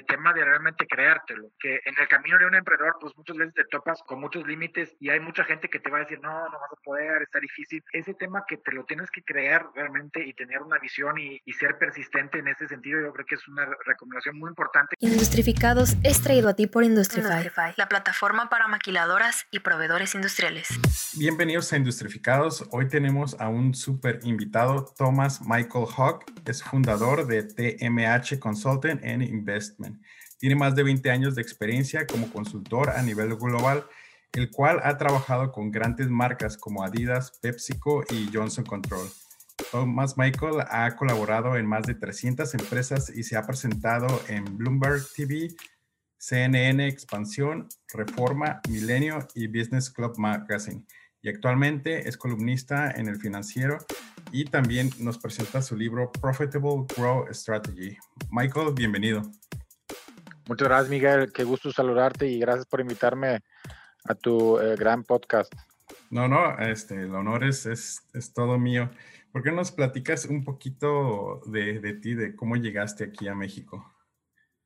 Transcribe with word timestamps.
el 0.00 0.06
tema 0.06 0.32
de 0.32 0.44
realmente 0.44 0.86
creértelo, 0.86 1.50
que 1.58 1.80
en 1.84 1.94
el 1.98 2.08
camino 2.08 2.38
de 2.38 2.46
un 2.46 2.54
emprendedor, 2.54 2.96
pues 3.00 3.14
muchas 3.16 3.36
veces 3.36 3.54
te 3.54 3.64
topas 3.64 4.02
con 4.06 4.20
muchos 4.20 4.46
límites 4.46 4.96
y 4.98 5.10
hay 5.10 5.20
mucha 5.20 5.44
gente 5.44 5.68
que 5.68 5.78
te 5.78 5.90
va 5.90 5.98
a 5.98 6.00
decir, 6.00 6.18
no, 6.20 6.30
no 6.30 6.58
vas 6.58 6.72
a 6.72 6.82
poder, 6.82 7.22
está 7.22 7.38
difícil. 7.38 7.82
Ese 7.92 8.14
tema 8.14 8.44
que 8.48 8.56
te 8.56 8.72
lo 8.72 8.84
tienes 8.84 9.10
que 9.10 9.22
creer 9.22 9.62
realmente 9.74 10.24
y 10.26 10.32
tener 10.32 10.62
una 10.62 10.78
visión 10.78 11.18
y, 11.18 11.40
y 11.44 11.52
ser 11.52 11.76
persistente 11.78 12.38
en 12.38 12.48
ese 12.48 12.66
sentido, 12.66 13.00
yo 13.00 13.12
creo 13.12 13.26
que 13.26 13.34
es 13.34 13.48
una 13.48 13.66
recomendación 13.84 14.38
muy 14.38 14.48
importante. 14.48 14.96
Industrificados 15.00 15.96
es 16.02 16.22
traído 16.22 16.48
a 16.48 16.54
ti 16.54 16.66
por 16.66 16.82
Industrify, 16.84 17.74
la 17.76 17.88
plataforma 17.88 18.48
para 18.48 18.68
maquiladoras 18.68 19.46
y 19.50 19.60
proveedores 19.60 20.14
industriales. 20.14 20.68
Bienvenidos 21.18 21.72
a 21.72 21.76
Industrificados. 21.76 22.66
Hoy 22.70 22.88
tenemos 22.88 23.38
a 23.38 23.48
un 23.48 23.74
súper 23.74 24.20
invitado, 24.22 24.86
Thomas 24.96 25.42
Michael 25.42 25.86
Hawk. 25.96 26.24
Es 26.46 26.62
fundador 26.62 27.26
de 27.26 27.42
TMH 27.42 28.38
Consulting 28.38 29.00
and 29.04 29.22
Investment. 29.22 29.89
Tiene 30.38 30.56
más 30.56 30.74
de 30.74 30.82
20 30.82 31.10
años 31.10 31.34
de 31.34 31.42
experiencia 31.42 32.06
como 32.06 32.30
consultor 32.30 32.90
a 32.90 33.02
nivel 33.02 33.34
global, 33.36 33.84
el 34.32 34.50
cual 34.50 34.80
ha 34.84 34.96
trabajado 34.96 35.52
con 35.52 35.70
grandes 35.70 36.08
marcas 36.08 36.56
como 36.56 36.84
Adidas, 36.84 37.38
PepsiCo 37.42 38.04
y 38.10 38.30
Johnson 38.32 38.64
Control. 38.64 39.08
Thomas 39.70 40.16
Michael 40.16 40.62
ha 40.68 40.96
colaborado 40.96 41.56
en 41.56 41.66
más 41.66 41.86
de 41.86 41.94
300 41.94 42.54
empresas 42.54 43.10
y 43.14 43.22
se 43.22 43.36
ha 43.36 43.46
presentado 43.46 44.06
en 44.28 44.56
Bloomberg 44.56 45.02
TV, 45.14 45.48
CNN 46.18 46.86
Expansión, 46.86 47.68
Reforma, 47.92 48.60
Milenio 48.68 49.26
y 49.34 49.46
Business 49.46 49.90
Club 49.90 50.18
Magazine. 50.18 50.84
Y 51.22 51.28
actualmente 51.28 52.08
es 52.08 52.16
columnista 52.16 52.90
en 52.92 53.08
El 53.08 53.20
Financiero 53.20 53.78
y 54.32 54.44
también 54.44 54.90
nos 54.98 55.18
presenta 55.18 55.60
su 55.60 55.76
libro 55.76 56.10
Profitable 56.12 56.86
Grow 56.96 57.26
Strategy. 57.32 57.96
Michael, 58.30 58.72
bienvenido. 58.74 59.22
Muchas 60.50 60.66
gracias, 60.66 60.90
Miguel. 60.90 61.32
Qué 61.32 61.44
gusto 61.44 61.70
saludarte 61.70 62.26
y 62.26 62.40
gracias 62.40 62.66
por 62.66 62.80
invitarme 62.80 63.38
a 64.02 64.16
tu 64.16 64.58
eh, 64.58 64.74
gran 64.74 65.04
podcast. 65.04 65.54
No, 66.10 66.26
no, 66.26 66.58
este, 66.58 66.96
el 66.96 67.14
honor 67.14 67.44
es, 67.44 67.66
es, 67.66 68.02
es 68.14 68.32
todo 68.32 68.58
mío. 68.58 68.90
¿Por 69.30 69.44
qué 69.44 69.52
nos 69.52 69.70
platicas 69.70 70.24
un 70.24 70.42
poquito 70.42 71.40
de, 71.46 71.78
de, 71.78 71.92
ti, 71.92 72.14
de 72.14 72.34
cómo 72.34 72.56
llegaste 72.56 73.04
aquí 73.04 73.28
a 73.28 73.34
México? 73.36 73.94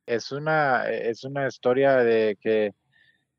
Es 0.07 0.31
una, 0.31 0.89
es 0.89 1.23
una 1.23 1.47
historia 1.47 1.97
de 1.97 2.35
que 2.41 2.73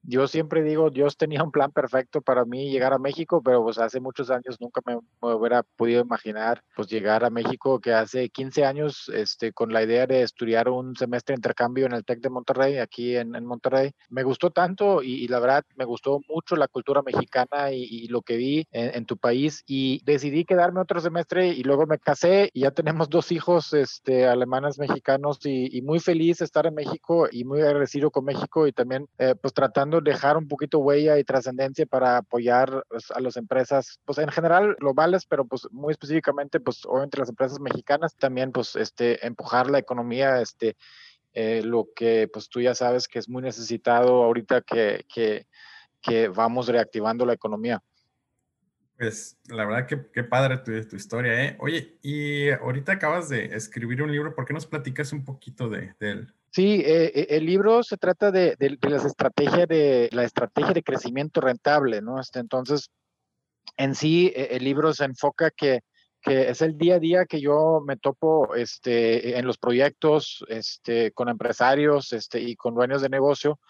yo 0.06 0.28
siempre 0.28 0.62
digo, 0.62 0.90
Dios 0.90 1.16
tenía 1.16 1.42
un 1.42 1.50
plan 1.50 1.72
perfecto 1.72 2.20
para 2.20 2.44
mí 2.44 2.70
llegar 2.70 2.92
a 2.92 2.98
México, 2.98 3.42
pero 3.42 3.62
pues 3.62 3.78
hace 3.78 4.00
muchos 4.00 4.30
años 4.30 4.56
nunca 4.60 4.80
me, 4.86 4.98
hubiera 5.20 5.62
podido 5.62 6.02
imaginar 6.02 6.62
pues 6.74 6.88
llegar 6.88 7.24
a 7.24 7.30
México, 7.30 7.80
que 7.80 7.92
hace 7.92 8.28
15 8.28 8.64
años, 8.64 9.10
este, 9.12 9.52
con 9.52 9.72
la 9.72 9.82
idea 9.82 10.06
de 10.06 10.22
estudiar 10.22 10.68
un 10.68 10.94
semestre 10.94 11.32
de 11.34 11.38
intercambio 11.38 11.86
en 11.86 11.92
el 11.92 12.04
TEC 12.04 12.20
de 12.20 12.30
Monterrey, 12.30 12.78
aquí 12.78 13.16
en, 13.16 13.32
Monterrey. 13.44 13.92
Me 14.08 14.22
gustó 14.22 14.50
tanto 14.50 15.02
y, 15.02 15.26
la 15.28 15.40
verdad 15.40 15.64
me 15.76 15.84
gustó 15.84 16.20
mucho 16.28 16.56
la 16.56 16.68
cultura 16.68 17.02
mexicana 17.02 17.72
y, 17.72 18.06
lo 18.08 18.22
que 18.22 18.36
vi 18.36 18.66
en, 18.70 19.04
tu 19.06 19.16
país 19.16 19.64
y 19.66 20.00
decidí 20.04 20.44
quedarme 20.44 20.80
otro 20.80 21.00
semestre 21.00 21.48
y 21.48 21.62
luego 21.64 21.86
me 21.86 21.98
casé 21.98 22.50
y 22.52 22.60
ya 22.60 22.70
tenemos 22.70 23.08
dos 23.08 23.32
hijos 23.32 23.72
este, 23.72 24.26
alemanes 24.26 24.78
mexicanos 24.78 25.38
y, 25.44 25.82
muy 25.82 26.00
feliz 26.00 26.40
estar 26.40 26.66
en 26.66 26.74
México 26.74 27.28
y 27.30 27.44
muy 27.44 27.60
agradecido 27.60 28.10
con 28.10 28.24
México 28.24 28.66
y 28.66 28.72
también 28.72 29.06
eh, 29.18 29.34
pues 29.40 29.54
tratando 29.54 29.95
dejar 30.00 30.36
un 30.36 30.48
poquito 30.48 30.78
huella 30.78 31.18
y 31.18 31.24
trascendencia 31.24 31.86
para 31.86 32.18
apoyar 32.18 32.84
pues, 32.88 33.10
a 33.10 33.20
las 33.20 33.36
empresas, 33.36 34.00
pues 34.04 34.18
en 34.18 34.28
general 34.28 34.76
globales, 34.78 35.26
pero 35.26 35.44
pues 35.44 35.68
muy 35.70 35.92
específicamente, 35.92 36.60
pues 36.60 36.84
obviamente 36.86 37.18
las 37.18 37.28
empresas 37.28 37.60
mexicanas, 37.60 38.16
también 38.16 38.52
pues 38.52 38.76
este, 38.76 39.24
empujar 39.26 39.70
la 39.70 39.78
economía, 39.78 40.40
este, 40.40 40.76
eh, 41.32 41.62
lo 41.62 41.88
que 41.94 42.28
pues 42.32 42.48
tú 42.48 42.60
ya 42.60 42.74
sabes 42.74 43.08
que 43.08 43.18
es 43.18 43.28
muy 43.28 43.42
necesitado 43.42 44.24
ahorita 44.24 44.62
que, 44.62 45.04
que, 45.12 45.46
que 46.00 46.28
vamos 46.28 46.68
reactivando 46.68 47.26
la 47.26 47.34
economía. 47.34 47.82
Pues 48.96 49.36
la 49.48 49.66
verdad 49.66 49.86
que 49.86 50.06
qué 50.10 50.24
padre 50.24 50.56
tu, 50.58 50.88
tu, 50.88 50.96
historia, 50.96 51.44
¿eh? 51.44 51.56
Oye, 51.60 51.98
y 52.00 52.48
ahorita 52.48 52.92
acabas 52.92 53.28
de 53.28 53.44
escribir 53.54 54.02
un 54.02 54.10
libro, 54.10 54.34
¿por 54.34 54.46
qué 54.46 54.54
nos 54.54 54.66
platicas 54.66 55.12
un 55.12 55.24
poquito 55.24 55.68
de, 55.68 55.94
de 56.00 56.10
él? 56.10 56.34
Sí, 56.50 56.82
eh, 56.84 57.12
eh, 57.14 57.26
el 57.30 57.46
libro 57.46 57.82
se 57.82 57.96
trata 57.96 58.30
de, 58.30 58.56
de, 58.58 58.78
las 58.88 59.04
estrategias 59.04 59.68
de 59.68 60.08
la 60.12 60.24
estrategia 60.24 60.72
de 60.72 60.82
crecimiento 60.82 61.40
rentable, 61.40 62.00
¿no? 62.00 62.20
Este, 62.20 62.38
entonces, 62.38 62.90
en 63.76 63.94
sí, 63.94 64.32
e, 64.34 64.56
el 64.56 64.64
libro 64.64 64.94
se 64.94 65.04
enfoca 65.04 65.50
que, 65.50 65.80
que 66.22 66.48
es 66.48 66.62
el 66.62 66.78
día 66.78 66.96
a 66.96 66.98
día 66.98 67.26
que 67.26 67.40
yo 67.40 67.80
me 67.86 67.96
topo 67.96 68.54
este, 68.54 69.38
en 69.38 69.46
los 69.46 69.58
proyectos 69.58 70.44
este, 70.48 71.12
con 71.12 71.28
empresarios 71.28 72.12
este, 72.12 72.40
y 72.40 72.56
con 72.56 72.74
dueños 72.74 73.02
de 73.02 73.10
negocio 73.10 73.60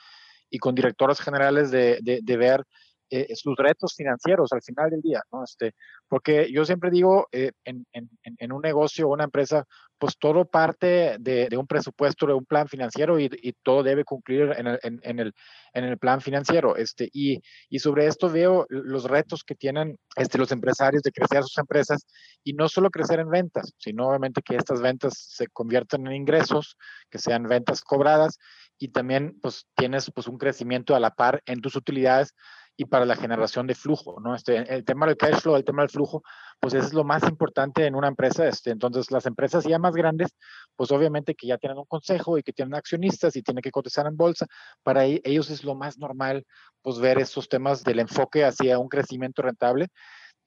y 0.48 0.58
con 0.58 0.74
directores 0.74 1.20
generales 1.20 1.70
de, 1.70 1.98
de, 2.02 2.20
de 2.22 2.36
ver 2.36 2.64
eh, 3.10 3.34
sus 3.36 3.54
retos 3.56 3.94
financieros 3.94 4.52
al 4.52 4.62
final 4.62 4.90
del 4.90 5.00
día, 5.00 5.22
¿no? 5.32 5.44
Este, 5.44 5.74
porque 6.08 6.50
yo 6.52 6.64
siempre 6.64 6.90
digo, 6.90 7.28
eh, 7.32 7.52
en, 7.64 7.86
en, 7.92 8.08
en, 8.24 8.52
un 8.52 8.62
negocio 8.62 9.06
o 9.08 9.12
una 9.12 9.24
empresa, 9.24 9.64
pues 9.98 10.16
todo 10.18 10.44
parte 10.44 11.16
de, 11.18 11.48
de, 11.48 11.56
un 11.56 11.66
presupuesto, 11.66 12.26
de 12.26 12.34
un 12.34 12.44
plan 12.44 12.68
financiero 12.68 13.18
y, 13.18 13.30
y 13.42 13.52
todo 13.62 13.82
debe 13.82 14.04
cumplir 14.04 14.54
en 14.56 14.66
el, 14.66 14.78
en, 14.82 15.18
el, 15.18 15.32
el 15.72 15.98
plan 15.98 16.20
financiero. 16.20 16.76
Este, 16.76 17.08
y, 17.12 17.40
y 17.68 17.78
sobre 17.78 18.06
esto 18.06 18.28
veo 18.28 18.66
los 18.68 19.04
retos 19.04 19.42
que 19.44 19.54
tienen 19.54 19.96
este, 20.16 20.38
los 20.38 20.52
empresarios 20.52 21.02
de 21.02 21.12
crecer 21.12 21.42
sus 21.42 21.58
empresas 21.58 22.06
y 22.44 22.52
no 22.52 22.68
solo 22.68 22.90
crecer 22.90 23.20
en 23.20 23.30
ventas, 23.30 23.72
sino 23.78 24.08
obviamente 24.08 24.42
que 24.42 24.56
estas 24.56 24.80
ventas 24.80 25.14
se 25.16 25.46
conviertan 25.48 26.06
en 26.06 26.14
ingresos, 26.14 26.76
que 27.10 27.18
sean 27.18 27.44
ventas 27.44 27.82
cobradas 27.82 28.38
y 28.78 28.88
también 28.88 29.38
pues 29.40 29.66
tienes 29.74 30.10
pues 30.14 30.26
un 30.26 30.38
crecimiento 30.38 30.94
a 30.94 31.00
la 31.00 31.10
par 31.10 31.42
en 31.46 31.60
tus 31.60 31.76
utilidades 31.76 32.34
y 32.76 32.84
para 32.84 33.06
la 33.06 33.16
generación 33.16 33.66
de 33.66 33.74
flujo, 33.74 34.20
¿no? 34.20 34.34
Este, 34.34 34.56
el 34.72 34.84
tema 34.84 35.06
del 35.06 35.16
cash 35.16 35.40
flow, 35.40 35.56
el 35.56 35.64
tema 35.64 35.82
del 35.82 35.90
flujo, 35.90 36.22
pues 36.60 36.74
eso 36.74 36.86
es 36.86 36.92
lo 36.92 37.04
más 37.04 37.22
importante 37.24 37.86
en 37.86 37.94
una 37.94 38.08
empresa. 38.08 38.46
Este, 38.46 38.70
entonces, 38.70 39.10
las 39.10 39.26
empresas 39.26 39.64
ya 39.64 39.78
más 39.78 39.94
grandes, 39.94 40.34
pues 40.76 40.90
obviamente 40.90 41.34
que 41.34 41.46
ya 41.46 41.58
tienen 41.58 41.78
un 41.78 41.86
consejo 41.86 42.36
y 42.36 42.42
que 42.42 42.52
tienen 42.52 42.74
accionistas 42.74 43.34
y 43.36 43.42
tienen 43.42 43.62
que 43.62 43.70
cotizar 43.70 44.06
en 44.06 44.16
bolsa, 44.16 44.46
para 44.82 45.06
e, 45.06 45.20
ellos 45.24 45.50
es 45.50 45.64
lo 45.64 45.74
más 45.74 45.98
normal, 45.98 46.44
pues 46.82 46.98
ver 46.98 47.18
esos 47.18 47.48
temas 47.48 47.82
del 47.82 48.00
enfoque 48.00 48.44
hacia 48.44 48.78
un 48.78 48.88
crecimiento 48.88 49.42
rentable. 49.42 49.88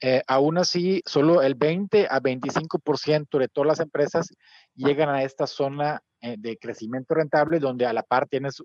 Eh, 0.02 0.24
aún 0.28 0.58
así, 0.58 1.02
solo 1.06 1.42
el 1.42 1.56
20 1.56 2.08
a 2.10 2.22
25% 2.22 3.38
de 3.38 3.48
todas 3.50 3.68
las 3.68 3.80
empresas 3.82 4.30
llegan 4.76 5.10
a 5.10 5.24
esta 5.24 5.46
zona 5.46 6.02
eh, 6.22 6.36
de 6.38 6.58
crecimiento 6.58 7.16
rentable, 7.16 7.60
donde 7.60 7.86
a 7.86 7.92
la 7.92 8.04
par 8.04 8.28
tienes 8.28 8.62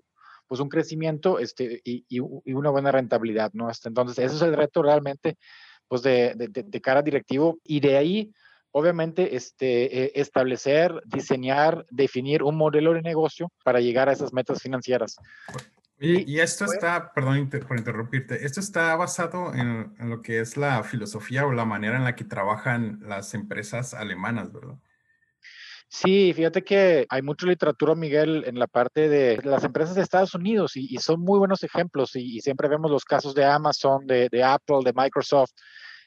pues 0.47 0.61
un 0.61 0.69
crecimiento 0.69 1.39
este, 1.39 1.81
y, 1.83 2.05
y, 2.07 2.19
una 2.19 2.69
buena 2.69 2.91
rentabilidad, 2.91 3.51
¿no? 3.53 3.67
Hasta 3.67 3.89
entonces, 3.89 4.17
ese 4.19 4.35
es 4.35 4.41
el 4.41 4.55
reto 4.55 4.81
realmente, 4.81 5.37
pues 5.87 6.01
de, 6.01 6.33
de, 6.35 6.63
de 6.63 6.81
cara 6.81 7.01
directivo 7.01 7.59
y 7.63 7.79
de 7.79 7.97
ahí, 7.97 8.33
obviamente, 8.71 9.35
este, 9.35 10.05
e, 10.05 10.11
establecer, 10.15 11.01
diseñar, 11.05 11.85
definir 11.89 12.43
un 12.43 12.55
modelo 12.55 12.93
de 12.93 13.01
negocio 13.01 13.51
para 13.63 13.79
llegar 13.79 14.09
a 14.09 14.13
esas 14.13 14.33
metas 14.33 14.61
financieras. 14.61 15.17
Y, 15.97 16.29
y 16.29 16.39
esto 16.41 16.65
está, 16.65 17.13
perdón 17.13 17.49
por 17.67 17.77
interrumpirte, 17.77 18.45
esto 18.45 18.59
está 18.59 18.95
basado 18.97 19.53
en, 19.53 19.95
en, 19.97 20.09
lo 20.09 20.21
que 20.21 20.41
es 20.41 20.57
la 20.57 20.83
filosofía 20.83 21.45
o 21.45 21.53
la 21.53 21.63
manera 21.63 21.95
en 21.95 22.03
la 22.03 22.15
que 22.15 22.25
trabajan 22.25 22.99
las 23.01 23.33
empresas 23.33 23.93
alemanas, 23.93 24.51
¿verdad? 24.51 24.75
Sí, 25.97 26.33
fíjate 26.33 26.61
que 26.61 27.05
hay 27.07 27.21
mucha 27.21 27.47
literatura, 27.47 27.95
Miguel, 27.95 28.43
en 28.45 28.59
la 28.59 28.67
parte 28.67 29.07
de 29.07 29.39
las 29.43 29.63
empresas 29.63 29.95
de 29.95 30.01
Estados 30.01 30.35
Unidos 30.35 30.75
y, 30.75 30.97
son 30.97 31.21
muy 31.21 31.39
buenos 31.39 31.63
ejemplos 31.63 32.17
y, 32.17 32.41
siempre 32.41 32.67
vemos 32.67 32.91
los 32.91 33.05
casos 33.05 33.33
de 33.33 33.45
Amazon, 33.45 34.05
de, 34.05 34.27
de, 34.29 34.43
Apple, 34.43 34.79
de 34.83 34.91
Microsoft, 34.93 35.51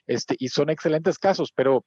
este, 0.06 0.36
y 0.38 0.48
son 0.48 0.68
excelentes 0.68 1.18
casos, 1.18 1.52
pero 1.56 1.86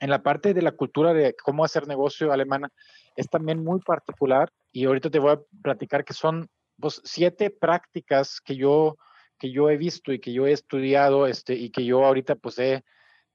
en 0.00 0.10
la 0.10 0.20
parte 0.24 0.52
de 0.52 0.62
la 0.62 0.72
cultura 0.72 1.14
de 1.14 1.36
cómo 1.40 1.64
hacer 1.64 1.86
negocio 1.86 2.32
alemana 2.32 2.70
es 3.14 3.28
también 3.28 3.62
muy 3.62 3.78
particular 3.78 4.50
y 4.72 4.86
ahorita 4.86 5.08
te 5.08 5.20
voy 5.20 5.34
a 5.34 5.40
platicar 5.62 6.04
que 6.04 6.14
son 6.14 6.48
pues, 6.80 7.00
siete 7.04 7.50
prácticas 7.50 8.40
que 8.44 8.56
yo, 8.56 8.96
que 9.38 9.52
yo 9.52 9.70
he 9.70 9.76
visto 9.76 10.12
y 10.12 10.18
que 10.18 10.32
yo 10.32 10.48
he 10.48 10.52
estudiado 10.52 11.28
este, 11.28 11.54
y 11.54 11.70
que 11.70 11.84
yo 11.84 12.04
ahorita 12.04 12.34
pues 12.34 12.58
he 12.58 12.82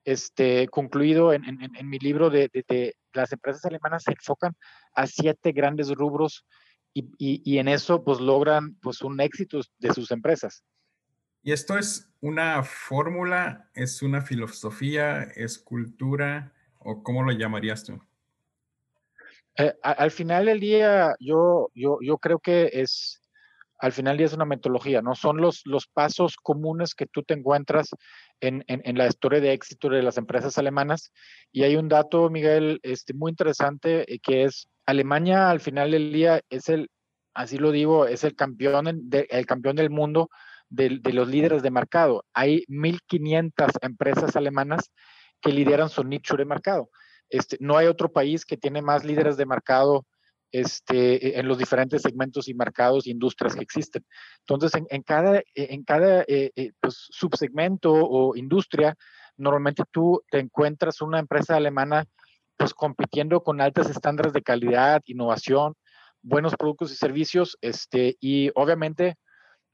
este, 0.07 0.69
concluido 0.69 1.33
en, 1.33 1.43
en, 1.43 1.75
en 1.75 1.89
mi 1.89 1.99
libro 1.99 2.29
de, 2.29 2.49
de, 2.53 2.63
de, 2.65 2.95
las 3.11 3.33
empresas 3.33 3.65
alemanas 3.65 4.03
se 4.03 4.11
enfocan 4.11 4.55
a 4.93 5.05
siete 5.05 5.51
grandes 5.51 5.91
rubros 5.91 6.45
y, 6.93 7.01
y, 7.17 7.41
y, 7.43 7.57
en 7.57 7.67
eso 7.67 8.05
pues 8.05 8.21
logran 8.21 8.75
pues 8.75 9.01
un 9.01 9.19
éxito 9.19 9.59
de 9.79 9.93
sus 9.93 10.11
empresas. 10.11 10.63
¿Y 11.43 11.51
esto 11.51 11.77
es 11.77 12.09
una 12.21 12.63
fórmula, 12.63 13.69
es 13.73 14.01
una 14.01 14.21
filosofía, 14.21 15.23
es 15.35 15.59
cultura 15.59 16.53
o 16.79 17.03
cómo 17.03 17.23
lo 17.23 17.33
llamarías 17.33 17.83
tú? 17.83 18.01
Eh, 19.57 19.73
al 19.81 20.11
final 20.11 20.45
del 20.45 20.61
día 20.61 21.15
yo, 21.19 21.69
yo, 21.75 21.97
yo 22.01 22.17
creo 22.17 22.39
que 22.39 22.69
es, 22.71 23.21
al 23.79 23.91
final 23.91 24.17
día 24.17 24.25
es 24.25 24.33
una 24.33 24.45
metodología, 24.45 25.01
¿no? 25.01 25.15
Son 25.15 25.37
los, 25.37 25.61
los 25.65 25.87
pasos 25.87 26.35
comunes 26.35 26.95
que 26.95 27.05
tú 27.05 27.23
te 27.23 27.33
encuentras 27.33 27.89
en, 28.39 28.63
en, 28.67 28.97
la 28.97 29.07
historia 29.07 29.39
de 29.39 29.53
éxito 29.53 29.89
de 29.89 30.01
las 30.01 30.17
empresas 30.17 30.57
alemanas. 30.57 31.11
Y 31.51 31.63
hay 31.63 31.75
un 31.75 31.87
dato, 31.87 32.29
Miguel, 32.29 32.79
este, 32.83 33.13
muy 33.13 33.31
interesante, 33.31 34.11
eh, 34.11 34.19
que 34.19 34.43
es 34.43 34.67
Alemania 34.85 35.49
al 35.49 35.59
final 35.59 35.91
del 35.91 36.11
día 36.13 36.41
es 36.49 36.69
el 36.69 36.89
así 37.37 37.57
lo 37.59 37.71
digo, 37.71 38.07
es 38.07 38.23
el 38.23 38.35
campeón, 38.35 38.87
el 39.11 39.45
campeón 39.45 39.75
del 39.75 39.91
mundo 39.91 40.29
de, 40.69 40.99
los 41.13 41.27
líderes 41.27 41.61
de 41.61 41.69
mercado. 41.69 42.25
Hay 42.33 42.63
1.500 42.67 43.77
empresas 43.81 44.35
alemanas 44.35 44.91
que 45.39 45.51
lideran 45.51 45.89
su 45.89 46.03
nicho 46.03 46.35
de 46.35 46.45
mercado. 46.45 46.89
Este, 47.29 47.57
no 47.59 47.77
hay 47.77 47.87
otro 47.87 48.11
país 48.11 48.43
que 48.43 48.57
tiene 48.57 48.81
más 48.81 49.05
líderes 49.05 49.37
de 49.37 49.45
mercado 49.45 50.05
este, 50.51 51.39
en 51.39 51.47
los 51.47 51.57
diferentes 51.57 52.01
segmentos 52.01 52.47
y 52.47 52.53
mercados 52.53 53.07
e 53.07 53.11
industrias 53.11 53.55
que 53.55 53.63
existen. 53.63 54.05
Entonces, 54.39 54.81
en, 54.89 55.03
cada, 55.03 55.41
en 55.55 55.83
cada 55.83 56.21
eh, 56.27 56.51
eh, 56.55 56.71
pues, 56.79 57.07
subsegmento 57.09 57.93
o 57.93 58.35
industria, 58.35 58.95
normalmente 59.37 59.83
tú 59.91 60.21
te 60.29 60.39
encuentras 60.39 61.01
una 61.01 61.19
empresa 61.19 61.55
alemana 61.55 62.05
pues 62.57 62.73
compitiendo 62.73 63.43
con 63.43 63.61
altos 63.61 63.89
estándares 63.89 64.33
de 64.33 64.41
calidad, 64.41 65.01
innovación, 65.05 65.75
buenos 66.23 66.55
productos 66.55 66.91
y 66.91 66.95
servicios, 66.95 67.55
este, 67.61 68.17
y 68.19 68.49
obviamente 68.55 69.15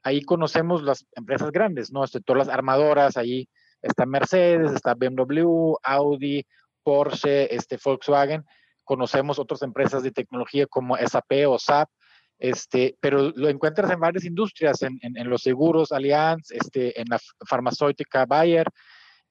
ahí 0.02 0.22
conocemos 0.22 0.82
las 0.82 1.06
empresas 1.16 1.50
grandes, 1.50 1.90
¿no? 1.90 2.04
Este, 2.04 2.20
todas 2.20 2.46
las 2.46 2.54
armadoras, 2.54 3.16
ahí 3.16 3.48
está 3.80 4.04
Mercedes, 4.04 4.72
está 4.72 4.94
BMW, 4.94 5.76
Audi, 5.82 6.46
Porsche, 6.82 7.54
este, 7.54 7.78
Volkswagen, 7.82 8.44
conocemos 8.84 9.38
otras 9.38 9.62
empresas 9.62 10.02
de 10.02 10.12
tecnología 10.12 10.66
como 10.66 10.96
SAP 10.96 11.46
o 11.48 11.58
SAP, 11.58 11.88
este, 12.38 12.96
pero 13.00 13.32
lo 13.34 13.48
encuentras 13.48 13.90
en 13.90 14.00
varias 14.00 14.24
industrias, 14.24 14.82
en, 14.82 14.98
en, 15.02 15.30
los 15.30 15.42
seguros, 15.42 15.92
Allianz, 15.92 16.50
este, 16.50 17.00
en 17.00 17.06
la 17.08 17.18
farmacéutica 17.48 18.26
Bayer, 18.26 18.68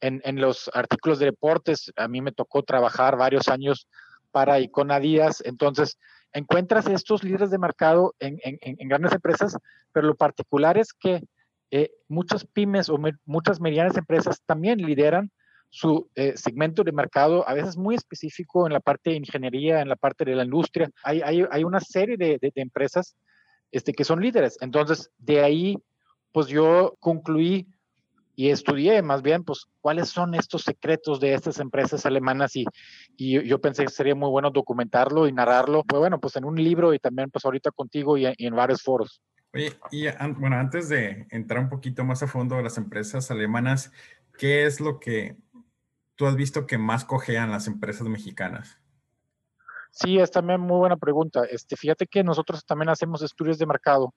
en, 0.02 0.22
en, 0.24 0.40
los 0.42 0.70
artículos 0.74 1.20
de 1.20 1.28
deportes. 1.28 1.92
A 1.96 2.08
mí 2.08 2.22
me 2.22 2.32
tocó 2.32 2.64
trabajar 2.64 3.18
varios 3.18 3.48
años 3.48 3.88
para 4.32 4.60
Icona 4.60 5.00
Díaz, 5.00 5.42
entonces 5.46 6.00
encuentras 6.32 6.88
estos 6.88 7.24
líderes 7.24 7.52
de 7.52 7.60
mercado 7.60 8.16
en, 8.20 8.40
en 8.42 8.88
grandes 8.88 9.12
empresas, 9.12 9.56
pero 9.92 10.08
lo 10.08 10.16
particular 10.16 10.78
es 10.78 10.92
que 10.94 11.22
eh, 11.76 11.90
muchas 12.08 12.46
pymes 12.46 12.88
o 12.88 13.00
muchas 13.26 13.60
medianas 13.60 13.98
empresas 13.98 14.44
también 14.46 14.78
lideran 14.78 15.32
su 15.74 16.08
eh, 16.14 16.34
segmento 16.36 16.84
de 16.84 16.92
mercado, 16.92 17.50
a 17.50 17.56
veces 17.56 17.78
muy 17.78 17.96
específico 17.96 18.68
en 18.68 18.74
la 18.74 18.80
parte 18.80 19.10
de 19.10 19.16
ingeniería, 19.16 19.81
en 19.81 19.90
la 19.90 19.96
parte 19.96 20.24
de 20.24 20.36
la 20.36 20.44
industria. 20.44 20.88
Hay, 21.04 21.22
hay, 21.22 21.44
hay 21.50 21.64
una 21.64 21.80
serie 21.80 22.16
de, 22.16 22.38
de, 22.40 22.52
empresas 22.58 23.16
este, 23.72 23.92
que 23.92 24.04
son 24.04 24.22
líderes. 24.22 24.56
Entonces, 24.62 25.10
de 25.18 25.42
ahí, 25.42 25.80
pues 26.31 26.46
yo 26.46 26.96
concluí 27.00 27.68
y 28.36 28.50
estudié 28.50 29.02
más 29.02 29.24
bien, 29.24 29.44
pues, 29.44 29.66
cuáles 29.81 30.10
son 30.10 30.36
estos 30.36 30.62
secretos 30.62 31.20
de 31.20 31.34
estas 31.34 31.60
empresas 31.60 32.06
alemanas 32.06 32.56
y, 32.56 32.66
y 33.18 33.44
yo 33.44 33.60
pensé 33.60 33.84
que 33.84 33.92
sería 33.92 34.14
muy 34.14 34.30
bueno 34.30 34.52
documentarlo 34.52 35.28
y 35.28 35.31
narrarlo. 35.31 35.84
Pues 35.86 36.00
bueno, 36.00 36.20
pues 36.20 36.36
en 36.36 36.46
un 36.46 36.56
libro 36.56 36.94
y 36.94 37.00
también 37.00 37.31
pues 37.31 37.46
ahorita 37.46 37.72
contigo 37.72 38.16
y, 38.16 38.28
en 38.28 38.56
varios 38.56 38.84
foros. 38.84 39.24
Y 39.92 40.06
bueno, 40.38 40.56
antes 40.56 40.88
de 40.90 41.25
entrar 41.31 41.64
un 41.64 41.70
poquito 41.70 42.04
más 42.04 42.22
a 42.22 42.28
fondo 42.28 42.58
de 42.58 42.62
las 42.62 42.78
empresas 42.78 43.31
alemanas, 43.31 43.92
¿qué 44.38 44.68
es 44.68 44.80
lo 44.80 45.00
que 45.00 45.36
tú 46.15 46.25
has 46.25 46.36
visto 46.36 46.65
que 46.65 46.77
más 46.77 47.06
cojean 47.06 47.51
las 47.51 47.68
empresas 47.68 48.07
mexicanas? 48.07 48.80
Sí, 49.92 50.18
es 50.18 50.31
también 50.31 50.60
muy 50.60 50.77
buena 50.77 50.98
pregunta. 50.98 51.44
Este, 51.45 51.75
fíjate 51.75 52.07
que 52.07 52.24
nosotros 52.24 52.65
también 52.65 52.89
hacemos 52.89 53.21
estudios 53.21 53.60
de 53.60 53.68
mercado 53.68 54.13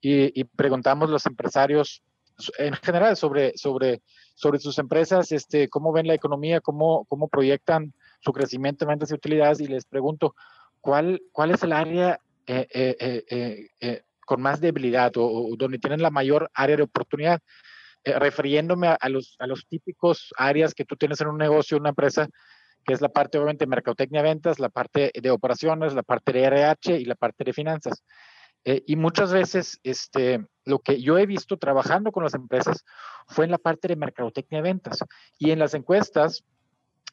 y, 0.00 0.44
preguntamos 0.44 1.08
a 1.08 1.12
los 1.12 1.26
empresarios 1.26 2.02
en 2.58 2.74
general 2.74 3.16
sobre, 3.16 3.56
sobre, 3.56 4.02
sobre 4.34 4.58
sus 4.60 4.78
empresas, 4.78 5.32
este, 5.32 5.68
cómo 5.68 5.92
ven 5.92 6.06
la 6.06 6.14
economía, 6.14 6.60
cómo, 6.60 7.04
cómo 7.06 7.28
proyectan 7.28 7.94
su 8.20 8.32
crecimiento 8.32 8.84
en 8.84 8.90
ventas 8.90 9.10
y 9.10 9.14
utilidades 9.14 9.60
y 9.60 9.66
les 9.66 9.86
pregunto, 9.86 10.34
¿cuál, 10.80 11.22
cuál 11.32 11.52
es 11.52 11.62
el 11.62 11.72
área 11.72 12.20
eh, 12.46 12.66
eh, 12.70 13.66
eh, 13.80 14.02
con 14.24 14.40
más 14.42 14.60
debilidad 14.60 15.12
o, 15.16 15.54
donde 15.56 15.78
tienen 15.78 16.02
la 16.02 16.10
mayor 16.10 16.50
área 16.54 16.76
de 16.76 16.82
oportunidad? 16.82 17.40
Eh, 18.08 18.18
refiriéndome 18.18 18.96
a, 18.98 19.08
los, 19.08 19.36
a 19.38 19.46
los 19.46 19.66
típicos 19.66 20.32
áreas 20.36 20.74
que 20.74 20.84
tú 20.84 20.96
tienes 20.96 21.20
en 21.20 21.28
un 21.28 21.38
negocio, 21.38 21.76
una 21.76 21.90
empresa, 21.90 22.28
que 22.84 22.94
es 22.94 23.00
la 23.00 23.08
parte 23.08 23.38
obviamente 23.38 23.64
de 23.64 23.70
mercadotecnia 23.70 24.22
ventas, 24.22 24.58
la 24.58 24.68
parte 24.68 25.12
de 25.14 25.30
operaciones, 25.30 25.94
la 25.94 26.02
parte 26.02 26.32
de 26.32 26.44
RH 26.44 26.96
y 26.96 27.04
la 27.04 27.14
parte 27.14 27.44
de 27.44 27.52
finanzas. 27.52 28.02
Eh, 28.64 28.82
y 28.86 28.96
muchas 28.96 29.32
veces 29.32 29.78
este, 29.82 30.44
lo 30.64 30.80
que 30.80 31.00
yo 31.00 31.18
he 31.18 31.26
visto 31.26 31.56
trabajando 31.58 32.12
con 32.12 32.24
las 32.24 32.34
empresas 32.34 32.84
fue 33.26 33.44
en 33.44 33.50
la 33.50 33.58
parte 33.58 33.88
de 33.88 33.96
mercadotecnia 33.96 34.62
ventas. 34.62 34.98
Y 35.38 35.50
en 35.50 35.58
las 35.58 35.74
encuestas, 35.74 36.44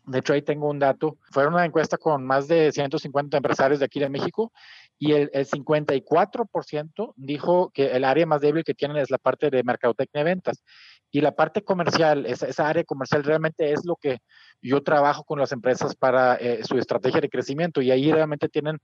de 0.06 0.19
hecho 0.19 0.33
ahí 0.33 0.41
tengo 0.41 0.69
un 0.69 0.80
dato, 0.80 1.18
fue 1.31 1.48
una 1.48 1.65
encuesta 1.65 1.98
con 1.98 2.25
más 2.25 2.48
de 2.48 2.71
150 2.71 3.38
empresarios 3.38 3.80
de 3.80 3.86
aquí 3.86 4.00
de 4.00 4.09
México 4.09 4.51
y 4.97 5.13
el, 5.13 5.30
el 5.33 5.45
54% 5.45 7.13
dijo 7.15 7.69
que 7.74 7.88
el 7.88 8.03
área 8.03 8.25
más 8.25 8.42
débil 8.42 8.63
que 8.63 8.74
tienen 8.74 8.97
es 8.97 9.12
la 9.12 9.18
parte 9.18 9.50
de 9.50 9.63
mercadotecnia 9.63 10.24
de 10.24 10.30
ventas. 10.30 10.63
Y 11.12 11.21
la 11.21 11.36
parte 11.36 11.63
comercial, 11.63 12.25
esa, 12.25 12.47
esa 12.47 12.68
área 12.68 12.83
comercial 12.83 13.24
realmente 13.24 13.71
es 13.71 13.86
lo 13.86 13.95
que 13.95 14.19
yo 14.62 14.83
trabajo 14.83 15.24
con 15.24 15.39
las 15.39 15.51
empresas 15.51 15.95
para 15.95 16.36
eh, 16.36 16.63
su 16.63 16.77
estrategia 16.77 17.21
de 17.21 17.30
crecimiento 17.30 17.81
y 17.81 17.92
ahí 17.92 18.12
realmente 18.12 18.50
tienen 18.50 18.80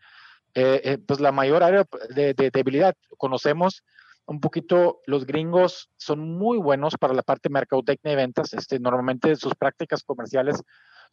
eh, 0.54 0.82
eh, 0.84 0.98
pues 0.98 1.20
la 1.22 1.32
mayor 1.32 1.64
área 1.64 1.86
de, 2.10 2.34
de, 2.34 2.52
debilidad. 2.52 2.96
Conocemos 3.18 3.84
un 4.26 4.40
poquito, 4.40 5.02
los 5.06 5.26
gringos 5.26 5.90
son 5.98 6.20
muy 6.20 6.58
buenos 6.58 6.96
para 6.98 7.14
la 7.14 7.24
parte 7.24 7.50
de 7.50 7.54
mercadotecnia 7.54 8.12
de 8.12 8.22
ventas. 8.22 8.54
Este, 8.54 8.80
normalmente 8.80 9.36
sus 9.36 9.56
prácticas 9.56 10.04
comerciales 10.04 10.62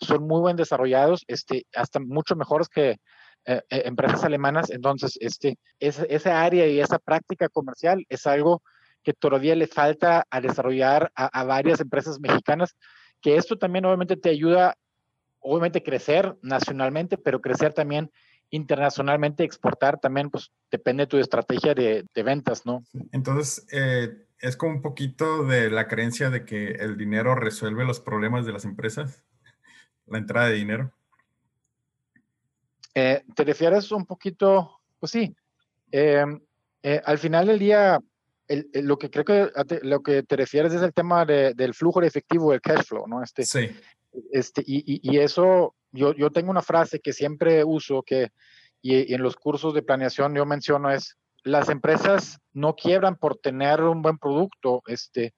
son 0.01 0.27
muy 0.27 0.45
bien 0.45 0.57
desarrollados, 0.57 1.25
este, 1.29 1.67
hasta 1.75 2.01
mucho 2.01 2.37
mejores 2.37 2.69
que 2.69 3.01
eh, 3.45 3.63
eh, 3.71 3.83
empresas 3.87 4.25
alemanas. 4.25 4.71
Entonces, 4.71 5.19
este, 5.21 5.59
esa, 5.81 6.43
área 6.43 6.67
y 6.67 6.81
esa 6.81 6.99
práctica 6.99 7.49
comercial 7.49 8.05
es 8.09 8.27
algo 8.27 8.63
que 9.03 9.15
todavía 9.15 9.55
le 9.57 9.67
falta 9.67 10.27
a 10.29 10.41
desarrollar 10.41 11.11
a, 11.15 11.45
varias 11.45 11.81
empresas 11.81 12.21
mexicanas, 12.21 12.77
que 13.23 13.37
esto 13.37 13.57
también 13.57 13.87
obviamente 13.87 14.17
te 14.17 14.29
ayuda, 14.29 14.77
obviamente 15.39 15.83
crecer 15.83 16.37
nacionalmente, 16.43 17.17
pero 17.17 17.41
crecer 17.41 17.73
también 17.73 18.11
internacionalmente, 18.51 19.45
exportar 19.45 19.99
también, 19.99 20.31
pues 20.31 20.51
depende 20.71 21.05
de 21.05 21.07
tu 21.07 21.17
estrategia 21.17 21.75
de, 21.75 22.05
ventas, 22.23 22.67
¿no? 22.67 22.85
Entonces, 23.13 23.67
eh, 23.73 24.27
es 24.41 24.57
como 24.57 24.73
un 24.73 24.83
poquito 24.83 25.45
de 25.45 25.71
la 25.71 25.89
creencia 25.89 26.31
de 26.31 26.45
que 26.45 26.73
el 26.73 26.97
dinero 26.97 27.35
resuelve 27.35 27.85
los 27.85 28.01
problemas 28.01 28.47
de 28.47 28.53
las 28.53 28.65
empresas, 28.65 29.25
la 30.07 30.19
entrada 30.19 30.49
de 30.49 30.55
dinero. 30.55 30.93
Eh, 32.95 33.23
¿Te 33.35 33.45
refieres 33.45 33.91
un 33.93 34.07
poquito? 34.07 34.81
Pues 34.99 35.13
sí. 35.13 35.35
Eh, 35.93 36.25
eh, 36.83 37.01
al 37.05 37.19
final 37.19 37.47
del 37.47 37.59
día, 37.59 38.01
lo 38.75 38.99
que 38.99 39.11
creo 39.11 39.25
que 39.25 39.51
lo 39.83 40.01
que 40.01 40.23
te 40.23 40.37
refieres 40.37 40.73
es 40.73 40.83
el 40.83 40.95
tema 40.95 41.25
del 41.25 41.75
flujo 41.75 42.01
de 42.01 42.07
efectivo, 42.07 42.53
el 42.53 42.61
cash 42.61 42.85
flow, 42.85 43.07
¿no? 43.07 43.23
Este, 43.23 43.45
sí. 43.45 43.71
Este, 44.33 44.63
y, 44.67 45.01
y, 45.03 45.19
eso, 45.19 45.75
yo, 45.93 46.15
yo 46.15 46.31
tengo 46.31 46.51
una 46.51 46.63
frase 46.63 46.99
que 46.99 47.13
siempre 47.13 47.63
uso, 47.63 48.03
que 48.03 48.31
y, 48.81 49.13
en 49.13 49.23
los 49.23 49.37
cursos 49.37 49.75
de 49.75 49.83
planeación 49.83 50.35
yo 50.35 50.47
menciono 50.47 50.91
es, 50.91 51.17
las 51.45 51.69
empresas 51.69 52.39
no 52.53 52.75
quiebran 52.75 53.17
por 53.17 53.37
tener 53.37 53.83
un 53.83 54.03
buen 54.03 54.19
producto, 54.19 54.83
este, 54.87 55.35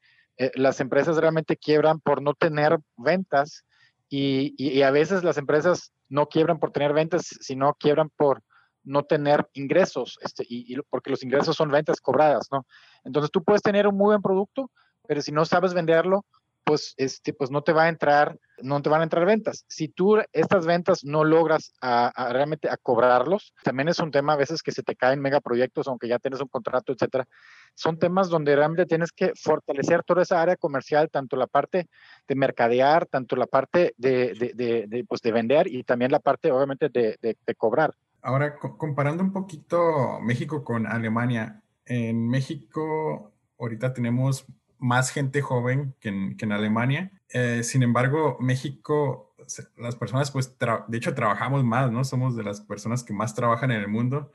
las 0.54 0.80
empresas 0.80 1.16
realmente 1.16 1.57
quiebran 1.57 2.00
por 2.00 2.23
no 2.23 2.33
tener 2.35 2.78
ventas 2.97 3.64
y, 4.09 4.54
y, 4.57 4.83
a 4.83 4.90
veces 4.90 5.25
las 5.25 5.37
empresas 5.37 5.92
no 6.11 6.26
quiebran 6.26 6.59
por 6.59 6.73
tener 6.73 6.93
ventas, 6.93 7.26
sino 7.40 7.73
quiebran 7.75 8.11
por 8.11 8.43
no 8.83 9.05
tener 9.05 9.49
ingresos, 9.55 10.19
este, 10.23 10.45
y, 10.49 10.76
porque 10.90 11.11
los 11.11 11.23
ingresos 11.23 11.57
son 11.57 11.71
ventas 11.71 12.00
cobradas, 12.00 12.49
¿no? 12.50 12.67
Entonces 13.05 13.31
tú 13.31 13.43
puedes 13.43 13.62
tener 13.62 13.87
un 13.87 13.97
muy 13.97 14.07
buen 14.07 14.23
producto, 14.23 14.71
pero 15.07 15.23
si 15.23 15.33
no 15.33 15.45
sabes 15.45 15.75
venderlo, 15.75 16.25
pues, 16.70 16.94
este, 16.98 17.32
pues 17.32 17.50
no 17.50 17.62
te 17.62 17.72
va 17.72 17.82
a 17.82 17.88
entrar, 17.88 18.38
no 18.62 18.80
te 18.80 18.88
van 18.88 19.00
a 19.00 19.02
entrar 19.02 19.26
ventas. 19.26 19.64
Si 19.68 19.88
tú 19.88 20.18
estas 20.32 20.66
ventas 20.66 21.02
no 21.02 21.24
logras 21.24 21.72
realmente 21.82 22.68
a 22.70 22.76
cobrarlos, 22.76 23.54
también 23.64 23.88
es 23.88 23.98
un 23.98 24.12
tema 24.12 24.34
a 24.34 24.36
veces 24.36 24.62
que 24.62 24.70
se 24.70 24.84
te 24.84 24.94
caen 24.94 25.20
megaproyectos, 25.20 25.88
aunque 25.88 26.06
ya 26.06 26.20
tienes 26.20 26.40
un 26.40 26.46
contrato, 26.46 26.92
etcétera. 26.92 27.26
Son 27.74 27.98
temas 27.98 28.28
donde 28.28 28.54
realmente 28.54 28.86
tienes 28.86 29.10
que 29.10 29.32
fortalecer 29.34 30.04
toda 30.04 30.22
esa 30.22 30.40
área 30.40 30.54
comercial, 30.54 31.10
tanto 31.10 31.34
la 31.34 31.48
parte 31.48 31.88
de 32.28 32.34
mercadear, 32.36 33.06
tanto 33.06 33.34
la 33.34 33.46
parte 33.46 33.92
de, 33.96 34.52
de, 34.54 34.86
de, 34.86 35.04
pues 35.08 35.22
de 35.22 35.32
vender 35.32 35.66
y 35.66 35.82
también 35.82 36.12
la 36.12 36.20
parte, 36.20 36.52
obviamente, 36.52 36.88
de, 36.88 37.36
cobrar. 37.56 37.94
Ahora, 38.22 38.56
comparando 38.60 39.24
un 39.24 39.32
poquito 39.32 40.20
México 40.20 40.62
con 40.62 40.86
Alemania, 40.86 41.64
en 41.84 42.28
México 42.28 43.32
ahorita 43.58 43.92
tenemos 43.92 44.46
más 44.80 45.10
gente 45.10 45.42
joven 45.42 45.94
que 46.00 46.08
en, 46.08 46.52
Alemania. 46.52 47.12
Eh, 47.28 47.62
sin 47.62 47.82
embargo, 47.82 48.37
México, 48.40 49.34
las 49.76 49.96
personas, 49.96 50.30
pues, 50.30 50.56
de 50.88 50.99
hecho, 50.99 51.14
trabajamos 51.14 51.62
más, 51.64 51.90
¿no? 51.92 52.02
Somos 52.04 52.37
de 52.37 52.42
las 52.42 52.60
personas 52.60 53.04
que 53.04 53.12
más 53.12 53.34
trabajan 53.34 53.70
en 53.70 53.80
el 53.80 53.88
mundo, 53.88 54.32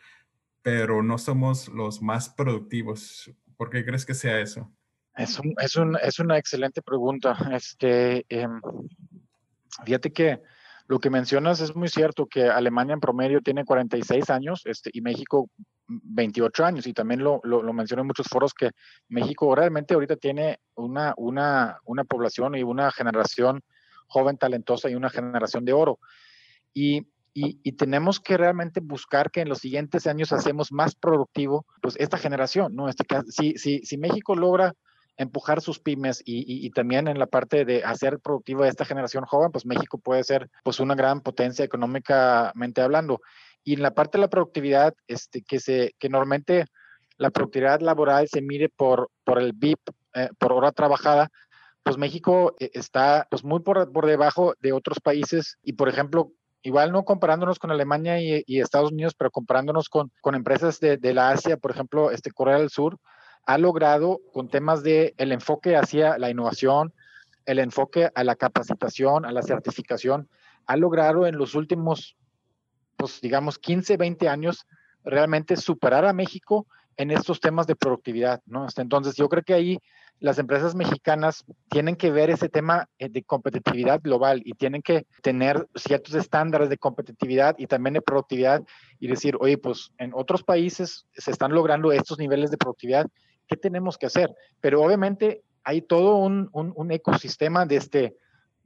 pero 0.62 1.04
no 1.04 1.18
somos 1.18 1.68
los 1.68 2.02
más 2.02 2.30
productivos. 2.30 3.32
¿Por 3.58 3.70
qué 3.70 3.84
crees 3.84 4.06
que 4.06 4.14
sea 4.14 4.40
eso? 4.40 4.72
Es, 5.16 5.40
es, 5.60 5.78
es 6.02 6.20
una 6.20 6.38
excelente 6.38 6.82
pregunta. 6.82 7.38
Este, 7.52 8.26
em, 8.30 8.62
fíjate 9.84 10.12
que 10.12 10.42
lo 10.88 11.00
que 11.00 11.10
mencionas 11.10 11.62
es 11.62 11.76
muy 11.76 11.88
cierto, 11.88 12.28
que 12.28 12.44
Alemania 12.44 12.94
en 12.94 13.00
promedio 13.00 13.42
tiene 13.42 13.66
46 13.66 14.30
años 14.30 14.62
este, 14.66 14.92
y 14.94 15.02
México 15.02 15.50
28 15.88 16.66
años 16.66 16.88
y 16.88 16.94
también 16.94 17.24
lo, 17.24 17.42
lo, 17.44 17.74
menciono 17.74 18.02
en 18.02 18.08
muchos 18.08 18.28
foros 18.28 18.54
que 18.54 18.72
México 19.08 19.54
realmente 19.56 19.94
ahorita 19.94 20.16
tiene 20.16 20.60
una, 20.76 21.14
una, 21.18 21.78
una 21.86 22.04
población 22.04 22.56
y 22.56 22.64
una 22.64 22.92
generación 22.92 23.62
joven 24.08 24.38
talentosa 24.38 24.90
y 24.90 24.96
una 24.96 25.10
generación 25.10 25.66
de 25.66 25.74
oro. 25.74 26.00
Y, 26.74 27.08
y, 27.34 27.74
tenemos 27.74 28.22
que 28.22 28.38
realmente 28.38 28.80
buscar 28.80 29.30
que 29.30 29.42
en 29.42 29.50
los 29.50 29.60
siguientes 29.60 30.08
años 30.08 30.32
hacemos 30.32 30.72
más 30.72 30.96
productivo 30.96 31.66
pues 31.82 31.96
esta 32.00 32.18
generación, 32.18 32.74
¿no? 32.76 32.88
Este, 32.88 33.04
si, 33.28 33.58
si, 33.58 33.80
si 33.80 33.98
México 33.98 34.36
logra 34.36 34.74
empujar 35.18 35.62
sus 35.62 35.80
pymes 35.80 36.22
y, 36.26 36.66
y, 36.66 36.70
también 36.72 37.08
en 37.08 37.20
la 37.20 37.28
parte 37.28 37.66
de 37.66 37.84
hacer 37.84 38.20
productiva 38.20 38.68
esta 38.68 38.86
generación 38.86 39.26
joven, 39.26 39.52
pues 39.52 39.66
México 39.66 39.98
puede 39.98 40.24
ser 40.24 40.50
pues 40.64 40.80
una 40.80 40.96
gran 40.96 41.22
potencia 41.22 41.66
económicamente 41.66 42.82
hablando. 42.82 43.22
Y 43.66 43.74
en 43.74 43.82
la 43.82 43.94
parte 43.94 44.18
de 44.18 44.22
la 44.22 44.30
productividad, 44.30 44.94
este, 45.08 45.42
que, 45.42 45.60
se, 45.60 45.94
que 46.00 46.08
normalmente 46.08 46.66
la 47.18 47.32
productividad 47.32 47.82
laboral 47.82 48.30
se 48.30 48.42
mide 48.42 48.70
por, 48.70 49.10
por 49.26 49.40
el 49.40 49.52
BIP, 49.52 49.80
eh, 50.14 50.30
por 50.40 50.54
hora 50.54 50.72
trabajada, 50.72 51.30
pues 51.84 51.98
México 51.98 52.56
eh, 52.60 52.72
está 52.74 53.28
pues 53.30 53.44
muy 53.44 53.60
por, 53.60 53.92
por 53.92 54.06
debajo 54.06 54.54
de 54.62 54.72
otros 54.72 55.00
países 55.00 55.58
y 55.62 55.74
por 55.74 55.90
ejemplo 55.90 56.32
igual 56.62 56.92
no 56.92 57.04
comparándonos 57.04 57.60
con 57.60 57.70
Alemania 57.70 58.20
y, 58.20 58.60
Estados 58.60 58.92
Unidos, 58.92 59.14
pero 59.16 59.30
comparándonos 59.30 59.88
con, 59.88 60.12
con 60.22 60.34
empresas 60.34 60.80
de, 60.80 60.98
de, 60.98 61.14
la 61.14 61.30
Asia, 61.30 61.58
por 61.58 61.70
ejemplo, 61.70 62.10
este 62.10 62.32
Corea 62.32 62.58
del 62.58 62.72
Sur, 62.72 62.98
ha 63.46 63.60
logrado 63.60 64.20
con 64.34 64.48
temas 64.48 64.82
de 64.82 65.14
el 65.18 65.32
enfoque 65.32 65.76
hacia 65.76 66.18
la 66.18 66.32
innovación, 66.32 66.92
el 67.46 67.60
enfoque 67.60 68.10
a 68.16 68.24
la 68.24 68.36
capacitación, 68.36 69.26
a 69.26 69.32
la 69.32 69.44
certificación, 69.44 70.28
ha 70.66 70.78
logrado 70.78 71.28
en 71.28 71.38
los 71.38 71.54
últimos, 71.54 72.18
pues 72.98 73.22
digamos, 73.22 73.60
15, 73.60 73.98
20 73.98 74.30
años, 74.30 74.66
realmente 75.04 75.56
superar 75.56 76.06
a 76.06 76.14
México 76.14 76.68
en 76.98 77.12
estos 77.12 77.40
temas 77.40 77.68
de 77.68 77.76
productividad, 77.76 78.42
¿no? 78.46 78.68
Entonces, 78.78 79.16
yo 79.16 79.28
creo 79.30 79.44
que 79.44 79.54
ahí 79.54 79.80
las 80.20 80.40
empresas 80.40 80.76
mexicanas 80.76 81.44
tienen 81.70 81.96
que 81.96 82.10
ver 82.10 82.30
ese 82.30 82.48
tema 82.48 82.88
eh, 83.00 83.10
de 83.10 83.24
competitividad 83.24 84.02
global 84.02 84.42
y 84.46 84.54
tienen 84.54 84.82
que 84.82 85.06
tener 85.22 85.68
ciertos 85.76 86.16
estándares 86.16 86.70
de 86.70 86.78
competitividad 86.78 87.56
y 87.58 87.68
también 87.68 87.96
de 87.96 88.02
productividad 88.02 88.64
y 89.00 89.08
decir, 89.08 89.36
oye, 89.40 89.58
pues 89.58 89.92
en 89.98 90.12
otros 90.14 90.44
países 90.44 91.06
se 91.14 91.32
están 91.32 91.52
logrando 91.52 91.92
estos 91.92 92.18
niveles 92.18 92.50
de 92.50 92.58
productividad, 92.58 93.08
¿qué 93.48 93.58
tenemos 93.58 93.98
que 93.98 94.06
hacer? 94.06 94.34
Pero 94.62 94.82
obviamente 94.82 95.44
hay 95.64 95.82
todo 95.82 96.16
un, 96.16 96.50
un, 96.54 96.92
ecosistema 96.92 97.66
de 97.66 97.76
este, 97.76 98.16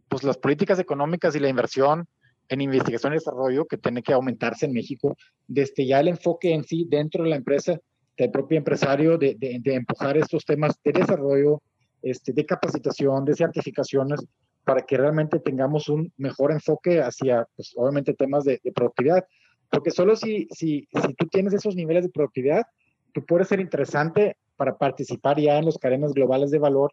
pues 0.08 0.24
las 0.24 0.38
políticas 0.38 0.80
económicas 0.80 1.36
y 1.36 1.40
la 1.40 1.50
inversión 1.50 2.08
en 2.50 2.62
investigación 2.62 3.14
y 3.14 3.18
desarrollo 3.18 3.66
que 3.66 3.78
tiene 3.78 4.02
que 4.02 4.14
aumentarse 4.14 4.66
en 4.66 4.74
México, 4.74 5.16
desde 5.48 5.86
ya 5.86 6.00
el 6.00 6.10
enfoque 6.10 6.54
en 6.54 6.64
sí 6.64 6.86
dentro 6.90 7.24
de 7.24 7.30
la 7.30 7.36
empresa 7.36 7.80
del 8.18 8.32
propio 8.32 8.58
empresario 8.58 9.18
de, 9.18 9.36
de, 9.40 9.74
empujar 9.74 10.18
estos 10.18 10.44
temas 10.44 10.76
de 10.84 10.92
desarrollo, 10.92 11.62
este, 12.02 12.34
de 12.34 12.46
capacitación, 12.46 13.24
de 13.24 13.36
certificaciones, 13.36 14.20
para 14.66 14.82
que 14.82 14.98
realmente 14.98 15.40
tengamos 15.40 15.88
un 15.88 16.12
mejor 16.18 16.52
enfoque 16.52 17.02
hacia, 17.02 17.48
pues, 17.56 17.74
obviamente, 17.78 18.14
temas 18.14 18.44
de, 18.44 18.60
de 18.62 18.72
productividad. 18.74 19.26
Porque 19.72 19.92
solo 19.92 20.16
si, 20.18 20.48
si, 20.52 20.88
si 21.02 21.14
tú 21.14 21.28
tienes 21.28 21.54
esos 21.54 21.76
niveles 21.76 22.04
de 22.04 22.10
productividad, 22.10 22.64
tú 23.14 23.26
puedes 23.26 23.48
ser 23.48 23.62
interesante 23.62 24.36
para 24.58 24.78
participar 24.78 25.40
ya 25.40 25.58
en 25.58 25.66
los 25.66 25.78
cadenas 25.78 26.14
globales 26.14 26.52
de 26.52 26.60
valor, 26.60 26.92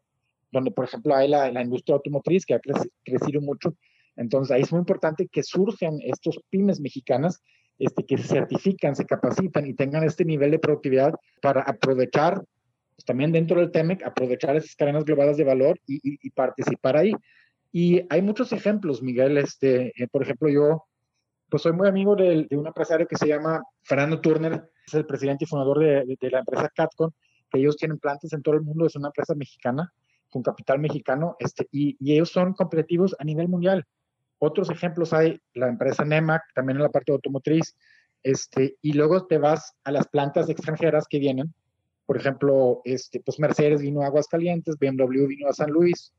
donde, 0.52 0.70
por 0.70 0.84
ejemplo, 0.84 1.16
hay 1.16 1.28
la, 1.28 1.50
la 1.50 1.62
industria 1.62 1.96
automotriz 1.96 2.46
que 2.46 2.54
ha 2.54 2.60
crecido 3.04 3.40
mucho. 3.40 3.74
Entonces, 4.16 4.54
ahí 4.54 4.62
es 4.62 4.72
muy 4.72 4.80
importante 4.80 5.28
que 5.28 5.42
surjan 5.42 5.98
estos 6.02 6.40
pymes 6.50 6.80
mexicanas 6.80 7.42
este, 7.78 8.04
que 8.06 8.16
se 8.16 8.28
certifican, 8.28 8.96
se 8.96 9.04
capacitan 9.04 9.66
y 9.66 9.74
tengan 9.74 10.04
este 10.04 10.24
nivel 10.24 10.50
de 10.50 10.58
productividad 10.58 11.14
para 11.42 11.60
aprovechar, 11.62 12.42
pues, 12.94 13.04
también 13.04 13.32
dentro 13.32 13.60
del 13.60 13.70
TEMEC, 13.70 14.02
aprovechar 14.04 14.56
esas 14.56 14.74
cadenas 14.74 15.04
globales 15.04 15.36
de 15.36 15.44
valor 15.44 15.78
y, 15.86 16.00
y, 16.02 16.30
participar 16.30 16.96
ahí. 16.96 17.12
Y 17.72 18.02
hay 18.08 18.22
muchos 18.22 18.52
ejemplos, 18.52 19.02
Miguel. 19.02 19.36
Este, 19.36 19.92
eh, 20.02 20.08
por 20.08 20.22
ejemplo, 20.22 20.48
yo 20.48 20.84
pues 21.48 21.62
soy 21.62 21.72
muy 21.72 21.86
amigo 21.86 22.16
de, 22.16 22.46
de, 22.48 22.56
un 22.56 22.66
empresario 22.66 23.06
que 23.06 23.16
se 23.16 23.28
llama 23.28 23.62
Fernando 23.82 24.20
Turner, 24.20 24.68
es 24.84 24.94
el 24.94 25.06
presidente 25.06 25.44
y 25.44 25.46
fundador 25.46 25.78
de, 25.78 26.16
de, 26.20 26.30
la 26.30 26.40
empresa 26.40 26.68
Catcon, 26.74 27.14
que 27.50 27.60
ellos 27.60 27.76
tienen 27.76 27.98
plantas 27.98 28.32
en 28.32 28.42
todo 28.42 28.56
el 28.56 28.62
mundo, 28.62 28.86
es 28.86 28.96
una 28.96 29.08
empresa 29.08 29.34
mexicana 29.34 29.92
con 30.28 30.42
capital 30.42 30.80
mexicano, 30.80 31.36
este, 31.38 31.68
y, 31.70 31.96
y 32.00 32.14
ellos 32.14 32.30
son 32.30 32.52
competitivos 32.54 33.14
a 33.18 33.24
nivel 33.24 33.48
mundial. 33.48 33.86
Otros 34.38 34.70
ejemplos 34.70 35.12
hay 35.12 35.40
la 35.54 35.68
empresa 35.68 36.04
NEMAC, 36.04 36.42
también 36.54 36.76
en 36.76 36.82
la 36.82 36.90
parte 36.90 37.12
automotriz, 37.12 37.76
este, 38.22 38.76
y 38.82 38.92
luego 38.92 39.26
te 39.26 39.38
vas 39.38 39.74
a 39.84 39.92
las 39.92 40.08
plantas 40.08 40.48
extranjeras 40.48 41.06
que 41.08 41.18
vienen. 41.18 41.54
Por 42.06 42.16
ejemplo, 42.16 42.80
este, 42.84 43.20
pues 43.20 43.38
Mercedes 43.38 43.80
vino 43.80 44.02
a 44.02 44.06
Aguascalientes, 44.06 44.76
BMW 44.78 45.26
vino 45.26 45.48
a 45.48 45.52
San 45.52 45.70
Luis, 45.70 46.12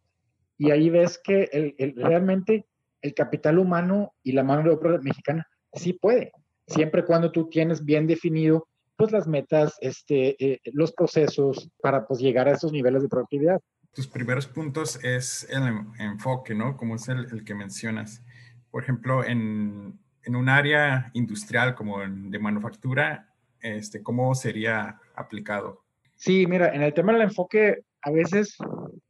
y 0.57 0.71
ahí 0.71 0.89
ves 0.89 1.19
que 1.23 1.49
el, 1.51 1.95
realmente 1.95 2.65
el 3.01 3.13
capital 3.13 3.59
humano 3.59 4.13
y 4.23 4.31
la 4.31 4.43
mano 4.43 4.63
de 4.63 4.71
obra 4.71 4.97
mexicana 4.99 5.47
sí 5.73 5.93
puede, 5.93 6.31
siempre 6.65 7.05
cuando 7.05 7.31
tú 7.31 7.47
tienes 7.49 7.85
bien 7.85 8.07
definido 8.07 8.67
pues 8.95 9.11
las 9.11 9.27
metas, 9.27 9.75
este, 9.79 10.43
eh, 10.43 10.59
los 10.73 10.91
procesos 10.91 11.69
para 11.79 12.07
pues 12.07 12.19
llegar 12.19 12.47
a 12.47 12.53
esos 12.53 12.71
niveles 12.71 13.03
de 13.03 13.09
productividad 13.09 13.61
tus 13.97 14.05
primeros 14.05 14.45
puntos 14.45 15.03
es 15.03 15.47
el 15.49 15.63
enfoque, 15.97 16.53
¿no? 16.53 16.77
Como 16.77 16.97
es 16.97 17.09
el, 17.09 17.43
que 17.43 17.55
mencionas. 17.55 18.23
Por 18.69 18.83
ejemplo, 18.83 19.23
en, 19.23 19.97
en, 20.21 20.35
un 20.35 20.49
área 20.49 21.09
industrial 21.13 21.73
como 21.73 22.01
de 22.01 22.37
manufactura, 22.37 23.33
este, 23.59 24.03
¿cómo 24.03 24.35
sería 24.35 25.01
aplicado? 25.15 25.81
Sí, 26.13 26.45
mira, 26.45 26.75
en 26.75 26.83
el 26.83 26.93
tema 26.93 27.11
del 27.11 27.23
enfoque, 27.23 27.85
a 28.03 28.11
veces, 28.11 28.55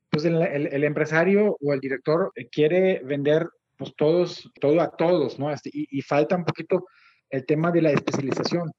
pues 0.10 0.24
el, 0.24 0.41
el, 0.41 0.84
empresario 0.86 1.58
o 1.60 1.74
el 1.74 1.82
director 1.82 2.32
quiere 2.50 3.01
vender, 3.03 3.46
pues 3.75 3.94
todos, 3.98 4.50
todo 4.62 4.79
a 4.79 4.89
todos, 4.91 5.38
¿no? 5.38 5.51
Este, 5.51 5.70
y 5.74 6.01
falta 6.01 6.38
un 6.38 6.46
poquito 6.46 6.86
el 7.29 7.46
tema 7.46 7.72
de 7.72 7.82
la 7.82 7.91
especialización. 7.91 8.72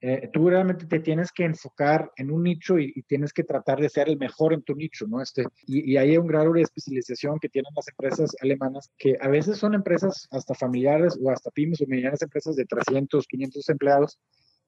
Eh, 0.00 0.30
tú 0.32 0.48
realmente 0.48 0.86
te 0.86 1.00
tienes 1.00 1.32
que 1.32 1.44
enfocar 1.44 2.12
en 2.16 2.30
un 2.30 2.44
nicho 2.44 2.78
y, 2.78 3.02
tienes 3.08 3.32
que 3.32 3.42
tratar 3.42 3.80
de 3.80 3.88
ser 3.88 4.08
el 4.08 4.16
mejor 4.16 4.52
en 4.52 4.62
tu 4.62 4.76
nicho, 4.76 5.06
¿no? 5.08 5.20
Este, 5.20 5.44
y, 5.66 5.96
hay 5.96 6.16
un 6.16 6.28
grado 6.28 6.52
de 6.52 6.62
especialización 6.62 7.40
que 7.40 7.48
tienen 7.48 7.72
las 7.74 7.88
empresas 7.88 8.36
alemanas, 8.40 8.92
que 8.96 9.16
a 9.20 9.28
veces 9.28 9.58
son 9.58 9.74
empresas 9.74 10.28
hasta 10.30 10.54
familiares 10.54 11.18
o 11.20 11.30
hasta 11.30 11.50
pymes 11.50 11.80
o 11.80 11.86
medianas 11.88 12.22
empresas 12.22 12.54
de 12.54 12.64
300, 12.64 13.26
500 13.26 13.68
empleados, 13.70 14.18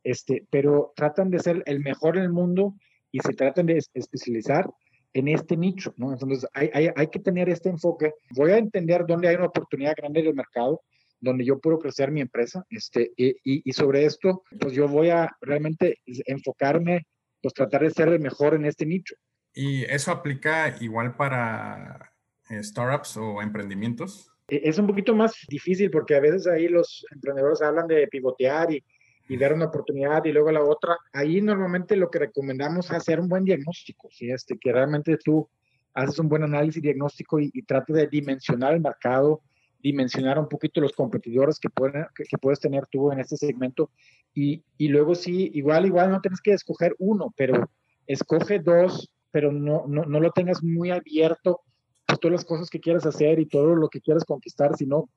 este, 0.03 0.47
pero 0.51 0.93
tratan 0.97 1.31
de 1.31 1.39
ser 1.39 1.63
el 1.67 1.79
mejor 1.79 2.17
en 2.17 2.25
el 2.25 2.33
mundo 2.33 2.75
y 3.13 3.21
se 3.21 3.33
tratan 3.33 3.67
de 3.67 3.79
especializar 3.95 4.69
en 5.13 5.29
este 5.29 5.57
nicho, 5.57 5.95
¿no? 5.97 6.13
Entonces 6.13 6.49
hay, 6.55 6.71
hay, 6.73 6.89
hay 6.97 7.07
que 7.07 7.21
tener 7.21 7.49
este 7.49 7.69
enfoque. 7.69 8.15
Voy 8.35 8.51
a 8.51 8.59
entender 8.59 9.05
dónde 9.07 9.29
hay 9.29 9.37
una 9.37 9.47
oportunidad 9.47 9.95
grande 9.97 10.21
en 10.21 10.27
el 10.27 10.35
mercado 10.35 10.83
donde 11.21 11.45
yo 11.45 11.59
puedo 11.59 11.79
crecer 11.79 12.11
mi 12.11 12.21
empresa. 12.21 12.65
Este, 12.71 13.12
y, 13.17 13.37
y, 13.45 13.73
sobre 13.73 14.05
esto, 14.05 14.43
pues 14.59 14.73
yo 14.73 14.89
voy 14.89 15.11
a 15.11 15.31
realmente 15.41 15.99
enfocarme, 16.27 17.07
pues 17.43 17.55
tratar 17.55 17.83
de 17.83 17.91
ser 17.91 18.09
el 18.09 18.21
mejor 18.21 18.55
en 18.55 18.65
este 18.65 18.87
nicho. 18.87 19.15
¿Y 19.55 19.85
eso 19.85 20.11
aplica 20.11 20.77
igual 20.81 21.17
para 21.17 22.12
eh, 22.49 22.62
startups 22.62 23.17
o 23.17 23.43
emprendimientos? 23.43 24.31
E, 24.49 24.61
es 24.65 24.79
un 24.79 24.87
poquito 24.87 25.15
más 25.15 25.35
difícil 25.49 25.91
porque 25.91 26.15
a 26.15 26.21
veces 26.21 26.47
ahí 26.47 26.69
los 26.69 27.05
emprendedores 27.12 27.61
hablan 27.62 27.87
de 27.87 28.07
pivotear 28.09 28.73
y, 28.73 28.85
y 29.29 29.37
ver 29.37 29.53
una 29.53 29.67
oportunidad 29.67 30.25
y 30.25 30.33
luego 30.33 30.50
la 30.50 30.62
otra. 30.62 30.97
Ahí 31.12 31.41
normalmente 31.41 31.97
lo 31.97 32.11
que 32.11 32.21
recomendamos 32.21 32.87
es 32.87 32.93
hacer 32.93 33.21
un 33.21 33.29
buen 33.29 33.45
diagnóstico, 33.45 34.09
¿sí? 34.11 34.31
este, 34.31 34.59
que 34.59 34.73
realmente 34.73 35.17
tú 35.17 35.49
haces 35.95 36.19
un 36.19 36.29
buen 36.29 36.45
análisis 36.45 36.83
diagnóstico 36.83 37.41
y, 37.41 37.50
y 37.53 37.62
trates 37.62 37.97
de 37.97 38.07
dimensionar 38.07 38.75
el 38.75 38.81
mercado, 38.81 39.43
dimensionar 39.83 40.39
un 40.39 40.49
poquito 40.49 40.81
los 40.81 40.93
competidores 40.93 41.59
que, 41.59 41.71
pueden, 41.71 42.07
que, 42.15 42.39
puedes 42.39 42.61
tener 42.61 42.87
tú 42.87 43.13
en 43.13 43.21
este 43.21 43.37
segmento. 43.37 43.91
Y, 44.35 44.63
y, 44.79 44.89
luego 44.89 45.15
sí, 45.15 45.51
igual, 45.55 45.87
igual 45.87 46.11
no 46.11 46.21
tienes 46.21 46.41
que 46.41 46.53
escoger 46.53 46.95
uno, 46.99 47.33
pero 47.37 47.71
escoge 48.07 48.59
dos, 48.59 49.11
pero 49.31 49.53
no, 49.53 49.85
no, 49.87 50.05
no 50.05 50.21
lo 50.21 50.31
tengas 50.33 50.63
muy 50.63 50.91
abierto 50.91 51.61
a 52.07 52.17
todas 52.17 52.33
las 52.33 52.45
cosas 52.45 52.71
que 52.71 52.81
quieras 52.81 53.07
hacer 53.07 53.39
y 53.39 53.47
todo 53.47 53.75
lo 53.75 53.89
que 53.89 54.01
quieras 54.01 54.25
conquistar, 54.25 54.77
sino 54.77 55.09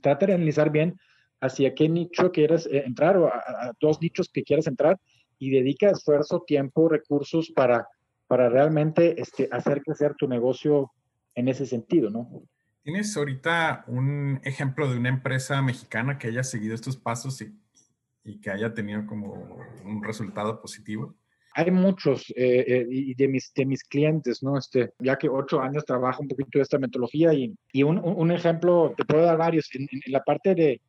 trata 0.00 0.26
de 0.26 0.34
analizar 0.34 0.70
bien 0.70 0.96
hacia 1.40 1.74
qué 1.74 1.88
nicho 1.88 2.32
quieres 2.32 2.66
eh, 2.66 2.82
entrar 2.86 3.16
o 3.16 3.28
a, 3.28 3.72
dos 3.80 4.00
nichos 4.00 4.28
que 4.32 4.42
quieras 4.42 4.66
entrar 4.66 4.98
y 5.38 5.50
dedica 5.50 5.90
esfuerzo, 5.90 6.42
tiempo, 6.46 6.88
recursos 6.88 7.52
para, 7.54 7.86
para 8.26 8.48
realmente 8.48 9.20
este, 9.20 9.48
hacer 9.52 9.82
crecer 9.82 10.14
tu 10.16 10.28
negocio 10.28 10.92
en 11.34 11.48
ese 11.48 11.66
sentido, 11.66 12.10
¿no? 12.10 12.42
¿Tienes 12.86 13.16
ahorita 13.16 13.82
un 13.88 14.40
ejemplo 14.44 14.88
de 14.88 14.96
una 14.96 15.08
empresa 15.08 15.60
mexicana 15.60 16.18
que 16.18 16.28
haya 16.28 16.44
seguido 16.44 16.72
estos 16.72 16.96
pasos 16.96 17.42
y, 17.42 18.38
que 18.38 18.48
haya 18.48 18.74
tenido 18.74 19.04
como 19.06 19.58
un 19.84 20.04
resultado 20.04 20.60
positivo? 20.60 21.16
Hay 21.56 21.72
muchos 21.72 22.30
eh, 22.36 22.64
eh, 22.64 22.86
y 22.88 23.14
de 23.16 23.26
mis, 23.26 23.52
de 23.54 23.66
mis 23.66 23.82
clientes, 23.82 24.40
¿no? 24.40 24.56
Este, 24.56 24.92
ya 25.00 25.16
que 25.16 25.28
ocho 25.28 25.60
años 25.60 25.84
trabajo 25.84 26.22
un 26.22 26.28
poquito 26.28 26.60
de 26.60 26.62
esta 26.62 26.78
metodología 26.78 27.34
y, 27.34 27.56
y 27.72 27.82
un, 27.82 27.98
un, 27.98 28.30
ejemplo, 28.30 28.94
te 28.96 29.04
puedo 29.04 29.24
dar 29.24 29.36
varios, 29.36 29.68
en, 29.74 29.88
la 30.06 30.22
parte 30.22 30.54
de, 30.54 30.80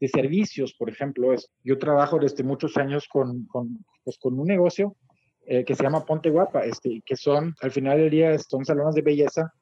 de 0.00 0.08
servicios, 0.08 0.74
por 0.74 0.90
ejemplo, 0.90 1.32
es, 1.32 1.50
yo 1.64 1.78
trabajo 1.78 2.18
desde 2.18 2.44
muchos 2.44 2.76
años 2.76 3.08
con, 3.08 3.46
con, 3.46 3.86
pues, 4.04 4.18
con 4.18 4.38
un 4.38 4.48
negocio 4.48 4.94
eh, 5.46 5.64
que 5.64 5.74
se 5.74 5.82
llama 5.82 6.04
Ponte 6.04 6.28
Guapa, 6.28 6.66
este, 6.66 7.00
que 7.06 7.16
son, 7.16 7.54
al 7.62 7.70
final 7.70 7.96
del 7.96 8.10
día, 8.10 8.38
son 8.38 8.66
salones 8.66 8.94
de 8.94 9.00
belleza 9.00 9.54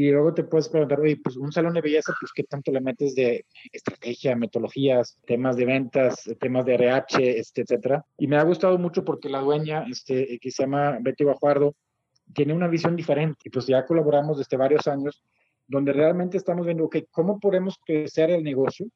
y 0.00 0.12
luego 0.12 0.32
te 0.32 0.44
puedes 0.44 0.68
preguntar, 0.68 1.00
oye, 1.00 1.16
pues 1.16 1.36
un 1.36 1.50
salón 1.50 1.74
de 1.74 1.80
belleza, 1.80 2.14
pues 2.20 2.30
qué 2.32 2.44
tanto 2.44 2.70
le 2.70 2.80
metes 2.80 3.16
de 3.16 3.44
estrategia, 3.72 4.36
metodologías, 4.36 5.18
temas 5.26 5.56
de 5.56 5.64
ventas, 5.64 6.30
temas 6.38 6.64
de 6.66 6.74
RH, 6.74 7.40
este, 7.40 7.62
etcétera. 7.62 8.06
Y 8.16 8.28
me 8.28 8.36
ha 8.36 8.44
gustado 8.44 8.78
mucho 8.78 9.04
porque 9.04 9.28
la 9.28 9.40
dueña, 9.40 9.84
este, 9.90 10.38
que 10.38 10.52
se 10.52 10.62
llama 10.62 10.98
Betty 11.00 11.24
Bajuardo, 11.24 11.74
tiene 12.32 12.54
una 12.54 12.68
visión 12.68 12.94
diferente. 12.94 13.40
Y 13.46 13.50
pues 13.50 13.66
ya 13.66 13.84
colaboramos 13.84 14.38
desde 14.38 14.56
varios 14.56 14.86
años, 14.86 15.20
donde 15.66 15.92
realmente 15.92 16.36
estamos 16.36 16.64
viendo, 16.64 16.84
ok, 16.84 16.98
¿cómo 17.10 17.40
podemos 17.40 17.76
crecer 17.84 18.30
el 18.30 18.44
negocio? 18.44 18.86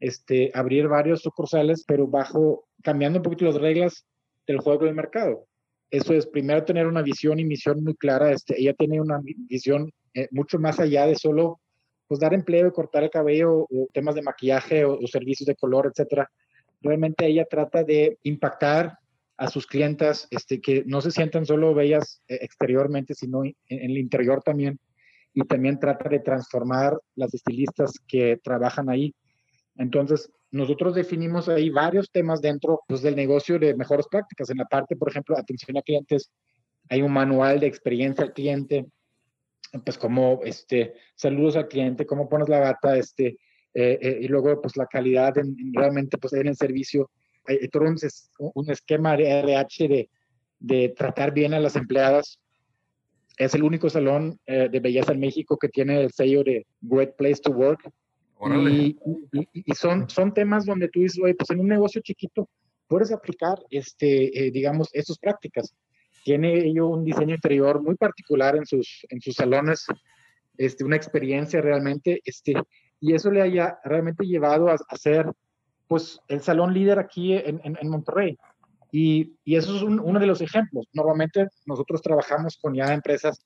Este, 0.00 0.50
abrir 0.54 0.88
varios 0.88 1.20
sucursales, 1.22 1.84
pero 1.86 2.08
bajo, 2.08 2.66
cambiando 2.82 3.20
un 3.20 3.22
poquito 3.22 3.44
las 3.44 3.54
reglas 3.54 4.04
del 4.44 4.58
juego 4.58 4.86
del 4.86 4.96
mercado. 4.96 5.46
Eso 5.88 6.14
es, 6.14 6.26
primero 6.26 6.64
tener 6.64 6.88
una 6.88 7.02
visión 7.02 7.38
y 7.38 7.44
misión 7.44 7.84
muy 7.84 7.94
clara. 7.94 8.32
Este, 8.32 8.60
ella 8.60 8.74
tiene 8.74 9.00
una 9.00 9.20
visión 9.22 9.92
eh, 10.14 10.28
mucho 10.30 10.58
más 10.58 10.80
allá 10.80 11.06
de 11.06 11.14
solo 11.14 11.60
pues, 12.08 12.20
dar 12.20 12.34
empleo 12.34 12.68
y 12.68 12.72
cortar 12.72 13.04
el 13.04 13.10
cabello 13.10 13.66
o 13.70 13.88
temas 13.92 14.14
de 14.14 14.22
maquillaje 14.22 14.84
o, 14.84 14.98
servicios 15.06 15.46
de 15.46 15.54
color, 15.54 15.86
etcétera. 15.86 16.28
Realmente 16.80 17.26
ella 17.26 17.44
trata 17.44 17.84
de 17.84 18.18
impactar 18.22 18.98
a 19.36 19.48
sus 19.48 19.66
clientas, 19.66 20.26
este, 20.30 20.60
que 20.60 20.82
no 20.86 21.00
se 21.00 21.12
sientan 21.12 21.46
solo 21.46 21.74
bellas 21.74 22.22
eh, 22.26 22.38
exteriormente, 22.40 23.14
sino 23.14 23.44
en, 23.44 23.54
el 23.68 23.98
interior 23.98 24.42
también. 24.42 24.80
Y 25.34 25.42
también 25.42 25.78
trata 25.78 26.08
de 26.08 26.18
transformar 26.20 26.98
las 27.14 27.32
estilistas 27.34 27.92
que 28.08 28.40
trabajan 28.42 28.88
ahí. 28.88 29.14
Entonces, 29.76 30.30
nosotros 30.50 30.94
definimos 30.94 31.48
ahí 31.48 31.70
varios 31.70 32.10
temas 32.10 32.40
dentro 32.40 32.80
pues, 32.88 33.02
del 33.02 33.14
negocio 33.14 33.58
de 33.58 33.74
mejores 33.74 34.06
prácticas. 34.10 34.50
En 34.50 34.56
la 34.56 34.64
parte, 34.64 34.96
por 34.96 35.10
ejemplo, 35.10 35.36
atención 35.36 35.76
a 35.76 35.82
clientes, 35.82 36.32
hay 36.88 37.02
un 37.02 37.12
manual 37.12 37.60
de 37.60 37.66
experiencia 37.66 38.24
al 38.24 38.32
cliente, 38.32 38.86
pues 39.84 39.98
como 39.98 40.40
este, 40.44 40.94
saludos 41.14 41.56
al 41.56 41.68
cliente, 41.68 42.06
cómo 42.06 42.28
pones 42.28 42.48
la 42.48 42.60
bata, 42.60 42.96
este, 42.96 43.38
eh, 43.74 43.98
eh, 44.00 44.18
y 44.22 44.28
luego 44.28 44.60
pues 44.60 44.76
la 44.76 44.86
calidad 44.86 45.36
en, 45.38 45.56
realmente 45.74 46.18
pues 46.18 46.32
en 46.32 46.48
el 46.48 46.56
servicio. 46.56 47.10
Hay, 47.46 47.68
todo 47.68 47.84
un, 48.54 48.70
esquema 48.70 49.16
de 49.16 49.30
RH 49.30 49.88
de, 49.88 50.10
de, 50.58 50.88
tratar 50.90 51.32
bien 51.32 51.54
a 51.54 51.60
las 51.60 51.76
empleadas. 51.76 52.40
Es 53.36 53.54
el 53.54 53.62
único 53.62 53.88
salón 53.88 54.38
eh, 54.46 54.68
de 54.70 54.80
belleza 54.80 55.12
en 55.12 55.20
México 55.20 55.56
que 55.56 55.68
tiene 55.68 56.02
el 56.02 56.12
sello 56.12 56.42
de 56.42 56.66
Great 56.80 57.16
Place 57.16 57.40
to 57.42 57.52
Work. 57.52 57.90
Y, 58.64 58.96
y, 59.52 59.74
son, 59.74 60.08
son 60.08 60.32
temas 60.32 60.64
donde 60.64 60.88
tú 60.88 61.00
dices, 61.00 61.18
oye, 61.22 61.34
pues 61.34 61.50
en 61.50 61.58
un 61.58 61.66
negocio 61.66 62.00
chiquito 62.00 62.48
puedes 62.88 63.12
aplicar, 63.12 63.58
este, 63.70 64.46
eh, 64.46 64.50
digamos, 64.50 64.88
estas 64.92 65.18
prácticas. 65.18 65.74
Tiene 66.28 66.58
ello 66.58 66.88
un 66.88 67.06
diseño 67.06 67.36
interior 67.36 67.82
muy 67.82 67.94
particular 67.94 68.54
en 68.54 68.66
sus, 68.66 69.06
en 69.08 69.18
sus 69.18 69.34
salones, 69.34 69.86
este, 70.58 70.84
una 70.84 70.94
experiencia 70.94 71.62
realmente, 71.62 72.20
este, 72.22 72.52
y 73.00 73.14
eso 73.14 73.30
le 73.30 73.40
haya 73.40 73.78
realmente 73.82 74.26
llevado 74.26 74.68
a, 74.68 74.74
a 74.74 74.96
ser, 74.96 75.32
pues, 75.86 76.20
el 76.28 76.42
salón 76.42 76.74
líder 76.74 76.98
aquí 76.98 77.32
en, 77.32 77.62
en, 77.64 77.78
en 77.80 77.88
Monterrey. 77.88 78.36
Y, 78.92 79.38
y, 79.42 79.56
eso 79.56 79.74
es 79.74 79.82
uno 79.82 80.20
de 80.20 80.26
los 80.26 80.42
ejemplos. 80.42 80.84
Normalmente 80.92 81.46
nosotros 81.64 82.02
trabajamos 82.02 82.58
con 82.60 82.74
ya 82.74 82.92
empresas 82.92 83.40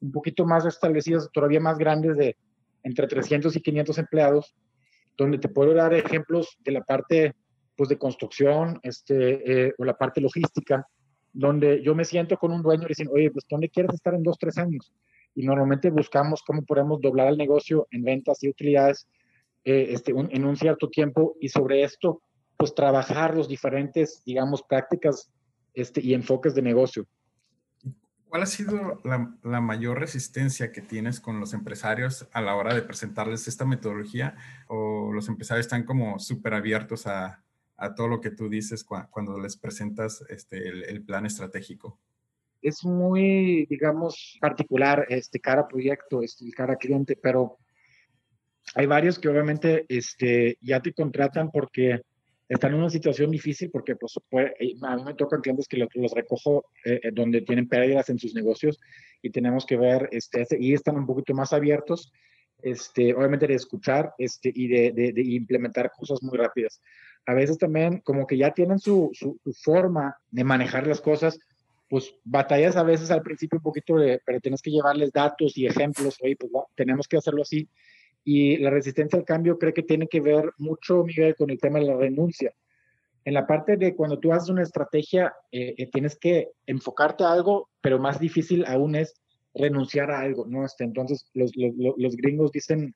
un 0.00 0.12
poquito 0.12 0.46
más 0.46 0.64
establecidas, 0.64 1.28
todavía 1.32 1.58
más 1.58 1.76
grandes 1.76 2.16
de, 2.16 2.36
entre 2.84 3.08
300 3.08 3.56
y 3.56 3.60
500 3.60 3.98
empleados, 3.98 4.54
donde 5.16 5.38
te 5.38 5.48
puedo 5.48 5.74
dar 5.74 5.92
ejemplos 5.92 6.56
de 6.60 6.70
la 6.70 6.82
parte 6.82 7.34
pues, 7.74 7.88
de 7.88 7.98
construcción 7.98 8.78
este, 8.84 9.66
eh, 9.66 9.74
o 9.76 9.84
la 9.84 9.98
parte 9.98 10.20
logística, 10.20 10.86
donde 11.38 11.80
yo 11.84 11.94
me 11.94 12.04
siento 12.04 12.36
con 12.36 12.50
un 12.50 12.62
dueño 12.62 12.82
y 12.86 12.88
dicen, 12.88 13.08
oye, 13.12 13.30
pues 13.30 13.44
¿dónde 13.48 13.68
quieres 13.68 13.94
estar 13.94 14.12
en 14.12 14.24
dos, 14.24 14.36
tres 14.38 14.58
años? 14.58 14.92
Y 15.36 15.46
normalmente 15.46 15.88
buscamos 15.88 16.42
cómo 16.44 16.62
podemos 16.62 17.00
doblar 17.00 17.28
el 17.28 17.38
negocio 17.38 17.86
en 17.92 18.02
ventas 18.02 18.42
y 18.42 18.48
utilidades 18.48 19.06
eh, 19.62 19.86
este, 19.90 20.10
en 20.10 20.44
un 20.44 20.56
cierto 20.56 20.88
tiempo 20.90 21.36
y 21.40 21.48
sobre 21.48 21.84
esto, 21.84 22.22
pues 22.56 22.74
trabajar 22.74 23.36
los 23.36 23.48
diferentes, 23.48 24.20
digamos, 24.26 24.64
prácticas 24.64 25.30
este, 25.74 26.00
y 26.00 26.12
enfoques 26.12 26.56
de 26.56 26.62
negocio. 26.62 27.06
¿Cuál 28.28 28.42
ha 28.42 28.46
sido 28.46 29.00
la, 29.04 29.60
mayor 29.60 30.00
resistencia 30.00 30.72
que 30.72 30.82
tienes 30.82 31.20
con 31.20 31.38
los 31.38 31.54
empresarios 31.54 32.26
a 32.32 32.42
la 32.42 32.56
hora 32.56 32.74
de 32.74 32.82
presentarles 32.82 33.46
esta 33.46 33.64
metodología? 33.64 34.34
¿O 34.66 35.12
los 35.12 35.28
empresarios 35.28 35.66
están 35.66 35.84
como 35.84 36.18
súper 36.18 36.54
abiertos 36.54 37.06
a, 37.06 37.44
todo 37.94 38.08
lo 38.08 38.20
que 38.20 38.30
tú 38.30 38.48
dices 38.48 38.84
cuando 38.84 39.38
les 39.38 39.56
presentas 39.56 40.24
este, 40.28 40.68
el, 40.68 41.02
plan 41.04 41.26
estratégico? 41.26 41.98
Es 42.60 42.84
muy, 42.84 43.66
digamos, 43.66 44.36
particular 44.40 45.06
este, 45.08 45.38
cada 45.40 45.68
proyecto, 45.68 46.22
este, 46.22 46.50
cada 46.50 46.76
cliente, 46.76 47.16
pero 47.16 47.56
hay 48.74 48.86
varios 48.86 49.18
que 49.18 49.28
obviamente 49.28 49.86
este, 49.88 50.58
ya 50.60 50.80
te 50.80 50.92
contratan 50.92 51.50
porque 51.50 52.00
están 52.48 52.72
en 52.72 52.80
una 52.80 52.90
situación 52.90 53.30
difícil 53.30 53.70
porque 53.70 53.94
pues, 53.96 54.14
eh, 54.58 54.74
a 54.82 54.96
mí 54.96 55.04
me 55.04 55.14
tocan 55.14 55.40
clientes 55.40 55.68
que 55.68 55.76
los, 55.76 56.12
recojo 56.12 56.64
eh, 56.84 57.00
eh, 57.02 57.10
donde 57.12 57.42
tienen 57.42 57.68
pérdidas 57.68 58.08
en 58.08 58.18
sus 58.18 58.34
negocios 58.34 58.80
y 59.22 59.30
tenemos 59.30 59.66
que 59.66 59.76
ver, 59.76 60.08
este, 60.12 60.46
y 60.58 60.72
están 60.72 60.96
un 60.96 61.06
poquito 61.06 61.34
más 61.34 61.52
abiertos, 61.52 62.10
este, 62.62 63.14
obviamente 63.14 63.46
de 63.46 63.54
escuchar 63.54 64.14
este, 64.18 64.50
y 64.54 64.66
de, 64.68 65.12
de, 65.12 65.22
implementar 65.22 65.92
cosas 65.96 66.22
muy 66.22 66.36
rápidas. 66.36 66.80
A 67.28 67.34
veces 67.34 67.58
también 67.58 68.00
como 68.00 68.26
que 68.26 68.38
ya 68.38 68.54
tienen 68.54 68.78
su, 68.78 69.10
su, 69.12 69.38
forma 69.62 70.16
de 70.30 70.44
manejar 70.44 70.86
las 70.86 71.02
cosas, 71.02 71.38
pues 71.90 72.14
batallas 72.24 72.74
a 72.76 72.82
veces 72.82 73.10
al 73.10 73.20
principio 73.20 73.58
un 73.58 73.62
poquito, 73.62 73.96
de, 73.96 74.18
pero 74.24 74.40
tienes 74.40 74.62
que 74.62 74.70
llevarles 74.70 75.12
datos 75.12 75.54
y 75.58 75.66
ejemplos, 75.66 76.16
oye, 76.22 76.36
pues 76.36 76.50
tenemos 76.74 77.06
que 77.06 77.18
hacerlo 77.18 77.42
así 77.42 77.68
y 78.24 78.56
la 78.56 78.70
resistencia 78.70 79.18
al 79.18 79.26
cambio 79.26 79.58
creo 79.58 79.74
que 79.74 79.82
tiene 79.82 80.08
que 80.08 80.22
ver 80.22 80.52
mucho, 80.56 81.04
Miguel, 81.04 81.36
con 81.36 81.50
el 81.50 81.60
tema 81.60 81.80
de 81.80 81.84
la 81.84 81.96
renuncia. 81.98 82.54
En 83.26 83.34
la 83.34 83.46
parte 83.46 83.76
de 83.76 83.94
cuando 83.94 84.18
tú 84.18 84.32
haces 84.32 84.48
una 84.48 84.62
estrategia, 84.62 85.34
eh, 85.52 85.74
eh, 85.76 85.90
tienes 85.90 86.16
que 86.16 86.48
enfocarte 86.64 87.24
a 87.24 87.32
algo, 87.32 87.68
pero 87.82 87.98
más 87.98 88.18
difícil 88.18 88.64
aún 88.64 88.94
es 88.94 89.12
renunciar 89.52 90.10
a 90.10 90.20
algo, 90.20 90.46
¿no? 90.46 90.64
Este, 90.64 90.84
entonces, 90.84 91.28
los, 91.34 91.52
los, 91.56 91.74
los 91.98 92.16
gringos 92.16 92.52
dicen, 92.52 92.94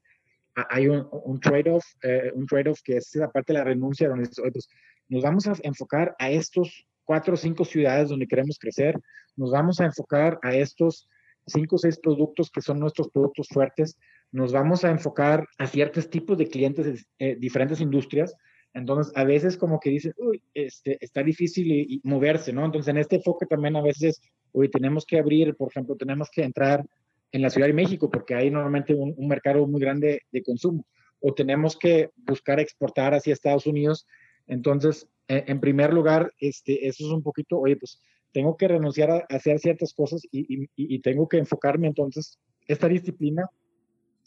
hay 0.54 0.88
un, 0.88 1.06
un 1.10 1.40
trade-off, 1.40 1.84
eh, 2.02 2.30
un 2.34 2.46
trade-off 2.46 2.80
que 2.82 2.96
es 2.96 3.14
la 3.16 3.30
parte 3.30 3.52
de 3.52 3.58
la 3.58 3.64
renuncia, 3.64 4.08
donde 4.08 4.28
pues, 4.52 4.68
nos 5.08 5.22
vamos 5.22 5.46
a 5.46 5.54
enfocar 5.62 6.14
a 6.18 6.30
estos 6.30 6.86
cuatro 7.04 7.34
o 7.34 7.36
cinco 7.36 7.64
ciudades 7.64 8.08
donde 8.08 8.26
queremos 8.26 8.58
crecer, 8.58 8.98
nos 9.36 9.50
vamos 9.50 9.80
a 9.80 9.84
enfocar 9.84 10.38
a 10.42 10.54
estos 10.54 11.08
cinco 11.46 11.76
o 11.76 11.78
seis 11.78 11.98
productos 11.98 12.50
que 12.50 12.60
son 12.60 12.78
nuestros 12.78 13.08
productos 13.10 13.48
fuertes, 13.48 13.96
nos 14.30 14.52
vamos 14.52 14.84
a 14.84 14.90
enfocar 14.90 15.46
a 15.58 15.66
ciertos 15.66 16.08
tipos 16.08 16.38
de 16.38 16.48
clientes 16.48 17.06
eh, 17.18 17.36
diferentes 17.38 17.80
industrias. 17.80 18.34
Entonces, 18.74 19.12
a 19.14 19.24
veces 19.24 19.58
como 19.58 19.78
que 19.78 19.90
dices, 19.90 20.14
uy, 20.16 20.42
este, 20.54 20.96
está 21.04 21.22
difícil 21.22 21.70
y, 21.70 22.00
moverse, 22.04 22.52
¿no? 22.52 22.64
Entonces, 22.64 22.88
en 22.88 22.96
este 22.96 23.16
enfoque 23.16 23.44
también 23.44 23.76
a 23.76 23.82
veces, 23.82 24.22
uy, 24.52 24.70
tenemos 24.70 25.04
que 25.04 25.18
abrir, 25.18 25.54
por 25.54 25.70
ejemplo, 25.70 25.96
tenemos 25.96 26.30
que 26.30 26.42
entrar 26.42 26.86
en 27.33 27.42
la 27.42 27.51
Ciudad 27.51 27.66
de 27.66 27.73
México 27.73 28.11
porque 28.11 28.35
hay 28.35 28.51
normalmente 28.51 28.95
un, 28.95 29.14
mercado 29.27 29.66
muy 29.66 29.81
grande 29.81 30.23
de 30.31 30.42
consumo. 30.42 30.87
O 31.21 31.35
tenemos 31.35 31.77
que 31.77 32.11
buscar 32.16 32.61
exportar 32.61 33.14
hacia 33.14 33.33
Estados 33.33 33.66
Unidos. 33.66 34.07
Entonces, 34.47 35.09
eh, 35.29 35.45
en 35.47 35.61
primer 35.61 35.92
lugar, 35.92 36.33
este, 36.38 36.87
eso 36.87 37.07
es 37.07 37.12
un 37.12 37.23
poquito, 37.23 37.59
oye, 37.59 37.77
pues 37.77 38.01
tengo 38.33 38.57
que 38.57 38.68
renunciar 38.68 39.11
a, 39.11 39.27
hacer 39.29 39.59
ciertas 39.59 39.92
cosas 39.95 40.23
y, 40.31 40.68
y, 40.75 40.99
tengo 41.01 41.29
que 41.29 41.38
enfocarme 41.38 41.87
entonces 41.87 42.38
esta 42.66 42.88
disciplina 42.88 43.49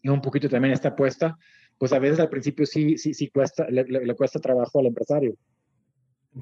y 0.02 0.10
un 0.10 0.22
poquito 0.22 0.48
también 0.48 0.74
esta 0.74 0.90
apuesta, 0.90 1.38
pues 1.78 1.92
a 1.92 2.00
veces 2.00 2.20
al 2.20 2.30
principio 2.30 2.66
sí, 2.66 2.98
sí, 2.98 3.14
sí 3.14 3.30
cuesta, 3.30 3.68
le, 3.70 4.16
cuesta 4.16 4.40
trabajo 4.40 4.80
al 4.80 4.86
empresario. 4.86 5.36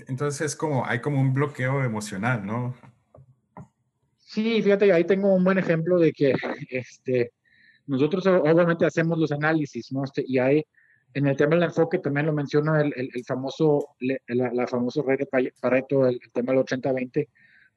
Entonces 0.08 0.42
es 0.42 0.56
como, 0.56 0.86
hay 0.86 1.00
como 1.00 1.22
un 1.22 1.34
bloqueo 1.34 1.84
emocional, 1.84 2.46
¿no? 2.46 2.76
Sí, 4.34 4.64
fíjate, 4.64 4.92
ahí 4.92 5.04
tengo 5.04 5.32
un 5.32 5.44
buen 5.44 5.60
ejemplo 5.60 6.00
de 6.00 6.12
que 6.12 6.34
este, 6.70 7.34
nosotros 7.86 8.26
obviamente 8.26 8.84
hacemos 8.84 9.20
los 9.20 9.32
análisis, 9.32 9.92
¿no? 9.92 10.04
Este, 10.04 10.24
y 10.28 10.40
hay, 10.40 10.66
en 11.14 11.28
el 11.28 11.38
tema 11.38 11.54
del 11.54 11.66
enfoque 11.66 12.00
también 12.00 12.26
lo 12.26 12.34
menciona 12.34 12.82
el, 12.82 12.92
el, 12.96 13.24
famoso, 13.26 13.90
la, 14.00 14.52
la 14.52 14.66
famosa 14.66 15.04
red 15.06 15.20
de 15.20 15.52
Pareto, 15.62 16.08
el, 16.08 16.20
tema 16.34 16.52
del 16.52 16.64
80-20, 16.64 17.28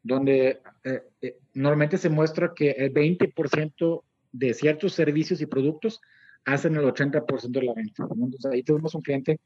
donde 0.03 0.63
eh, 0.83 1.03
eh, 1.21 1.37
normalmente 1.53 1.99
se 1.99 2.09
muestra 2.09 2.55
que 2.55 2.71
el 2.71 2.91
20% 2.95 4.03
de 4.33 4.55
ciertos 4.55 4.95
servicios 4.95 5.43
y 5.43 5.47
productos 5.47 6.01
hacen 6.47 6.75
el 6.77 6.85
80% 6.87 7.51
de 7.51 7.67
la 7.67 7.75
venta. 7.75 8.05
Entonces 8.11 8.51
ahí 8.51 8.63
tuvimos 8.63 8.95
un 8.95 9.03
cliente 9.03 9.41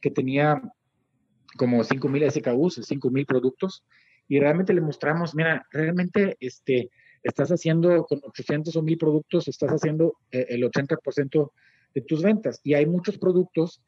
que 0.00 0.10
tenía 0.10 0.60
como 1.56 1.84
5.000 1.84 2.28
SKUs, 2.28 2.78
5.000 2.80 3.24
productos, 3.24 3.84
y 4.28 4.38
realmente 4.40 4.74
le 4.74 4.80
mostramos, 4.80 5.34
mira, 5.34 5.66
realmente 5.70 6.36
este, 6.40 6.90
estás 7.22 7.50
haciendo 7.50 8.04
con 8.04 8.20
800 8.22 8.74
o 8.76 8.82
1.000 8.82 8.98
productos, 8.98 9.48
estás 9.48 9.70
haciendo 9.70 10.18
eh, 10.30 10.46
el 10.50 10.62
80% 10.62 11.52
de 11.94 12.00
tus 12.02 12.22
ventas. 12.22 12.60
Y 12.62 12.74
hay 12.74 12.86
muchos 12.86 13.18
productos 13.18 13.82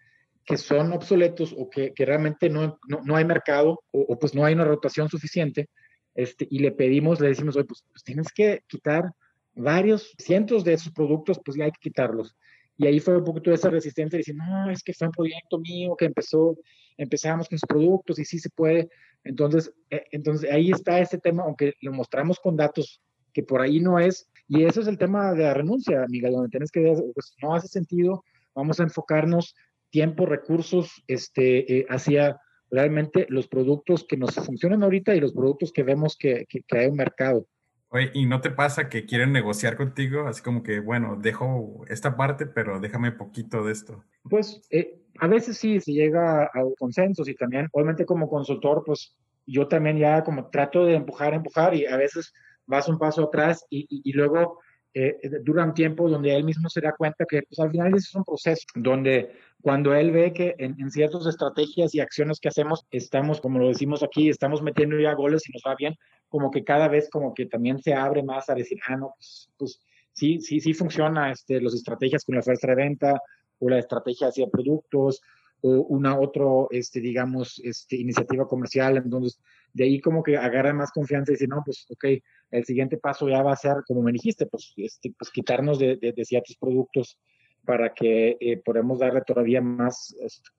que 0.45 0.57
son 0.57 0.93
obsoletos 0.93 1.55
o 1.57 1.69
que, 1.69 1.93
que 1.93 2.07
realmente 2.07 2.49
no, 2.49 2.79
no, 2.89 3.17
hay 3.17 3.25
mercado 3.25 3.83
o, 3.93 4.19
pues 4.19 4.35
no 4.35 4.45
hay 4.45 4.55
una 4.55 4.65
rotación 4.65 5.09
suficiente, 5.11 5.69
este, 6.15 6.49
y 6.51 6.61
le 6.61 6.73
pedimos, 6.73 7.21
le 7.21 7.29
decimos, 7.29 7.55
oye, 7.57 7.67
pues, 7.67 7.85
pues, 7.93 8.03
tienes 8.03 8.33
que 8.33 8.63
quitar 8.67 9.13
varios, 9.55 10.15
cientos 10.19 10.65
de 10.65 10.73
esos 10.73 10.93
productos, 10.93 11.39
pues 11.45 11.57
ya 11.57 11.65
hay 11.65 11.71
que 11.71 11.91
quitarlos. 11.91 12.35
Y 12.79 12.87
ahí 12.87 13.01
fue 13.01 13.17
un 13.17 13.25
poquito 13.25 13.53
esa 13.53 13.71
resistencia, 13.71 14.17
de 14.17 14.21
decir, 14.21 14.37
no, 14.37 14.71
es 14.71 14.83
que 14.83 14.95
fue 14.95 15.09
un 15.09 15.13
proyecto 15.13 15.59
mío 15.59 15.97
que 15.97 16.05
empezó, 16.07 16.57
empezamos 16.97 17.49
con 17.49 17.57
los 17.57 17.69
productos 17.69 18.19
y 18.19 18.25
sí 18.25 18.39
se 18.39 18.51
puede. 18.51 18.89
Entonces, 19.25 19.73
eh, 19.91 20.05
entonces 20.13 20.51
ahí 20.51 20.71
está 20.71 21.01
ese 21.01 21.19
tema, 21.19 21.43
aunque 21.43 21.75
lo 21.83 21.93
mostramos 21.93 22.39
con 22.39 22.57
datos 22.57 23.03
que 23.33 23.43
por 23.43 23.61
ahí 23.61 23.81
no 23.81 23.99
es. 23.99 24.31
Y 24.47 24.65
eso 24.65 24.81
es 24.81 24.87
el 24.87 24.97
tema 24.97 25.35
de 25.35 25.43
la 25.43 25.55
renuncia, 25.55 26.03
amiga, 26.03 26.31
donde 26.31 26.49
tienes 26.49 26.71
que, 26.71 26.81
pues 27.15 27.35
no 27.43 27.55
hace 27.55 27.69
sentido, 27.69 28.25
vamos 28.55 28.81
a 28.81 28.85
enfocarnos 28.85 29.55
tiempo, 29.91 30.25
recursos 30.25 31.03
este, 31.09 31.81
eh, 31.81 31.87
hacia 31.89 32.41
realmente 32.71 33.27
los 33.29 33.49
productos 33.49 34.05
que 34.05 34.17
nos 34.17 34.35
funcionan 34.35 34.83
ahorita 34.83 35.15
y 35.15 35.21
los 35.21 35.33
productos 35.33 35.73
que 35.73 35.83
vemos 35.83 36.17
que, 36.17 36.47
que, 36.49 36.63
hay 36.79 36.87
un 36.87 36.97
mercado. 36.97 37.47
Oye, 37.91 38.11
¿y 38.13 38.27
no 38.27 38.41
te 38.41 38.51
pasa 38.51 38.89
que 38.89 39.07
quieren 39.07 39.33
negociar 39.33 39.77
contigo? 39.77 40.27
Así 40.29 40.43
como 40.43 40.63
que, 40.63 40.81
bueno, 40.81 41.17
dejo 41.17 41.85
esta 41.89 42.17
parte, 42.17 42.47
pero 42.47 42.81
déjame 42.81 43.13
poquito 43.13 43.65
de 43.65 43.73
esto. 43.73 44.05
Pues 44.29 44.61
eh, 44.71 45.01
a 45.19 45.27
veces 45.27 45.57
sí, 45.57 45.81
se 45.81 45.93
llega 45.93 46.45
a 46.45 46.51
consensos 46.79 47.29
y 47.29 47.35
también, 47.35 47.69
obviamente 47.73 48.05
como 48.05 48.29
consultor, 48.29 48.83
pues 48.85 49.17
yo 49.47 49.67
también 49.69 49.97
ya 49.97 50.23
como 50.23 50.49
trato 50.51 50.85
de 50.85 50.95
empujar, 50.95 51.33
empujar 51.33 51.75
y 51.75 51.87
a 51.87 51.97
veces 51.97 52.35
vas 52.67 52.89
un 52.89 52.99
paso 52.99 53.25
atrás 53.25 53.65
y, 53.71 53.87
y, 53.89 54.11
y 54.11 54.13
luego 54.13 54.61
eh, 55.01 55.31
dura 55.45 55.65
un 55.65 55.75
tiempo 55.75 56.09
donde 56.09 56.35
él 56.35 56.43
mismo 56.43 56.69
se 56.69 56.81
da 56.81 56.93
cuenta 56.93 57.25
que 57.25 57.43
pues, 57.43 57.61
al 57.61 57.71
final 57.71 57.95
es 57.95 58.13
un 58.17 58.25
proceso 58.25 58.67
donde 58.75 59.31
cuando 59.61 59.95
él 59.95 60.11
ve 60.11 60.33
que 60.33 60.57
en, 60.59 60.91
ciertas 60.91 61.25
estrategias 61.27 61.95
y 61.95 62.01
acciones 62.01 62.41
que 62.41 62.49
hacemos 62.49 62.85
estamos, 62.91 63.41
como 63.41 63.61
lo 63.61 63.69
decimos 63.69 64.03
aquí, 64.03 64.29
estamos 64.29 64.61
metiendo 64.61 64.99
ya 64.99 65.15
goles 65.15 65.49
y 65.49 65.53
nos 65.53 65.63
va 65.65 65.77
bien, 65.77 65.95
como 66.29 66.51
que 66.51 66.65
cada 66.65 66.89
vez 66.89 67.09
como 67.11 67.33
que 67.33 67.47
también 67.47 67.81
se 67.81 67.95
abre 67.95 68.25
más 68.25 68.51
a 68.51 68.55
decir, 68.55 68.79
ah, 68.89 68.97
no, 68.97 69.13
pues, 69.17 69.49
pues 69.57 69.81
sí, 70.13 70.41
sí, 70.41 70.59
sí 70.61 70.75
funciona 70.75 71.31
este, 71.31 71.61
las 71.61 71.75
estrategias 71.75 72.25
con 72.25 72.35
la 72.35 72.43
fuerza 72.43 72.67
de 72.67 72.75
venta 72.75 73.23
o 73.61 73.69
la 73.69 73.79
estrategia 73.79 74.29
hacia 74.29 74.49
productos 74.49 75.21
o 75.61 75.69
una 75.69 76.19
otra, 76.19 76.45
este, 76.71 77.01
digamos, 77.01 77.61
este, 77.63 77.97
iniciativa 77.97 78.49
comercial. 78.49 78.97
Entonces, 78.97 79.41
de 79.73 79.85
ahí 79.85 80.01
como 80.01 80.23
que 80.23 80.37
agarra 80.37 80.73
más 80.73 80.91
confianza 80.93 81.33
y 81.33 81.35
dice, 81.35 81.47
no, 81.47 81.63
pues, 81.65 81.87
ok, 81.91 82.05
el 82.51 82.65
siguiente 82.65 82.97
paso 82.97 83.29
ya 83.29 83.43
va 83.43 83.53
a 83.53 83.57
ser, 83.57 83.77
como 83.87 84.03
me 84.03 84.13
dijiste, 84.13 84.47
pues, 84.47 84.73
este, 84.77 85.13
pues 85.19 85.31
quitarnos 85.31 85.79
de, 85.79 85.97
de, 85.97 86.25
ciertos 86.25 86.57
productos 86.57 87.19
para 87.65 87.93
que 87.93 88.37
eh, 88.41 88.57
podamos 88.65 88.99
darle 88.99 89.21
todavía 89.23 89.61
más 89.61 90.15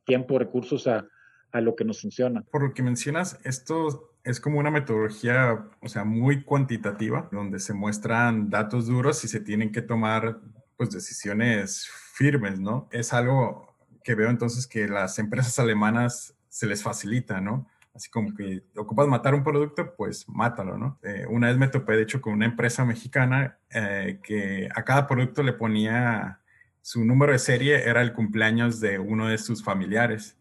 tiempo, 0.05 0.37
recursos 0.37 0.87
a, 0.87 1.07
a 1.51 1.61
lo 1.61 1.75
que 1.75 1.85
nos 1.85 2.01
funciona. 2.01 2.43
Por 2.51 2.63
lo 2.63 2.73
que 2.73 2.83
mencionas, 2.83 3.39
esto 3.43 4.13
es 4.23 4.39
como 4.39 4.59
una 4.59 4.71
metodología, 4.71 5.67
o 5.81 5.87
sea, 5.87 6.03
muy 6.03 6.43
cuantitativa, 6.43 7.27
donde 7.31 7.59
se 7.59 7.73
muestran 7.73 8.49
datos 8.49 8.87
duros 8.87 9.23
y 9.23 9.27
se 9.27 9.39
tienen 9.39 9.71
que 9.71 9.81
tomar, 9.81 10.39
pues, 10.77 10.91
decisiones 10.91 11.89
firmes, 12.13 12.59
¿no? 12.59 12.87
Es 12.91 13.13
algo 13.13 13.75
que 14.03 14.15
veo 14.15 14.29
entonces 14.29 14.67
que 14.67 14.87
las 14.87 15.19
empresas 15.19 15.57
alemanas 15.59 16.35
se 16.49 16.67
les 16.67 16.83
facilita, 16.83 17.41
¿no? 17.41 17.67
Así 17.99 18.09
como 18.09 18.33
que 18.33 18.63
ocupas 18.77 19.09
matar 19.09 19.35
un 19.35 19.43
producto, 19.43 19.93
pues 19.97 20.23
mátalo, 20.29 20.77
¿no? 20.77 20.97
Eh, 21.03 21.25
una 21.27 21.47
vez 21.47 21.57
me 21.57 21.67
topé, 21.67 21.97
de 21.97 22.03
hecho, 22.03 22.21
con 22.21 22.31
una 22.31 22.45
empresa 22.45 22.85
mexicana 22.85 23.59
eh, 23.69 24.21
que 24.23 24.69
a 24.73 24.85
cada 24.85 25.05
producto 25.05 25.43
le 25.43 25.51
ponía 25.51 26.39
su 26.81 27.03
número 27.03 27.33
de 27.33 27.39
serie, 27.39 27.89
era 27.89 28.01
el 28.01 28.13
cumpleaños 28.13 28.79
de 28.79 28.99
uno 28.99 29.27
de 29.27 29.37
sus 29.37 29.61
familiares. 29.61 30.37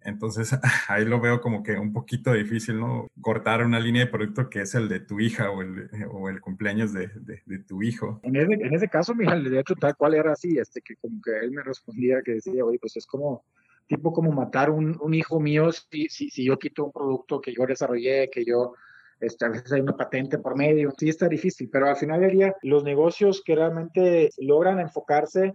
Entonces 0.00 0.56
ahí 0.88 1.04
lo 1.04 1.20
veo 1.20 1.40
como 1.40 1.64
que 1.64 1.72
un 1.72 1.92
poquito 1.92 2.32
difícil, 2.32 2.78
¿no? 2.78 3.08
Cortar 3.20 3.66
una 3.66 3.80
línea 3.80 4.04
de 4.04 4.10
producto 4.12 4.48
que 4.48 4.60
es 4.60 4.72
el 4.76 4.88
de 4.88 5.00
tu 5.00 5.18
hija 5.18 5.50
o 5.50 5.62
el, 5.62 5.90
o 6.12 6.28
el 6.28 6.40
cumpleaños 6.40 6.92
de, 6.92 7.10
de, 7.46 7.58
tu 7.58 7.82
hijo. 7.82 8.20
En 8.22 8.36
ese, 8.36 8.52
en 8.52 8.72
ese 8.72 8.86
caso, 8.86 9.12
mija, 9.12 9.34
de 9.34 9.58
hecho, 9.58 9.74
tal 9.74 9.96
cual 9.96 10.14
era 10.14 10.34
así, 10.34 10.56
este, 10.56 10.82
que 10.82 10.94
como 10.94 11.20
que 11.20 11.36
él 11.36 11.50
me 11.50 11.64
respondía 11.64 12.22
que 12.22 12.34
decía, 12.34 12.64
oye, 12.64 12.78
pues 12.78 12.96
es 12.96 13.06
como, 13.06 13.44
tipo 13.86 14.12
como 14.12 14.32
matar 14.32 14.70
un, 14.70 14.98
un 15.00 15.14
hijo 15.14 15.40
mío 15.40 15.70
si, 15.72 16.08
si, 16.08 16.30
si, 16.30 16.44
yo 16.44 16.58
quito 16.58 16.84
un 16.84 16.92
producto 16.92 17.40
que 17.40 17.54
yo 17.54 17.66
desarrollé, 17.66 18.30
que 18.30 18.44
yo, 18.44 18.74
este, 19.20 19.44
a 19.44 19.48
veces 19.48 19.72
hay 19.72 19.80
una 19.80 19.96
patente 19.96 20.38
por 20.38 20.56
medio, 20.56 20.92
sí 20.98 21.08
está 21.08 21.28
difícil, 21.28 21.68
pero 21.70 21.88
al 21.88 21.96
final 21.96 22.20
del 22.20 22.32
día, 22.32 22.56
los 22.62 22.84
negocios 22.84 23.42
que 23.44 23.54
realmente 23.54 24.30
logran 24.38 24.80
enfocarse 24.80 25.54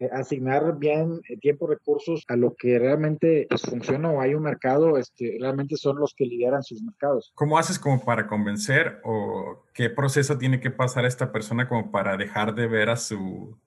eh, 0.00 0.08
asignar 0.12 0.78
bien 0.78 1.20
eh, 1.28 1.36
tiempo, 1.38 1.66
recursos 1.66 2.24
a 2.28 2.36
lo 2.36 2.54
que 2.54 2.78
realmente 2.78 3.48
pues, 3.50 3.62
funciona 3.62 4.08
o 4.08 4.20
hay 4.20 4.32
un 4.32 4.44
mercado, 4.44 4.96
este, 4.96 5.36
realmente 5.40 5.76
son 5.76 5.98
los 5.98 6.14
que 6.14 6.24
lideran 6.24 6.62
sus 6.62 6.80
mercados. 6.84 7.32
¿Cómo 7.34 7.58
haces 7.58 7.80
como 7.80 8.04
para 8.04 8.28
convencer 8.28 9.00
o 9.02 9.64
qué 9.74 9.90
proceso 9.90 10.38
tiene 10.38 10.60
que 10.60 10.70
pasar 10.70 11.04
esta 11.04 11.32
persona 11.32 11.68
como 11.68 11.90
para 11.90 12.16
dejar 12.16 12.54
de 12.54 12.68
ver 12.68 12.90
a 12.90 12.96
su 12.96 13.58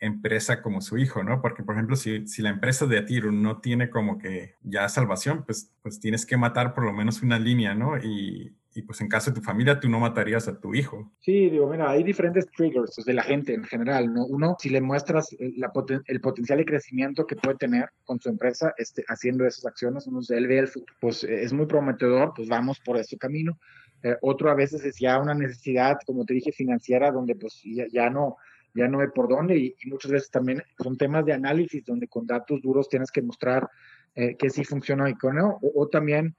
empresa 0.00 0.62
como 0.62 0.80
su 0.80 0.98
hijo, 0.98 1.22
¿no? 1.22 1.40
Porque, 1.40 1.62
por 1.62 1.74
ejemplo, 1.74 1.94
si, 1.94 2.26
si 2.26 2.42
la 2.42 2.50
empresa 2.50 2.86
de 2.86 2.98
Atiru 2.98 3.32
no 3.32 3.60
tiene 3.60 3.90
como 3.90 4.18
que 4.18 4.56
ya 4.62 4.88
salvación, 4.88 5.44
pues, 5.44 5.72
pues 5.82 6.00
tienes 6.00 6.26
que 6.26 6.36
matar 6.36 6.74
por 6.74 6.84
lo 6.84 6.92
menos 6.92 7.22
una 7.22 7.38
línea, 7.38 7.74
¿no? 7.74 7.98
Y, 7.98 8.56
y 8.74 8.82
pues 8.82 9.00
en 9.00 9.08
caso 9.08 9.30
de 9.30 9.40
tu 9.40 9.42
familia 9.42 9.80
tú 9.80 9.88
no 9.88 9.98
matarías 9.98 10.46
a 10.46 10.60
tu 10.60 10.74
hijo. 10.74 11.10
Sí, 11.20 11.50
digo, 11.50 11.68
mira, 11.68 11.90
hay 11.90 12.04
diferentes 12.04 12.46
triggers 12.50 12.96
de 13.04 13.14
la 13.14 13.22
gente 13.22 13.52
en 13.52 13.64
general, 13.64 14.12
¿no? 14.12 14.24
Uno, 14.26 14.56
si 14.58 14.70
le 14.70 14.80
muestras 14.80 15.36
la 15.38 15.72
el 16.06 16.20
potencial 16.20 16.58
de 16.58 16.64
crecimiento 16.64 17.26
que 17.26 17.36
puede 17.36 17.56
tener 17.56 17.90
con 18.04 18.20
su 18.20 18.28
empresa 18.28 18.72
este, 18.78 19.04
haciendo 19.08 19.44
esas 19.46 19.66
acciones, 19.66 20.06
uno, 20.06 20.20
él 20.28 20.46
ve 20.46 20.60
el 20.60 20.68
futuro, 20.68 20.94
pues 21.00 21.24
es 21.24 21.52
muy 21.52 21.66
prometedor, 21.66 22.32
pues 22.34 22.48
vamos 22.48 22.78
por 22.80 22.96
ese 22.96 23.18
camino. 23.18 23.58
Eh, 24.02 24.16
otro 24.22 24.50
a 24.50 24.54
veces 24.54 24.84
es 24.84 24.98
ya 24.98 25.18
una 25.18 25.34
necesidad, 25.34 25.98
como 26.06 26.24
te 26.24 26.34
dije, 26.34 26.52
financiera, 26.52 27.10
donde 27.10 27.34
pues 27.34 27.60
ya, 27.64 27.86
ya 27.92 28.08
no 28.08 28.36
ya 28.74 28.88
no 28.88 29.00
hay 29.00 29.08
por 29.08 29.28
dónde 29.28 29.58
y, 29.58 29.74
muchas 29.86 30.10
veces 30.10 30.30
también 30.30 30.62
son 30.82 30.96
temas 30.96 31.24
de 31.24 31.32
análisis 31.32 31.84
donde 31.84 32.08
con 32.08 32.26
datos 32.26 32.60
duros 32.62 32.88
tienes 32.88 33.10
que 33.10 33.22
mostrar 33.22 33.68
eh, 34.14 34.36
que 34.36 34.50
sí 34.50 34.64
funciona 34.64 35.08
y 35.08 35.14
no, 35.32 35.58
o 35.62 35.88
también 35.88 36.34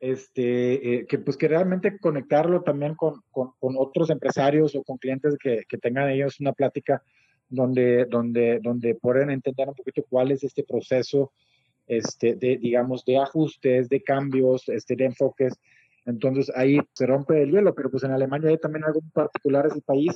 este, 0.00 0.94
eh, 0.94 1.06
que 1.06 1.18
pues 1.18 1.36
que 1.36 1.48
realmente 1.48 1.98
conectarlo 1.98 2.62
también 2.62 2.94
con, 2.94 3.22
con, 3.30 3.52
con 3.58 3.74
otros 3.78 4.10
empresarios 4.10 4.74
o 4.74 4.82
con 4.82 4.98
clientes 4.98 5.36
que, 5.38 5.62
que, 5.66 5.78
tengan 5.78 6.10
ellos 6.10 6.40
una 6.40 6.52
plática 6.52 7.02
donde, 7.48 8.04
donde, 8.06 8.60
donde 8.60 8.94
pueden 8.96 9.30
entender 9.30 9.68
un 9.68 9.74
poquito 9.74 10.04
cuál 10.08 10.32
es 10.32 10.44
este 10.44 10.64
proceso 10.64 11.32
este, 11.86 12.34
de, 12.34 12.56
digamos, 12.56 13.04
de 13.04 13.18
ajustes, 13.18 13.88
de 13.88 14.02
cambios, 14.02 14.68
este, 14.68 14.96
de 14.96 15.06
enfoques. 15.06 15.54
Entonces 16.04 16.52
ahí 16.54 16.78
se 16.92 17.06
rompe 17.06 17.42
el 17.42 17.50
hielo, 17.50 17.74
pero 17.74 17.90
pues 17.90 18.04
en 18.04 18.10
Alemania 18.10 18.50
hay 18.50 18.58
también 18.58 18.84
algo 18.84 19.00
particular, 19.12 19.66
es 19.66 19.74
el 19.74 19.82
país 19.82 20.12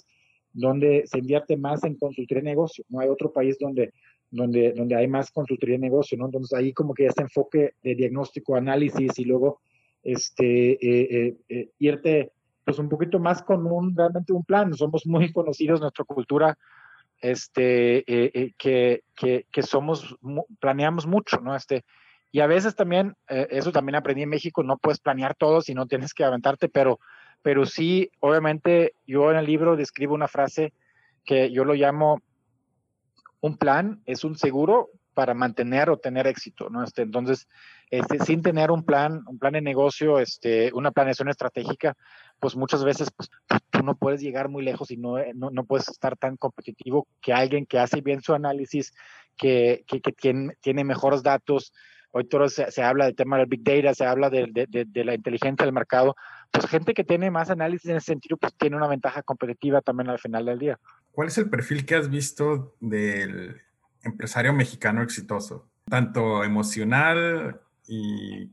donde 0.52 1.04
se 1.06 1.18
invierte 1.18 1.56
más 1.56 1.84
en 1.84 1.96
consultoría 1.96 2.42
de 2.42 2.50
negocio. 2.50 2.84
No 2.88 3.00
hay 3.00 3.08
otro 3.08 3.32
país 3.32 3.56
donde, 3.58 3.92
donde, 4.30 4.72
donde 4.72 4.96
hay 4.96 5.06
más 5.08 5.30
consultoría 5.30 5.76
de 5.76 5.80
negocio, 5.80 6.18
¿no? 6.18 6.26
Entonces 6.26 6.56
ahí 6.58 6.72
como 6.72 6.94
que 6.94 7.06
este 7.06 7.22
enfoque 7.22 7.74
de 7.82 7.94
diagnóstico, 7.94 8.56
análisis 8.56 9.18
y 9.18 9.24
luego 9.24 9.60
este, 10.02 10.72
eh, 10.72 11.08
eh, 11.10 11.36
eh, 11.48 11.70
irte 11.78 12.32
pues 12.64 12.78
un 12.78 12.88
poquito 12.88 13.18
más 13.18 13.42
con 13.42 13.66
un, 13.66 13.96
realmente 13.96 14.32
un 14.32 14.44
plan. 14.44 14.74
Somos 14.74 15.06
muy 15.06 15.32
conocidos, 15.32 15.80
nuestra 15.80 16.04
cultura, 16.04 16.58
este, 17.20 18.04
que, 18.58 19.02
que, 19.16 19.46
que, 19.50 19.62
somos, 19.62 20.16
planeamos 20.60 21.06
mucho, 21.06 21.40
¿no? 21.40 21.56
Este, 21.56 21.84
y 22.30 22.40
a 22.40 22.46
veces 22.46 22.76
también, 22.76 23.16
eso 23.26 23.72
también 23.72 23.96
aprendí 23.96 24.22
en 24.22 24.28
México, 24.28 24.62
no 24.62 24.76
puedes 24.76 25.00
planear 25.00 25.34
todo 25.34 25.62
si 25.62 25.72
no 25.72 25.86
tienes 25.86 26.12
que 26.12 26.24
aventarte, 26.24 26.68
pero, 26.68 27.00
pero 27.42 27.66
sí, 27.66 28.10
obviamente, 28.20 28.94
yo 29.06 29.30
en 29.30 29.36
el 29.36 29.46
libro 29.46 29.76
describo 29.76 30.14
una 30.14 30.28
frase 30.28 30.72
que 31.24 31.50
yo 31.50 31.64
lo 31.64 31.74
llamo 31.74 32.22
un 33.40 33.56
plan 33.56 34.02
es 34.06 34.24
un 34.24 34.36
seguro 34.36 34.90
para 35.14 35.34
mantener 35.34 35.90
o 35.90 35.98
tener 35.98 36.26
éxito, 36.26 36.70
¿no? 36.70 36.84
Este, 36.84 37.02
entonces, 37.02 37.48
este, 37.90 38.20
sin 38.20 38.40
tener 38.42 38.70
un 38.70 38.84
plan, 38.84 39.24
un 39.26 39.38
plan 39.38 39.52
de 39.52 39.60
negocio, 39.60 40.20
este, 40.20 40.70
una 40.72 40.92
planeación 40.92 41.28
estratégica, 41.28 41.96
pues 42.38 42.54
muchas 42.54 42.84
veces 42.84 43.10
pues, 43.10 43.28
tú 43.70 43.82
no 43.82 43.96
puedes 43.96 44.20
llegar 44.20 44.48
muy 44.48 44.62
lejos 44.62 44.92
y 44.92 44.96
no, 44.96 45.16
no, 45.34 45.50
no, 45.50 45.64
puedes 45.64 45.88
estar 45.88 46.16
tan 46.16 46.36
competitivo 46.36 47.08
que 47.20 47.32
alguien 47.32 47.66
que 47.66 47.80
hace 47.80 48.00
bien 48.00 48.22
su 48.22 48.32
análisis, 48.32 48.92
que, 49.36 49.84
que, 49.88 50.00
que 50.00 50.12
tiene, 50.12 50.54
tiene 50.60 50.84
mejores 50.84 51.24
datos. 51.24 51.72
Hoy 52.12 52.24
todo 52.28 52.48
se, 52.48 52.70
se, 52.70 52.82
habla 52.82 53.06
del 53.06 53.16
tema 53.16 53.38
del 53.38 53.46
Big 53.46 53.64
Data, 53.64 53.94
se 53.94 54.06
habla 54.06 54.30
de, 54.30 54.46
de, 54.52 54.84
de, 54.86 55.04
la 55.04 55.14
inteligencia 55.14 55.64
del 55.64 55.74
mercado. 55.74 56.14
Pues 56.50 56.66
gente 56.66 56.94
que 56.94 57.04
tiene 57.04 57.30
más 57.30 57.50
análisis 57.50 57.90
en 57.90 57.96
ese 57.96 58.06
sentido, 58.06 58.36
pues 58.36 58.54
tiene 58.54 58.76
una 58.76 58.88
ventaja 58.88 59.22
competitiva 59.22 59.80
también 59.80 60.08
al 60.08 60.18
final 60.18 60.46
del 60.46 60.58
día. 60.58 60.78
¿Cuál 61.12 61.28
es 61.28 61.38
el 61.38 61.50
perfil 61.50 61.84
que 61.84 61.96
has 61.96 62.08
visto 62.08 62.76
del 62.80 63.60
empresario 64.02 64.52
mexicano 64.52 65.02
exitoso? 65.02 65.68
Tanto 65.88 66.44
emocional 66.44 67.60
y, 67.86 68.50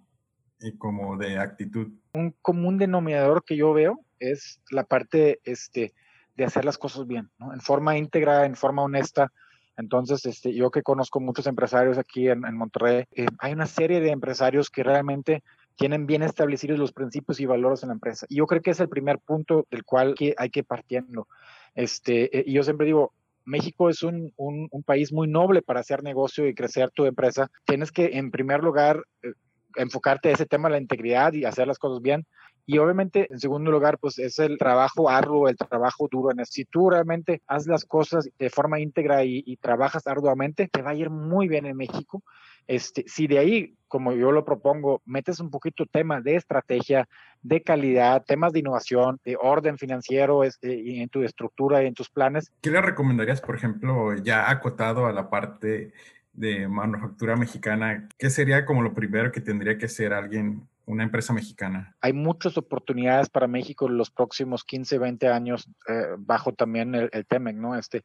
como 0.77 1.17
de 1.17 1.38
actitud. 1.38 1.89
Un 2.13 2.36
común 2.41 2.77
denominador 2.77 3.43
que 3.43 3.55
yo 3.55 3.73
veo 3.73 3.99
es 4.19 4.62
la 4.71 4.84
parte 4.84 5.39
este, 5.43 5.93
de 6.36 6.45
hacer 6.45 6.65
las 6.65 6.77
cosas 6.77 7.05
bien, 7.05 7.29
¿no? 7.38 7.53
en 7.53 7.62
forma 7.62 7.97
íntegra, 7.97 8.45
en 8.45 8.55
forma 8.55 8.84
honesta, 8.84 9.31
Entonces, 9.77 10.25
este, 10.25 10.53
yo 10.53 10.71
que 10.71 10.84
conozco 10.84 11.19
muchos 11.19 11.47
empresarios 11.47 11.97
aquí 11.97 12.29
en, 12.29 12.39
Monterrey, 12.55 13.05
eh, 13.12 13.27
hay 13.39 13.53
una 13.53 13.67
serie 13.67 13.99
de 13.99 14.12
empresarios 14.12 14.69
que 14.69 14.84
realmente 14.84 15.43
tienen 15.75 16.07
bien 16.07 16.23
establecidos 16.23 16.79
los 16.79 16.93
principios 16.93 17.39
y 17.39 17.45
valores 17.45 17.83
en 17.83 17.89
la 17.89 17.93
empresa. 17.93 18.25
Y 18.29 18.38
yo 18.38 18.47
creo 18.47 18.61
que 18.61 18.71
es 18.71 18.79
el 18.79 18.89
primer 18.89 19.19
punto 19.19 19.67
del 19.69 19.83
cual 19.83 20.15
hay 20.38 20.49
que 20.49 20.63
partiendo. 20.63 21.27
Este, 21.73 22.38
eh, 22.38 22.43
y 22.47 22.53
yo 22.53 22.63
siempre 22.63 22.85
digo, 22.85 23.13
México 23.43 23.89
es 23.89 24.01
un, 24.01 24.33
un, 24.38 24.83
país 24.83 25.13
muy 25.13 25.27
noble 25.27 25.61
para 25.61 25.81
hacer 25.81 26.01
negocio 26.01 26.47
y 26.47 26.55
crecer 26.55 26.89
tu 26.91 27.05
empresa. 27.05 27.51
Tienes 27.65 27.91
que, 27.91 28.17
en 28.17 28.31
primer 28.31 28.63
lugar, 28.63 29.03
eh, 29.21 29.33
enfocarte 29.75 30.29
a 30.29 30.33
ese 30.33 30.45
tema 30.45 30.69
la 30.69 30.77
integridad 30.77 31.33
y 31.33 31.45
hacer 31.45 31.67
las 31.67 31.79
cosas 31.79 32.01
bien. 32.01 32.25
Y 32.67 32.79
obviamente, 32.79 33.27
en 33.29 33.39
segundo 33.39 33.69
lugar, 33.69 33.99
pues 33.99 34.17
es 34.17 34.39
el 34.39 34.57
trabajo 34.57 35.09
arduo, 35.09 35.47
el 35.47 35.55
trabajo 35.55 36.07
duro. 36.09 36.31
Si 36.45 36.65
tú 36.65 36.89
realmente 36.89 37.41
haces 37.45 37.67
las 37.67 37.85
cosas 37.85 38.27
de 38.39 38.49
forma 38.49 38.79
íntegra 38.79 39.23
y, 39.23 39.43
y 39.45 39.57
trabajas 39.57 40.07
arduamente, 40.07 40.67
te 40.67 40.81
va 40.81 40.91
a 40.91 40.95
ir 40.95 41.11
muy 41.11 41.47
bien 41.47 41.67
en 41.67 41.77
México. 41.77 42.23
Este, 42.67 43.03
si 43.07 43.27
de 43.27 43.38
ahí, 43.38 43.75
como 43.88 44.13
yo 44.13 44.31
lo 44.31 44.43
propongo, 44.43 45.01
metes 45.05 45.39
un 45.39 45.51
poquito 45.51 45.85
temas 45.85 46.23
de 46.23 46.35
estrategia, 46.35 47.07
de 47.43 47.61
calidad, 47.61 48.23
temas 48.25 48.53
de 48.53 48.59
innovación, 48.59 49.19
de 49.23 49.38
orden 49.39 49.77
financiero 49.77 50.43
este, 50.43 51.01
en 51.01 51.09
tu 51.09 51.21
estructura 51.21 51.83
y 51.83 51.88
en 51.88 51.93
tus 51.93 52.09
planes. 52.09 52.51
¿Qué 52.61 52.71
le 52.71 52.81
recomendarías, 52.81 53.41
por 53.41 53.55
ejemplo, 53.55 54.15
ya 54.15 54.49
acotado 54.49 55.05
a 55.05 55.13
la 55.13 55.29
parte 55.29 55.93
de 56.36 56.67
manufactura 56.67 57.36
mexicana? 57.36 58.08
¿Qué 58.17 58.30
sería 58.30 58.65
como 58.65 58.82
lo 58.82 58.93
primero 58.93 59.32
que 59.32 59.41
tendría 59.41 59.78
que 59.78 59.86
hacer 59.86 60.13
alguien 60.13 60.67
una 60.86 61.04
empresa 61.04 61.34
mexicana? 61.34 61.95
Hay 62.02 62.13
muchas 62.13 62.58
oportunidades 62.58 63.30
para 63.30 63.48
México 63.48 63.88
en 63.88 63.98
los 63.98 64.12
próximos 64.12 64.63
15, 64.63 64.98
20 64.98 65.28
años, 65.30 65.67
eh, 65.88 66.15
bajo 66.17 66.54
también 66.54 66.93
el, 66.95 67.10
el 67.12 67.26
TEMEC, 67.26 67.56
¿no? 67.56 67.76
Este, 67.76 68.04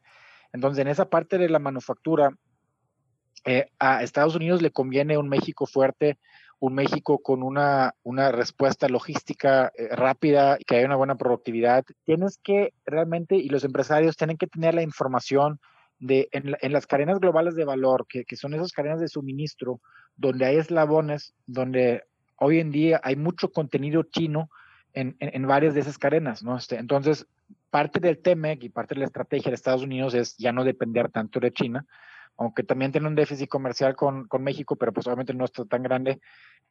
entonces, 0.53 0.81
en 0.81 0.89
esa 0.89 1.09
parte 1.09 1.39
de 1.39 1.49
la 1.49 1.59
manufactura, 1.59 2.31
eh, 3.45 3.67
a 3.79 4.03
Estados 4.03 4.35
Unidos 4.35 4.63
le 4.63 4.71
conviene 4.71 5.17
un 5.17 5.29
México 5.29 5.67
fuerte, 5.67 6.19
un 6.59 6.75
México 6.75 7.21
con 7.23 7.43
una, 7.43 7.95
una 8.03 8.31
respuesta 8.33 8.89
logística 8.89 9.73
eh, 9.77 9.89
rápida 9.97 10.59
que 10.67 10.77
haya 10.77 10.87
una 10.87 10.97
buena 10.97 11.17
productividad. 11.17 11.85
Tienes 12.05 12.39
que 12.43 12.75
realmente, 12.85 13.37
y 13.37 13.49
los 13.49 13.65
empresarios 13.65 14.17
tienen 14.17 14.37
que 14.37 14.47
tener 14.47 14.75
la 14.75 14.83
información 14.83 15.59
de 16.01 16.29
en, 16.33 16.73
las 16.73 16.87
cadenas 16.87 17.21
globales 17.21 17.55
de 17.55 17.65
valor, 17.65 18.07
que, 18.09 18.25
que, 18.25 18.37
son 18.37 18.55
esas 18.55 18.73
cadenas 18.73 19.01
de 19.01 19.09
suministro, 19.09 19.81
donde 20.17 20.47
hay 20.47 20.57
eslabones, 20.57 21.35
donde 21.47 22.05
hoy 22.37 22.59
en 22.59 22.73
día 22.73 23.01
hay 23.05 23.17
mucho 23.17 23.53
contenido 23.53 24.03
chino 24.03 24.51
en, 24.95 25.17
en, 25.21 25.47
varias 25.47 25.75
de 25.75 25.81
esas 25.81 25.99
cadenas, 25.99 26.43
¿no? 26.43 26.57
Este, 26.57 26.77
entonces, 26.77 27.27
parte 27.71 28.01
del 28.01 28.19
TEMEC 28.19 28.65
y 28.65 28.69
parte 28.71 28.95
de 28.95 29.01
la 29.01 29.07
estrategia 29.07 29.51
de 29.51 29.55
Estados 29.55 29.83
Unidos 29.83 30.15
es 30.15 30.37
ya 30.37 30.53
no 30.53 30.65
depender 30.65 31.11
tanto 31.11 31.39
de 31.39 31.53
China, 31.53 31.87
aunque 32.37 32.63
también 32.63 32.91
tiene 32.91 33.07
un 33.07 33.15
déficit 33.15 33.49
comercial 33.49 33.95
con, 33.95 34.27
con, 34.27 34.43
México, 34.43 34.77
pero 34.77 34.93
pues 34.93 35.07
obviamente 35.07 35.35
no 35.35 35.45
está 35.45 35.65
tan 35.67 35.83
grande 35.83 36.21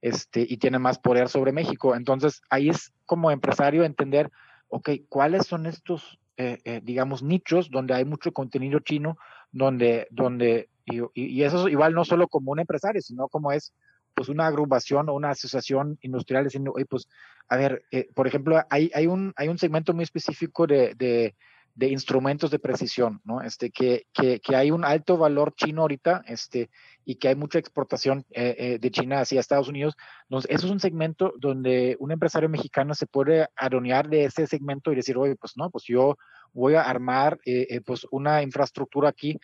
este, 0.02 0.46
y 0.48 0.58
tiene 0.58 0.80
más 0.80 1.00
poder 1.00 1.30
sobre 1.30 1.52
México. 1.52 1.96
Entonces, 1.96 2.42
ahí 2.50 2.70
es 2.70 2.92
como 3.06 3.32
empresario 3.32 3.84
entender, 3.84 4.32
ok, 4.70 4.89
¿cuáles 5.08 5.46
son 5.46 5.65
estos, 5.65 6.20
eh, 6.41 6.58
eh, 6.63 6.80
digamos, 6.82 7.21
nichos 7.21 7.69
donde 7.69 7.93
hay 7.93 8.06
mucho 8.06 8.32
contenido 8.32 8.80
chino, 8.80 9.17
donde, 9.52 10.08
donde 10.10 10.69
y, 10.86 11.43
eso 11.43 11.67
igual 11.67 11.93
no 11.93 12.06
solo 12.06 12.30
como 12.30 12.54
un 12.54 12.60
empresario, 12.60 13.02
sino 13.02 13.28
como 13.28 13.52
es 13.52 13.73
pues 14.13 14.30
una 14.30 14.47
agrupación 14.47 15.10
o 15.10 15.15
una 15.15 15.32
asociación 15.32 15.97
industrial 16.02 16.45
diciendo, 16.45 16.71
oye, 16.73 16.86
pues, 16.86 17.10
a 17.49 17.58
ver, 17.58 17.84
eh, 17.91 18.08
por 18.15 18.25
ejemplo, 18.25 18.58
hay, 18.69 18.89
hay, 18.93 19.06
un, 19.06 19.34
hay 19.36 19.49
un 19.49 19.58
segmento 19.58 19.93
muy 19.93 20.04
específico 20.04 20.65
de 20.65 21.36
de 21.80 21.88
instrumentos 21.88 22.52
de 22.52 22.60
precisión, 22.60 23.22
¿no? 23.24 23.42
Este, 23.42 23.72
que, 23.72 24.06
que, 24.12 24.42
que, 24.42 24.56
hay 24.58 24.70
un 24.70 24.84
alto 24.84 25.18
valor 25.18 25.56
chino 25.56 25.84
ahorita, 25.84 26.24
este, 26.28 26.70
y 27.06 27.15
que 27.15 27.30
hay 27.30 27.36
mucha 27.36 27.58
exportación 27.58 28.26
eh, 28.32 28.54
eh, 28.60 28.80
de 28.80 28.92
China 28.92 29.22
hacia 29.22 29.39
Estados 29.39 29.70
Unidos. 29.70 29.96
Entonces, 30.24 30.52
eso 30.52 30.65
es 30.65 30.74
un 30.74 30.82
segmento 30.82 31.32
donde 31.38 31.96
un 32.00 32.12
empresario 32.12 32.50
mexicano 32.50 32.94
se 32.96 33.08
puede 33.08 33.48
aronear 33.56 34.10
de 34.10 34.26
ese 34.26 34.46
segmento 34.46 34.92
y 34.92 34.96
decir, 34.96 35.18
oye, 35.18 35.38
pues 35.38 35.54
no, 35.56 35.70
pues 35.70 35.86
yo 35.86 36.18
voy 36.52 36.76
a 36.76 36.82
armar 36.82 37.39
eh, 37.46 37.80
pues 37.86 38.06
una 38.12 38.44
infraestructura 38.44 39.08
aquí, 39.08 39.39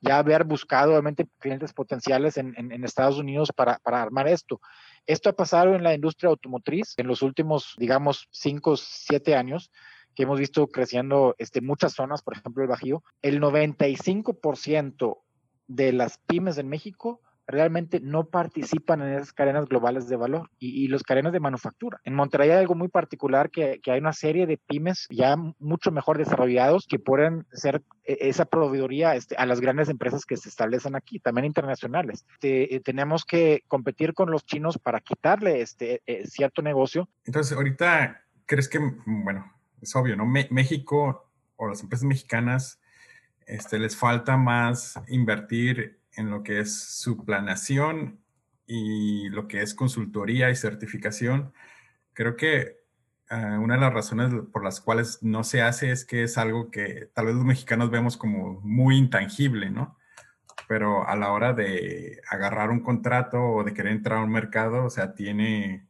ya 0.00 0.18
haber 0.18 0.44
buscado 0.44 0.92
obviamente 0.92 1.26
clientes 1.40 1.72
potenciales 1.72 2.36
en, 2.36 2.54
en, 2.56 2.84
Estados 2.84 3.18
Unidos 3.18 3.50
para, 3.54 3.80
para 3.80 4.00
armar 4.00 4.28
esto. 4.28 4.60
Esto 5.06 5.28
ha 5.28 5.32
pasado 5.32 5.74
en 5.74 5.82
la 5.82 5.92
industria 5.92 6.30
automotriz 6.30 6.94
en 6.98 7.08
los 7.08 7.20
últimos, 7.20 7.74
digamos, 7.78 8.28
cinco, 8.30 8.76
siete 8.76 9.34
años 9.34 9.72
que 10.20 10.24
hemos 10.24 10.38
visto 10.38 10.66
creciendo 10.66 11.34
este, 11.38 11.62
muchas 11.62 11.94
zonas, 11.94 12.20
por 12.20 12.36
ejemplo 12.36 12.62
el 12.62 12.68
Bajío, 12.68 13.02
el 13.22 13.40
95% 13.40 15.16
de 15.66 15.92
las 15.94 16.18
pymes 16.18 16.58
en 16.58 16.68
México 16.68 17.22
realmente 17.46 18.00
no 18.00 18.26
participan 18.26 19.00
en 19.00 19.14
esas 19.14 19.32
cadenas 19.32 19.64
globales 19.64 20.08
de 20.08 20.16
valor 20.16 20.50
y, 20.58 20.84
y 20.84 20.88
las 20.88 21.04
cadenas 21.04 21.32
de 21.32 21.40
manufactura. 21.40 22.02
En 22.04 22.12
Monterrey 22.12 22.50
hay 22.50 22.58
algo 22.58 22.74
muy 22.74 22.88
particular 22.88 23.48
que, 23.48 23.80
que, 23.82 23.92
hay 23.92 24.00
una 24.00 24.12
serie 24.12 24.46
de 24.46 24.58
pymes 24.58 25.06
ya 25.08 25.36
mucho 25.58 25.90
mejor 25.90 26.18
desarrollados 26.18 26.86
que 26.86 26.98
pueden 26.98 27.46
ser 27.50 27.82
e, 28.04 28.18
esa 28.28 28.44
proveedoría 28.44 29.16
este, 29.16 29.36
a 29.36 29.46
las 29.46 29.62
grandes 29.62 29.88
empresas 29.88 30.26
que 30.26 30.36
se 30.36 30.50
establecen 30.50 30.96
aquí, 30.96 31.18
también 31.18 31.46
internacionales. 31.46 32.26
Eh, 32.42 32.78
tenemos 32.84 33.24
que 33.24 33.64
competir 33.68 34.12
con 34.12 34.30
los 34.30 34.44
chinos 34.44 34.76
para 34.76 35.00
quitarle 35.00 35.62
este 35.62 36.02
eh, 36.04 36.26
cierto 36.26 36.60
negocio. 36.60 37.08
Entonces, 37.24 37.56
ahorita, 37.56 38.20
¿crees 38.44 38.68
que, 38.68 38.80
bueno, 39.06 39.50
es 39.80 39.94
obvio, 39.96 40.16
¿no? 40.16 40.26
México 40.26 41.30
o 41.56 41.68
las 41.68 41.82
empresas 41.82 42.06
mexicanas 42.06 42.80
este, 43.46 43.78
les 43.78 43.96
falta 43.96 44.36
más 44.36 45.00
invertir 45.08 46.00
en 46.14 46.30
lo 46.30 46.42
que 46.42 46.60
es 46.60 46.80
su 46.80 47.24
planeación 47.24 48.20
y 48.66 49.28
lo 49.30 49.48
que 49.48 49.62
es 49.62 49.74
consultoría 49.74 50.50
y 50.50 50.56
certificación. 50.56 51.52
Creo 52.12 52.36
que 52.36 52.78
uh, 53.30 53.60
una 53.60 53.74
de 53.74 53.80
las 53.80 53.92
razones 53.92 54.32
por 54.52 54.62
las 54.62 54.80
cuales 54.80 55.18
no 55.22 55.42
se 55.44 55.62
hace 55.62 55.90
es 55.90 56.04
que 56.04 56.22
es 56.22 56.38
algo 56.38 56.70
que 56.70 57.10
tal 57.12 57.26
vez 57.26 57.34
los 57.34 57.44
mexicanos 57.44 57.90
vemos 57.90 58.16
como 58.16 58.60
muy 58.60 58.96
intangible, 58.96 59.70
¿no? 59.70 59.98
Pero 60.68 61.06
a 61.08 61.16
la 61.16 61.32
hora 61.32 61.52
de 61.52 62.20
agarrar 62.30 62.70
un 62.70 62.80
contrato 62.80 63.42
o 63.42 63.64
de 63.64 63.74
querer 63.74 63.92
entrar 63.92 64.18
a 64.18 64.24
un 64.24 64.30
mercado, 64.30 64.84
o 64.84 64.90
sea, 64.90 65.14
tiene 65.14 65.89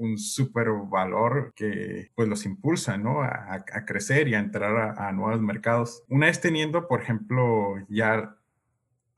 un 0.00 0.18
súper 0.18 0.68
valor 0.90 1.52
que 1.54 2.10
pues 2.14 2.28
los 2.28 2.46
impulsa, 2.46 2.96
¿no? 2.96 3.22
A, 3.22 3.64
crecer 3.86 4.28
y 4.28 4.34
a 4.34 4.38
entrar 4.38 4.98
a, 4.98 5.12
nuevos 5.12 5.40
mercados. 5.42 6.02
Una 6.08 6.26
vez 6.26 6.40
teniendo, 6.40 6.88
por 6.88 7.02
ejemplo, 7.02 7.74
ya 7.88 8.36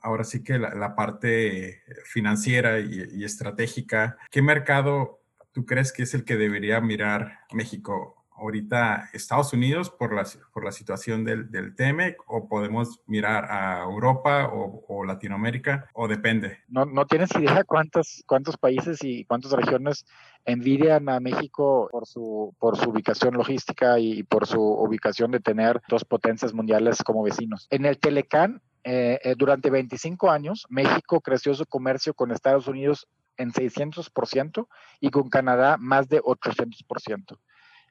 ahora 0.01 0.25
sí 0.25 0.43
que 0.43 0.59
la, 0.59 0.97
parte 0.97 1.83
financiera 2.05 2.81
y, 2.81 3.25
estratégica, 3.25 4.19
¿qué 4.31 4.43
mercado 4.43 5.21
tú 5.53 5.65
crees 5.65 5.93
que 5.93 6.03
es 6.03 6.15
el 6.15 6.25
que 6.25 6.37
debería 6.37 6.81
mirar 6.81 7.39
México? 7.53 8.23
ahorita 8.43 9.11
Estados 9.13 9.53
Unidos 9.53 9.91
por 9.91 10.13
la, 10.15 10.27
por 10.53 10.65
la 10.65 10.73
situación 10.73 11.25
del, 11.25 11.51
del 11.51 11.75
TEMEC 11.75 12.19
o 12.27 12.49
podemos 12.49 13.01
mirar 13.07 13.45
a 13.51 13.83
Europa 13.85 14.49
o, 14.53 14.85
o, 14.89 15.05
Latinoamérica 15.05 15.89
o 15.95 16.09
depende? 16.09 16.59
No, 16.69 16.85
no 16.85 17.07
tienes 17.07 17.31
idea 17.37 17.63
cuántos, 17.65 18.23
cuántos 18.27 18.57
países 18.57 18.99
y 19.03 19.25
cuántas 19.25 19.53
regiones 19.53 20.07
envidian 20.45 21.09
a 21.09 21.21
México 21.21 21.89
por 21.91 22.07
su, 22.07 22.55
por 22.59 22.77
su 22.77 22.91
ubicación 22.91 23.35
logística 23.35 23.99
y 23.99 24.23
por 24.25 24.47
su 24.47 24.61
ubicación 24.61 25.31
de 25.31 25.41
tener 25.41 25.81
dos 25.89 26.05
potencias 26.05 26.53
mundiales 26.53 27.03
como 27.03 27.23
vecinos. 27.23 27.67
En 27.71 27.87
el 27.87 27.99
Telecán, 27.99 28.61
eh, 28.85 29.21
eh, 29.23 29.35
durante 29.37 29.71
25 29.71 30.31
años, 30.31 30.67
México 30.69 31.21
creció 31.21 31.55
su 31.55 31.67
comercio 31.67 32.15
con 32.15 32.33
Estados 32.33 32.67
Unidos 32.67 33.09
en 33.37 33.53
600% 33.53 34.69
y 35.01 35.11
con 35.11 35.29
Canadá 35.29 35.77
más 35.79 36.09
de 36.09 36.21
800%. 36.21 37.39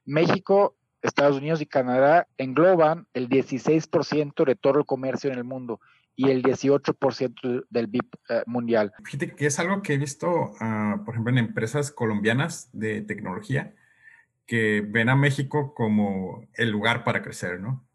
México, 0.06 0.76
Estados 1.02 1.38
Unidos 1.38 1.62
y 1.62 1.66
Canadá 1.66 2.28
engloban 2.38 3.08
el 3.14 3.30
16% 3.30 4.46
de 4.46 4.56
todo 4.56 4.80
el 4.80 4.86
comercio 4.86 5.32
en 5.32 5.38
el 5.38 5.44
mundo 5.44 5.80
y 6.16 6.30
el 6.30 6.44
18% 6.44 7.66
del 7.70 7.88
BIP 7.88 8.16
eh, 8.30 8.44
mundial. 8.46 8.94
Fíjate 9.04 9.36
que 9.36 9.48
es 9.48 9.60
algo 9.60 9.82
que 9.82 9.94
he 9.94 9.98
visto, 9.98 10.30
uh, 10.30 11.04
por 11.04 11.14
ejemplo, 11.14 11.32
en 11.32 11.40
empresas 11.40 11.92
colombianas 11.92 12.70
de 12.74 13.02
tecnología 13.02 13.74
que 14.46 14.86
ven 14.86 15.10
a 15.10 15.16
México 15.16 15.74
como 15.74 16.46
el 16.54 16.70
lugar 16.70 17.04
para 17.04 17.22
crecer, 17.22 17.60
¿no? 17.60 17.86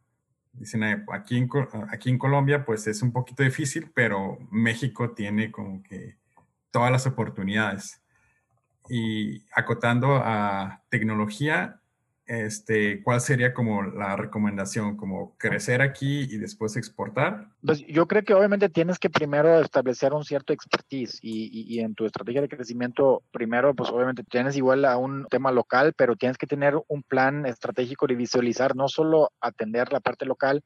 Dicen, 0.52 0.82
aquí 1.12 1.36
en, 1.36 1.50
aquí 1.90 2.08
en 2.08 2.18
Colombia 2.18 2.64
pues 2.64 2.86
es 2.86 3.02
un 3.02 3.12
poquito 3.12 3.42
difícil, 3.42 3.90
pero 3.94 4.38
México 4.50 5.10
tiene 5.10 5.52
como 5.52 5.82
que 5.82 6.16
todas 6.70 6.90
las 6.90 7.06
oportunidades. 7.06 8.00
Y 8.88 9.44
acotando 9.52 10.16
a 10.16 10.82
tecnología, 10.88 11.80
este, 12.26 13.02
¿cuál 13.02 13.20
sería 13.20 13.54
como 13.54 13.82
la 13.82 14.16
recomendación? 14.16 14.96
¿Como 14.96 15.36
crecer 15.38 15.82
aquí 15.82 16.22
y 16.22 16.38
después 16.38 16.76
exportar? 16.76 17.48
Pues 17.64 17.86
yo 17.86 18.06
creo 18.06 18.22
que 18.24 18.34
obviamente 18.34 18.68
tienes 18.68 18.98
que 18.98 19.10
primero 19.10 19.60
establecer 19.60 20.12
un 20.12 20.24
cierto 20.24 20.52
expertise 20.52 21.18
y, 21.22 21.50
y, 21.52 21.80
en 21.80 21.94
tu 21.94 22.04
estrategia 22.04 22.42
de 22.42 22.48
crecimiento, 22.48 23.22
primero, 23.30 23.74
pues 23.74 23.90
obviamente 23.90 24.24
tienes 24.24 24.56
igual 24.56 24.84
a 24.84 24.96
un 24.96 25.26
tema 25.26 25.52
local, 25.52 25.94
pero 25.96 26.16
tienes 26.16 26.38
que 26.38 26.46
tener 26.46 26.74
un 26.88 27.02
plan 27.02 27.46
estratégico 27.46 28.06
de 28.06 28.16
visualizar, 28.16 28.74
no 28.74 28.88
solo 28.88 29.32
atender 29.40 29.92
la 29.92 30.00
parte 30.00 30.26
local, 30.26 30.64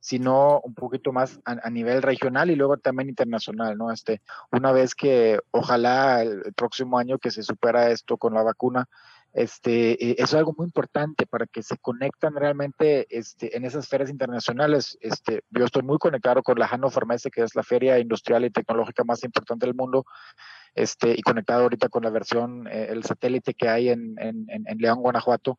sino 0.00 0.60
un 0.60 0.74
poquito 0.74 1.12
más 1.12 1.40
a, 1.44 1.70
nivel 1.70 2.02
regional 2.02 2.50
y 2.50 2.56
luego 2.56 2.76
también 2.76 3.08
internacional, 3.08 3.76
¿no? 3.76 3.90
Este, 3.90 4.22
una 4.52 4.72
vez 4.72 4.94
que 4.94 5.40
ojalá 5.50 6.22
el, 6.22 6.54
próximo 6.54 6.98
año 6.98 7.18
que 7.18 7.30
se 7.30 7.42
supera 7.42 7.90
esto 7.90 8.16
con 8.16 8.34
la 8.34 8.42
vacuna, 8.42 8.86
este, 9.32 9.92
eh, 9.92 10.16
eso 10.18 10.24
es 10.24 10.34
algo 10.34 10.54
muy 10.56 10.66
importante 10.66 11.26
para 11.26 11.46
que 11.46 11.62
se 11.62 11.76
conectan 11.78 12.34
realmente 12.34 13.06
este, 13.10 13.56
en 13.56 13.64
esas 13.64 13.88
ferias 13.88 14.10
internacionales. 14.10 14.98
Este, 15.00 15.42
yo 15.50 15.64
estoy 15.64 15.82
muy 15.82 15.98
conectado 15.98 16.42
con 16.42 16.58
la 16.58 16.66
Hannover 16.66 17.06
Messe, 17.06 17.30
que 17.30 17.42
es 17.42 17.54
la 17.54 17.62
feria 17.62 17.98
industrial 17.98 18.44
y 18.44 18.50
tecnológica 18.50 19.04
más 19.04 19.22
importante 19.24 19.66
del 19.66 19.74
mundo, 19.74 20.04
este, 20.74 21.14
y 21.16 21.22
conectado 21.22 21.62
ahorita 21.62 21.88
con 21.88 22.02
la 22.04 22.10
versión, 22.10 22.66
eh, 22.68 22.88
el 22.90 23.04
satélite 23.04 23.54
que 23.54 23.68
hay 23.68 23.90
en, 23.90 24.14
en, 24.18 24.46
en 24.48 24.78
León, 24.78 25.00
Guanajuato 25.00 25.58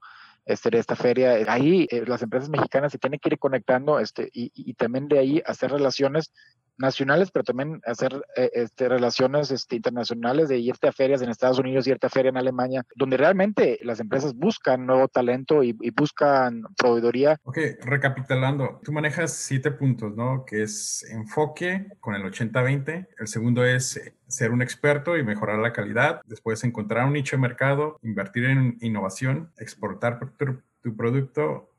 este, 0.50 0.72
de 0.72 0.80
esta 0.80 0.96
feria. 0.96 1.34
Ahí 1.48 1.88
eh, 1.92 2.04
las 2.08 2.24
empresas 2.24 2.50
mexicanas 2.50 2.92
se 2.92 2.98
tienen 2.98 3.20
que 3.20 3.30
ir 3.30 3.40
conectando 3.40 4.00
este, 4.00 4.30
y, 4.34 4.52
y, 4.56 4.74
también 4.74 5.08
de 5.08 5.20
ahí 5.20 5.42
hacer 5.46 5.72
relaciones 5.72 6.34
nacionales, 6.80 7.30
pero 7.32 7.44
también 7.44 7.82
hacer 7.86 8.22
eh, 8.36 8.50
este, 8.54 8.90
relaciones 8.90 9.52
este, 9.52 9.76
internacionales, 9.76 10.50
de 10.50 10.58
irte 10.58 10.88
a 10.88 10.92
ferias 10.92 11.22
en 11.22 11.30
Estados 11.30 11.60
Unidos, 11.60 11.86
irte 11.88 12.08
a 12.08 12.10
feria 12.10 12.30
en 12.30 12.38
Alemania, 12.38 12.86
donde 12.96 13.18
realmente 13.18 13.80
las 13.84 14.00
empresas 14.00 14.34
buscan 14.34 14.86
nuevo 14.86 15.08
talento 15.08 15.64
y, 15.64 15.74
buscan 15.92 16.64
proveedoría. 16.78 17.38
Ok, 17.44 17.58
recapitulando, 17.82 18.80
tú 18.84 18.94
manejas 18.94 19.34
siete 19.34 19.72
puntos, 19.72 20.16
¿no? 20.16 20.46
Que 20.46 20.64
es 20.64 21.04
enfoque 21.12 21.88
con 22.00 22.16
el 22.16 22.24
80-20, 22.24 23.08
el 23.20 23.28
segundo 23.28 23.66
es 23.66 24.00
ser 24.28 24.52
un 24.52 24.62
experto 24.62 25.18
y 25.18 25.24
mejorar 25.24 25.60
la 25.60 25.74
calidad, 25.74 26.22
después 26.26 26.64
encontrar 26.64 27.06
un 27.06 27.14
nicho 27.14 27.36
de 27.36 27.42
mercado, 27.42 28.00
invertir 28.02 28.46
en 28.46 28.78
innovación, 28.80 29.52
exportar 29.58 30.20
tu, 30.20 30.62
tu 30.82 30.96
producto, 30.96 31.70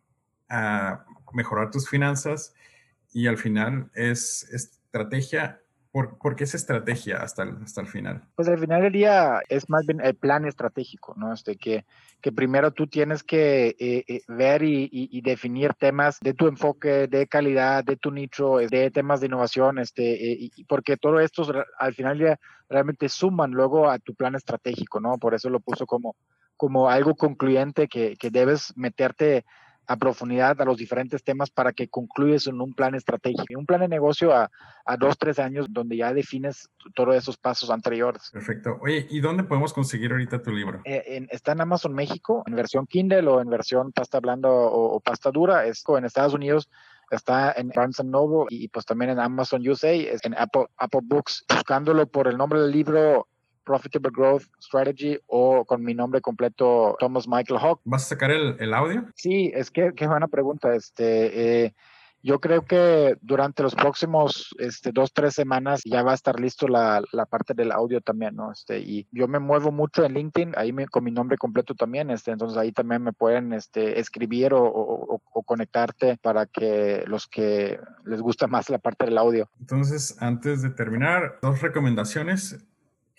a 0.50 1.06
mejorar 1.32 1.70
tus 1.70 1.88
finanzas 1.88 2.54
y 3.12 3.26
al 3.26 3.38
final 3.38 3.90
es, 3.94 4.48
es 4.52 4.79
estrategia, 4.90 5.60
¿por, 5.92 6.34
qué 6.36 6.44
es 6.44 6.54
estrategia 6.54 7.18
hasta 7.18 7.44
el, 7.44 7.62
hasta 7.62 7.80
el 7.80 7.86
final? 7.86 8.22
Pues 8.34 8.48
al 8.48 8.58
final 8.58 8.82
del 8.82 8.92
día 8.92 9.40
es 9.48 9.70
más 9.70 9.86
bien 9.86 10.00
el 10.04 10.16
plan 10.16 10.44
estratégico, 10.44 11.14
¿no? 11.16 11.32
Este, 11.32 11.56
que, 11.56 11.84
que 12.20 12.32
primero 12.32 12.72
tú 12.72 12.88
tienes 12.88 13.22
que 13.22 13.76
eh, 13.78 14.04
eh, 14.08 14.22
ver 14.26 14.62
y, 14.64 15.20
definir 15.22 15.74
temas 15.74 16.18
de 16.20 16.34
tu 16.34 16.48
enfoque, 16.48 17.06
de 17.06 17.28
calidad, 17.28 17.84
de 17.84 17.96
tu 17.96 18.10
nicho, 18.10 18.56
de 18.56 18.90
temas 18.90 19.20
de 19.20 19.26
innovación, 19.26 19.78
este, 19.78 20.32
eh, 20.32 20.50
porque 20.68 20.96
todo 20.96 21.20
esto 21.20 21.46
al 21.78 21.94
final 21.94 22.18
del 22.18 22.26
día 22.26 22.40
realmente 22.68 23.08
suman 23.08 23.52
luego 23.52 23.88
a 23.88 23.98
tu 24.00 24.14
plan 24.14 24.34
estratégico, 24.34 25.00
¿no? 25.00 25.18
Por 25.18 25.34
eso 25.34 25.50
lo 25.50 25.60
puso 25.60 25.86
como, 25.86 26.16
como 26.56 26.88
algo 26.88 27.14
concluyente 27.14 27.86
que, 27.86 28.16
que 28.16 28.30
debes 28.30 28.76
meterte 28.76 29.44
a 29.90 29.96
profundidad 29.96 30.60
a 30.60 30.64
los 30.64 30.76
diferentes 30.76 31.24
temas 31.24 31.50
para 31.50 31.72
que 31.72 31.88
concluyes 31.88 32.46
en 32.46 32.60
un 32.60 32.74
plan 32.74 32.94
estratégico, 32.94 33.58
un 33.58 33.66
plan 33.66 33.80
de 33.80 33.88
negocio 33.88 34.32
a, 34.32 34.48
a 34.84 34.96
dos, 34.96 35.18
tres 35.18 35.40
años 35.40 35.66
donde 35.68 35.96
ya 35.96 36.14
defines 36.14 36.70
todos 36.94 37.16
esos 37.16 37.36
pasos 37.36 37.70
anteriores. 37.70 38.30
Perfecto. 38.32 38.78
Oye, 38.82 39.08
¿y 39.10 39.18
dónde 39.18 39.42
podemos 39.42 39.72
conseguir 39.72 40.12
ahorita 40.12 40.42
tu 40.42 40.52
libro? 40.52 40.80
Eh, 40.84 41.26
está 41.30 41.50
en 41.52 41.62
Amazon 41.62 41.92
México, 41.92 42.44
en 42.46 42.54
versión 42.54 42.86
Kindle 42.86 43.26
o 43.26 43.40
en 43.40 43.50
versión 43.50 43.90
pasta 43.90 44.20
blanda 44.20 44.48
o, 44.48 45.00
pasta 45.00 45.32
dura. 45.32 45.66
Es 45.66 45.82
en 45.88 46.04
Estados 46.04 46.34
Unidos 46.34 46.70
está 47.10 47.52
en 47.56 47.70
Barnes 47.70 48.04
Noble 48.04 48.46
y 48.50 48.68
pues 48.68 48.86
también 48.86 49.10
en 49.10 49.18
Amazon 49.18 49.66
USA, 49.68 49.92
en 49.92 50.34
Apple, 50.38 50.66
Apple 50.76 51.00
Books. 51.02 51.44
Buscándolo 51.48 52.06
por 52.06 52.28
el 52.28 52.36
nombre 52.36 52.60
del 52.60 52.70
libro, 52.70 53.26
Profitable 53.64 54.10
Growth 54.12 54.44
Strategy 54.60 55.18
o 55.26 55.64
con 55.64 55.82
mi 55.82 55.94
nombre 55.94 56.20
completo, 56.20 56.96
Thomas 56.98 57.26
Michael 57.28 57.60
Hawk. 57.60 57.80
¿Vas 57.84 58.04
a 58.04 58.08
sacar 58.10 58.30
el, 58.30 58.74
audio? 58.74 59.04
Sí, 59.14 59.50
es 59.54 59.70
que 59.70 59.92
qué 59.94 60.06
buena 60.06 60.28
pregunta. 60.28 60.74
Este, 60.74 61.64
eh, 61.64 61.74
yo 62.22 62.38
creo 62.38 62.66
que 62.66 63.16
durante 63.22 63.62
los 63.62 63.74
próximos 63.74 64.54
este, 64.58 64.92
dos, 64.92 65.12
tres 65.12 65.34
semanas 65.34 65.80
ya 65.84 66.02
va 66.02 66.12
a 66.12 66.14
estar 66.14 66.38
listo 66.38 66.68
la, 66.68 67.02
la, 67.12 67.24
parte 67.24 67.54
del 67.54 67.72
audio 67.72 68.00
también, 68.00 68.36
¿no? 68.36 68.52
Este, 68.52 68.78
y 68.78 69.06
yo 69.10 69.26
me 69.26 69.38
muevo 69.38 69.72
mucho 69.72 70.04
en 70.04 70.14
LinkedIn, 70.14 70.52
ahí 70.56 70.72
me, 70.72 70.86
con 70.86 71.04
mi 71.04 71.10
nombre 71.10 71.38
completo 71.38 71.74
también, 71.74 72.10
este, 72.10 72.30
entonces 72.30 72.58
ahí 72.58 72.72
también 72.72 73.02
me 73.02 73.12
pueden 73.12 73.52
este, 73.52 73.98
escribir 74.00 74.52
o, 74.52 74.62
o, 74.62 75.22
o, 75.32 75.42
conectarte 75.42 76.18
para 76.20 76.46
que 76.46 77.04
los 77.06 77.26
que 77.26 77.80
les 78.04 78.20
gusta 78.20 78.46
más 78.46 78.68
la 78.68 78.78
parte 78.78 79.06
del 79.06 79.18
audio. 79.18 79.48
Entonces, 79.58 80.16
antes 80.20 80.62
de 80.62 80.70
terminar, 80.70 81.38
dos 81.40 81.62
recomendaciones 81.62 82.66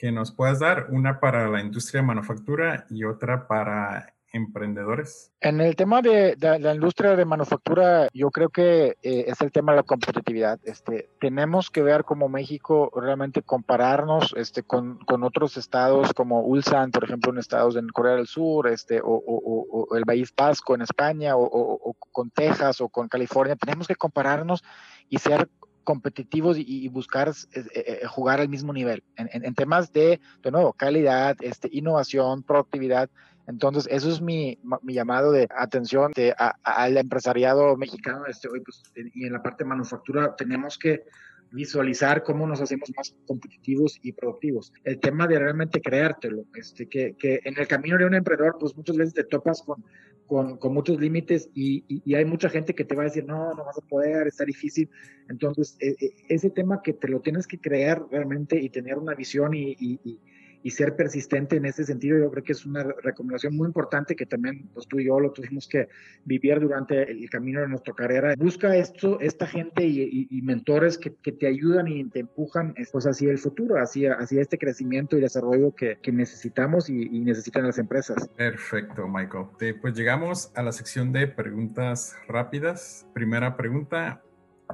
que 0.02 0.12
nos 0.12 0.32
puedas 0.32 0.58
dar, 0.58 0.88
una 0.90 1.20
para 1.20 1.48
la 1.48 1.62
industria 1.62 2.02
de 2.02 2.08
manufactura 2.08 2.88
y 2.90 3.04
otra 3.04 3.48
para 3.48 4.16
emprendedores? 4.34 5.32
En 5.42 5.62
el 5.62 5.76
tema 5.76 6.02
de, 6.02 6.36
la 6.40 6.74
industria 6.74 7.16
de 7.16 7.24
manufactura, 7.24 8.08
yo 8.12 8.32
creo 8.32 8.50
que 8.50 8.98
eh, 9.04 9.26
es 9.28 9.40
el 9.42 9.52
tema 9.52 9.74
de 9.74 9.76
la 9.76 9.84
competitividad. 9.84 10.60
Este, 10.64 11.12
tenemos 11.20 11.70
que 11.70 11.84
ver 11.84 12.04
como 12.04 12.30
México 12.30 12.92
realmente 12.96 13.44
compararnos 13.44 14.34
este, 14.36 14.64
con, 14.64 14.98
con 15.06 15.24
otros 15.24 15.56
estados 15.56 16.14
como 16.14 16.42
Ulsan, 16.42 16.90
por 16.90 17.04
ejemplo, 17.04 17.32
en 17.32 17.38
estados 17.38 17.76
en 17.76 17.88
Corea 17.90 18.16
del 18.16 18.26
Sur, 18.26 18.70
este, 18.70 19.02
o, 19.02 19.06
o, 19.06 19.86
o 19.92 19.96
el 19.96 20.06
País 20.06 20.32
Pasco 20.32 20.74
en 20.74 20.82
España, 20.82 21.38
o, 21.38 21.96
con 22.12 22.32
Texas 22.32 22.82
o 22.82 22.90
con 22.90 23.08
California. 23.08 23.56
Tenemos 23.56 23.88
que 23.88 23.96
compararnos 23.96 24.64
y 25.10 25.20
ser 25.20 25.48
competitivos 25.84 26.58
y, 26.60 26.88
buscar 26.90 27.30
eh, 27.30 27.64
eh, 27.74 28.02
jugar 28.08 28.40
al 28.40 28.50
mismo 28.50 28.74
nivel 28.74 29.04
en, 29.16 29.54
temas 29.56 29.92
de, 29.92 30.20
de 30.44 30.52
nuevo, 30.52 30.74
calidad, 30.74 31.36
este, 31.42 31.70
innovación, 31.72 32.44
productividad. 32.44 33.10
Entonces, 33.48 33.88
eso 33.92 34.10
es 34.10 34.22
mi, 34.22 34.60
mi 34.82 34.94
llamado 34.94 35.32
de 35.32 35.48
atención 35.56 36.12
de, 36.16 36.34
al 36.64 36.98
empresariado 36.98 37.76
mexicano. 37.76 38.26
Este, 38.28 38.48
pues, 38.50 38.84
y 38.96 39.26
en 39.26 39.34
la 39.34 39.42
parte 39.42 39.64
de 39.64 39.70
manufactura 39.70 40.36
tenemos 40.36 40.78
que 40.78 41.04
visualizar 41.52 42.24
cómo 42.24 42.48
nos 42.48 42.62
hacemos 42.62 42.90
más 42.96 43.14
competitivos 43.28 44.00
y 44.02 44.14
productivos. 44.14 44.72
El 44.84 45.00
tema 45.00 45.28
de 45.28 45.38
realmente 45.38 45.82
creértelo, 45.82 46.46
este, 46.56 46.88
que, 46.88 47.16
que 47.18 47.42
en 47.44 47.60
el 47.60 47.68
camino 47.68 47.98
de 47.98 48.06
un 48.06 48.16
emprendedor, 48.16 48.56
pues 48.60 48.76
muchas 48.76 48.96
veces 48.96 49.14
te 49.14 49.26
topas 49.26 49.62
con, 49.62 49.84
con, 50.32 50.56
con 50.56 50.74
muchos 50.74 50.98
límites 50.98 51.50
y, 51.54 51.84
y, 52.06 52.16
hay 52.16 52.24
mucha 52.24 52.48
gente 52.48 52.74
que 52.74 52.86
te 52.86 52.96
va 52.96 53.02
a 53.02 53.08
decir, 53.08 53.26
no, 53.26 53.54
no 53.54 53.66
vas 53.66 53.78
a 53.78 53.82
poder, 53.82 54.28
está 54.28 54.46
difícil. 54.46 54.90
Entonces, 55.28 55.76
e, 55.82 55.90
e, 56.00 56.14
ese 56.30 56.50
tema 56.50 56.82
que 56.82 56.94
te 56.94 57.10
lo 57.10 57.20
tienes 57.20 57.46
que 57.46 57.60
creer 57.60 58.02
realmente 58.10 58.58
y 58.58 58.70
tener 58.70 58.98
una 58.98 59.14
visión 59.14 59.54
y, 59.54 59.76
y 59.78 60.22
y 60.64 60.72
ser 60.72 60.96
persistente 60.96 61.56
en 61.56 61.66
ese 61.66 61.84
sentido, 61.84 62.18
yo 62.18 62.32
creo 62.32 62.44
que 62.44 62.52
es 62.52 62.66
una 62.66 62.84
recomendación 62.84 63.56
muy 63.56 63.68
importante 63.68 64.16
que 64.16 64.26
también 64.26 64.70
pues, 64.74 64.88
tú 64.88 65.00
y 65.00 65.06
yo 65.06 65.20
lo 65.20 65.32
tuvimos 65.32 65.68
que 65.68 65.88
vivir 66.26 66.60
durante 66.60 67.12
el 67.12 67.30
camino 67.30 67.62
de 67.62 67.68
nuestra 67.68 67.94
carrera. 67.94 68.36
Busca 68.38 68.76
esto, 68.76 69.20
esta 69.20 69.48
gente 69.48 69.84
y, 69.86 70.42
mentores 70.42 70.98
que, 70.98 71.12
te 71.12 71.48
ayudan 71.48 71.88
y 71.88 72.04
te 72.10 72.20
empujan 72.20 72.74
pues, 72.92 73.06
hacia 73.06 73.32
el 73.32 73.38
futuro, 73.38 73.76
hacia, 73.76 74.14
hacia 74.16 74.42
este 74.42 74.58
crecimiento 74.58 75.18
y 75.18 75.22
desarrollo 75.22 75.74
que, 75.74 75.98
necesitamos 76.12 76.90
y, 76.90 77.22
necesitan 77.22 77.66
las 77.66 77.78
empresas. 77.78 78.28
Perfecto, 78.36 79.08
Michael. 79.08 79.46
Pues 79.82 79.96
llegamos 79.96 80.52
a 80.56 80.64
la 80.64 80.72
sección 80.72 81.12
de 81.12 81.28
preguntas 81.28 82.16
rápidas. 82.28 83.08
Primera 83.14 83.56
pregunta, 83.56 84.22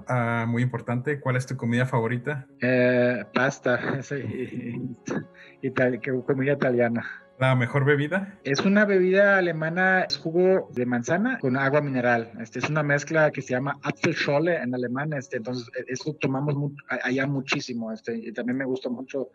Ah, 0.08 0.46
muy 0.48 0.64
importante. 0.64 1.20
¿Cuál 1.20 1.36
es 1.36 1.46
tu 1.46 1.56
comida 1.56 1.86
favorita? 1.86 2.48
Eh, 2.62 3.24
pasta, 3.34 4.02
comida 6.26 6.54
italiana. 6.54 7.06
¿La 7.40 7.56
mejor 7.56 7.86
bebida? 7.86 8.40
Es 8.44 8.66
una 8.66 8.86
bebida 8.86 9.38
alemana, 9.38 10.06
es 10.10 10.18
jugo 10.18 10.70
de 10.74 10.88
manzana 10.88 11.38
con 11.38 11.56
agua 11.56 11.82
mineral. 11.82 12.32
Este 12.40 12.58
es 12.58 12.68
una 12.68 12.82
mezcla 12.82 13.30
que 13.30 13.44
se 13.44 13.54
llama 13.54 13.78
Apfelschorle 13.84 14.56
en 14.56 14.74
alemán. 14.74 15.14
Este, 15.14 15.38
entonces, 15.38 15.70
e, 15.78 15.86
eso 15.88 16.16
tomamos 16.20 16.56
allá 16.90 17.28
muchísimo. 17.28 17.92
Este, 17.92 18.18
y 18.18 18.34
también 18.34 18.58
me 18.58 18.66
gusta 18.66 18.90
mucho 18.90 19.30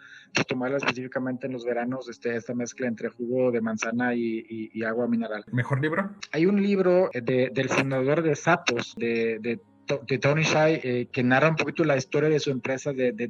tomarla 0.49 0.79
específicamente 0.79 1.47
en 1.47 1.53
los 1.53 1.65
veranos, 1.65 2.09
este, 2.09 2.35
esta 2.35 2.55
mezcla 2.55 2.89
entre 2.89 3.09
jugo 3.09 3.53
de 3.53 3.61
manzana 3.61 4.17
y, 4.17 4.83
agua 4.83 5.07
mineral. 5.07 5.45
¿Mejor 5.53 5.81
libro? 5.81 6.11
Hay 6.33 6.47
un 6.47 6.61
libro 6.61 7.09
del 7.15 7.69
fundador 7.69 8.23
de 8.23 8.35
Sapos, 8.35 8.97
de, 8.97 9.39
de 9.41 9.61
de 9.87 10.19
Tony 10.19 10.43
Shai, 10.43 10.81
eh, 10.83 11.09
que 11.11 11.23
narra 11.23 11.49
un 11.49 11.57
poquito 11.57 11.85
la 11.85 11.97
historia 11.97 12.29
de 12.29 12.41
su 12.41 12.51
empresa 12.51 12.93
de, 12.93 13.13
de, 13.13 13.29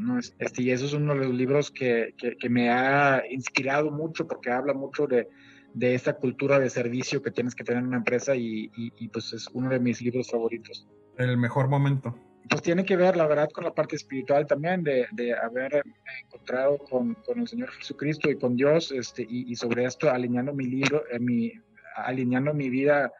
¿no? 0.00 0.18
Este, 0.18 0.62
y 0.62 0.70
eso 0.70 0.86
es 0.86 0.92
uno 0.92 1.14
de 1.14 1.20
los 1.26 1.34
libros 1.34 1.70
que, 1.70 2.14
que, 2.16 2.48
me 2.48 2.70
ha 2.70 3.22
inspirado 3.30 3.90
mucho 3.90 4.26
porque 4.26 4.50
habla 4.50 4.72
mucho 4.72 5.06
de, 5.06 5.28
de 5.74 5.94
esta 5.94 6.14
cultura 6.14 6.58
de 6.58 6.70
servicio 6.70 7.22
que 7.22 7.30
tienes 7.30 7.54
que 7.54 7.64
tener 7.64 7.82
en 7.82 7.88
una 7.88 7.98
empresa 7.98 8.34
y, 8.36 8.70
y, 8.76 9.08
pues 9.08 9.32
es 9.32 9.48
uno 9.52 9.70
de 9.70 9.80
mis 9.80 10.00
libros 10.00 10.30
favoritos. 10.30 10.86
El 11.18 11.36
mejor 11.36 11.68
momento. 11.68 12.14
Pues 12.48 12.62
tiene 12.62 12.84
que 12.84 12.96
ver, 12.96 13.16
la 13.16 13.26
verdad, 13.26 13.48
con 13.50 13.64
la 13.64 13.74
parte 13.74 13.96
espiritual 13.96 14.46
también, 14.46 14.82
de, 14.82 15.06
de 15.12 15.34
haber 15.34 15.82
encontrado 16.24 16.78
con, 16.78 17.14
con, 17.14 17.40
el 17.40 17.48
Señor 17.48 17.70
Jesucristo 17.70 18.30
y 18.30 18.36
con 18.36 18.56
Dios, 18.56 18.92
este, 18.92 19.26
y, 19.28 19.54
sobre 19.56 19.84
esto 19.84 20.10
alineando 20.10 20.52
mi 20.52 20.66
libro, 20.66 21.04
eh, 21.10 21.18
mi, 21.18 21.52
alineando 21.96 22.52
mi 22.52 22.68
vida 22.68 23.12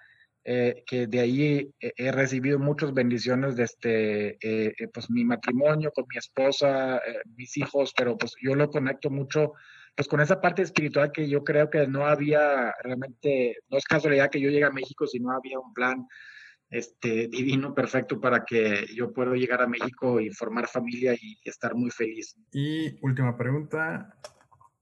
eh, 0.45 0.83
que 0.87 1.07
de 1.07 1.21
ahí 1.21 1.71
he 1.79 2.11
recibido 2.11 2.59
muchas 2.59 2.93
bendiciones 2.93 3.55
desde 3.55 4.31
eh, 4.41 4.75
eh, 4.77 4.89
pues 4.93 5.09
mi 5.09 5.25
matrimonio 5.25 5.93
con 5.95 6.05
mi 6.09 6.19
esposa, 6.19 7.01
mis 7.37 7.57
hijos, 7.57 7.93
pero 7.97 8.19
pues 8.19 8.35
yo 8.43 8.55
lo 8.55 8.69
conecto 8.69 9.09
mucho 9.09 9.53
pues 9.95 10.09
con 10.09 10.21
esa 10.21 10.41
parte 10.41 10.63
espiritual 10.63 11.13
que 11.13 11.29
yo 11.29 11.45
creo 11.45 11.71
que 11.71 11.87
no 11.87 12.07
había 12.07 12.75
realmente, 12.83 13.59
no 13.71 13.77
es 13.77 13.85
casualidad 13.85 14.31
que 14.31 14.41
yo 14.41 14.51
llegue 14.51 14.65
a 14.65 14.71
México 14.71 15.07
si 15.07 15.21
no 15.21 15.31
había 15.31 15.61
un 15.61 15.73
plan 15.75 16.09
este, 16.71 17.29
divino, 17.29 17.75
perfecto 17.75 18.19
para 18.19 18.45
que 18.45 18.87
yo 18.95 19.13
pueda 19.13 19.35
llegar 19.35 19.61
a 19.61 19.67
México 19.67 20.19
y 20.19 20.31
formar 20.31 20.67
familia 20.67 21.15
y 21.15 21.39
estar 21.45 21.75
muy 21.75 21.91
feliz. 21.91 22.35
Y 22.51 22.99
última 23.03 23.37
pregunta, 23.37 24.17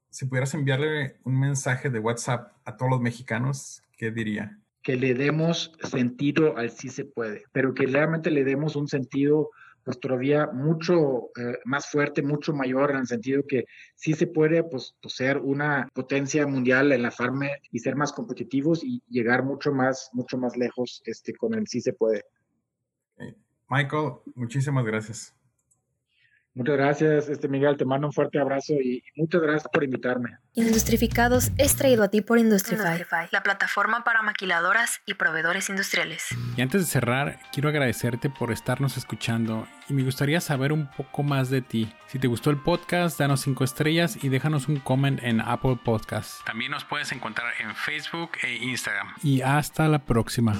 si 0.09 0.27
pudieras 0.27 0.55
enviarle 0.55 1.19
un 1.25 1.39
mensaje 1.39 1.91
de 1.91 1.99
WhatsApp 1.99 2.53
a 2.65 2.77
todos 2.77 2.93
los 2.93 3.01
mexicanos, 3.01 3.83
¿qué 3.97 4.13
diría? 4.13 4.60
Que 4.83 4.97
le 4.97 5.14
demos 5.14 5.72
sentido 5.83 6.57
al 6.57 6.70
sí 6.70 6.89
se 6.89 7.05
puede, 7.05 7.45
pero 7.53 7.74
que 7.74 7.87
realmente 7.87 8.31
le 8.31 8.45
demos 8.45 8.76
un 8.76 8.89
sentido 8.89 9.51
pues 9.85 9.99
todavía 9.99 10.47
mucho 10.53 11.31
eh, 11.39 11.59
más 11.64 11.91
fuerte, 11.91 12.22
mucho 12.22 12.53
mayor 12.53 12.91
en 12.91 12.99
el 12.99 13.07
sentido 13.07 13.43
que 13.49 13.64
sí 13.95 14.12
se 14.12 14.26
puede 14.26 14.62
pues, 14.62 14.95
pues, 15.01 15.14
ser 15.14 15.39
una 15.39 15.89
potencia 15.95 16.47
mundial 16.47 16.93
en 16.93 17.03
la 17.03 17.11
farma 17.11 17.47
y 17.70 17.78
ser 17.78 17.97
más 17.97 18.12
competitivos 18.12 18.85
y 18.85 19.03
llegar 19.09 19.43
mucho 19.43 19.72
más, 19.72 20.11
mucho 20.12 20.37
más 20.37 20.57
lejos 20.57 21.03
este, 21.07 21.35
con 21.35 21.55
el 21.55 21.66
sí 21.66 21.81
se 21.81 21.93
puede. 21.93 22.24
Michael, 23.68 24.14
muchísimas 24.35 24.85
gracias. 24.85 25.35
Muchas 26.55 26.76
gracias, 26.76 27.28
este 27.28 27.48
Miguel, 27.48 27.76
te 27.76 27.84
mando 27.84 28.09
un 28.09 28.12
fuerte 28.12 28.40
abrazo 28.40 28.74
y 28.74 29.03
muchas 29.14 29.40
gracias 29.40 29.68
por 29.72 29.84
invitarme. 29.84 30.36
Industrificados 30.55 31.53
es 31.59 31.76
traído 31.76 32.03
a 32.03 32.09
ti 32.09 32.22
por 32.22 32.38
Industrify, 32.38 33.28
la 33.30 33.42
plataforma 33.42 34.03
para 34.03 34.22
maquiladoras 34.22 35.01
y 35.07 35.14
proveedores 35.14 35.70
industriales. 35.70 36.26
Y 36.57 36.61
antes 36.61 36.80
de 36.80 36.86
cerrar, 36.88 37.38
quiero 37.53 37.68
agradecerte 37.68 38.30
por 38.30 38.51
estarnos 38.51 38.96
escuchando 38.96 39.68
y 39.88 39.94
me 39.94 40.03
gustaría 40.03 40.40
saber 40.40 40.72
un 40.72 40.90
poco 40.90 41.22
más 41.22 41.51
de 41.51 41.62
ti. 41.62 41.92
Si 42.09 42.18
te 42.18 42.26
gustó 42.26 42.51
el 42.51 42.57
podcast, 42.57 43.18
danos 43.18 43.42
5 43.42 43.62
estrellas 43.62 44.18
y 44.22 44.28
déjanos 44.28 44.66
un 44.68 44.80
comment 44.80 45.22
en 45.22 45.40
Apple 45.40 45.78
Podcasts. 45.84 46.42
También 46.44 46.72
nos 46.72 46.84
puedes 46.84 47.12
encontrar 47.12 47.53
en 47.61 47.74
Facebook 47.76 48.32
e 48.42 48.57
Instagram. 48.57 49.14
Y 49.22 49.42
hasta 49.42 49.88
la 49.88 50.01
próxima. 50.01 50.57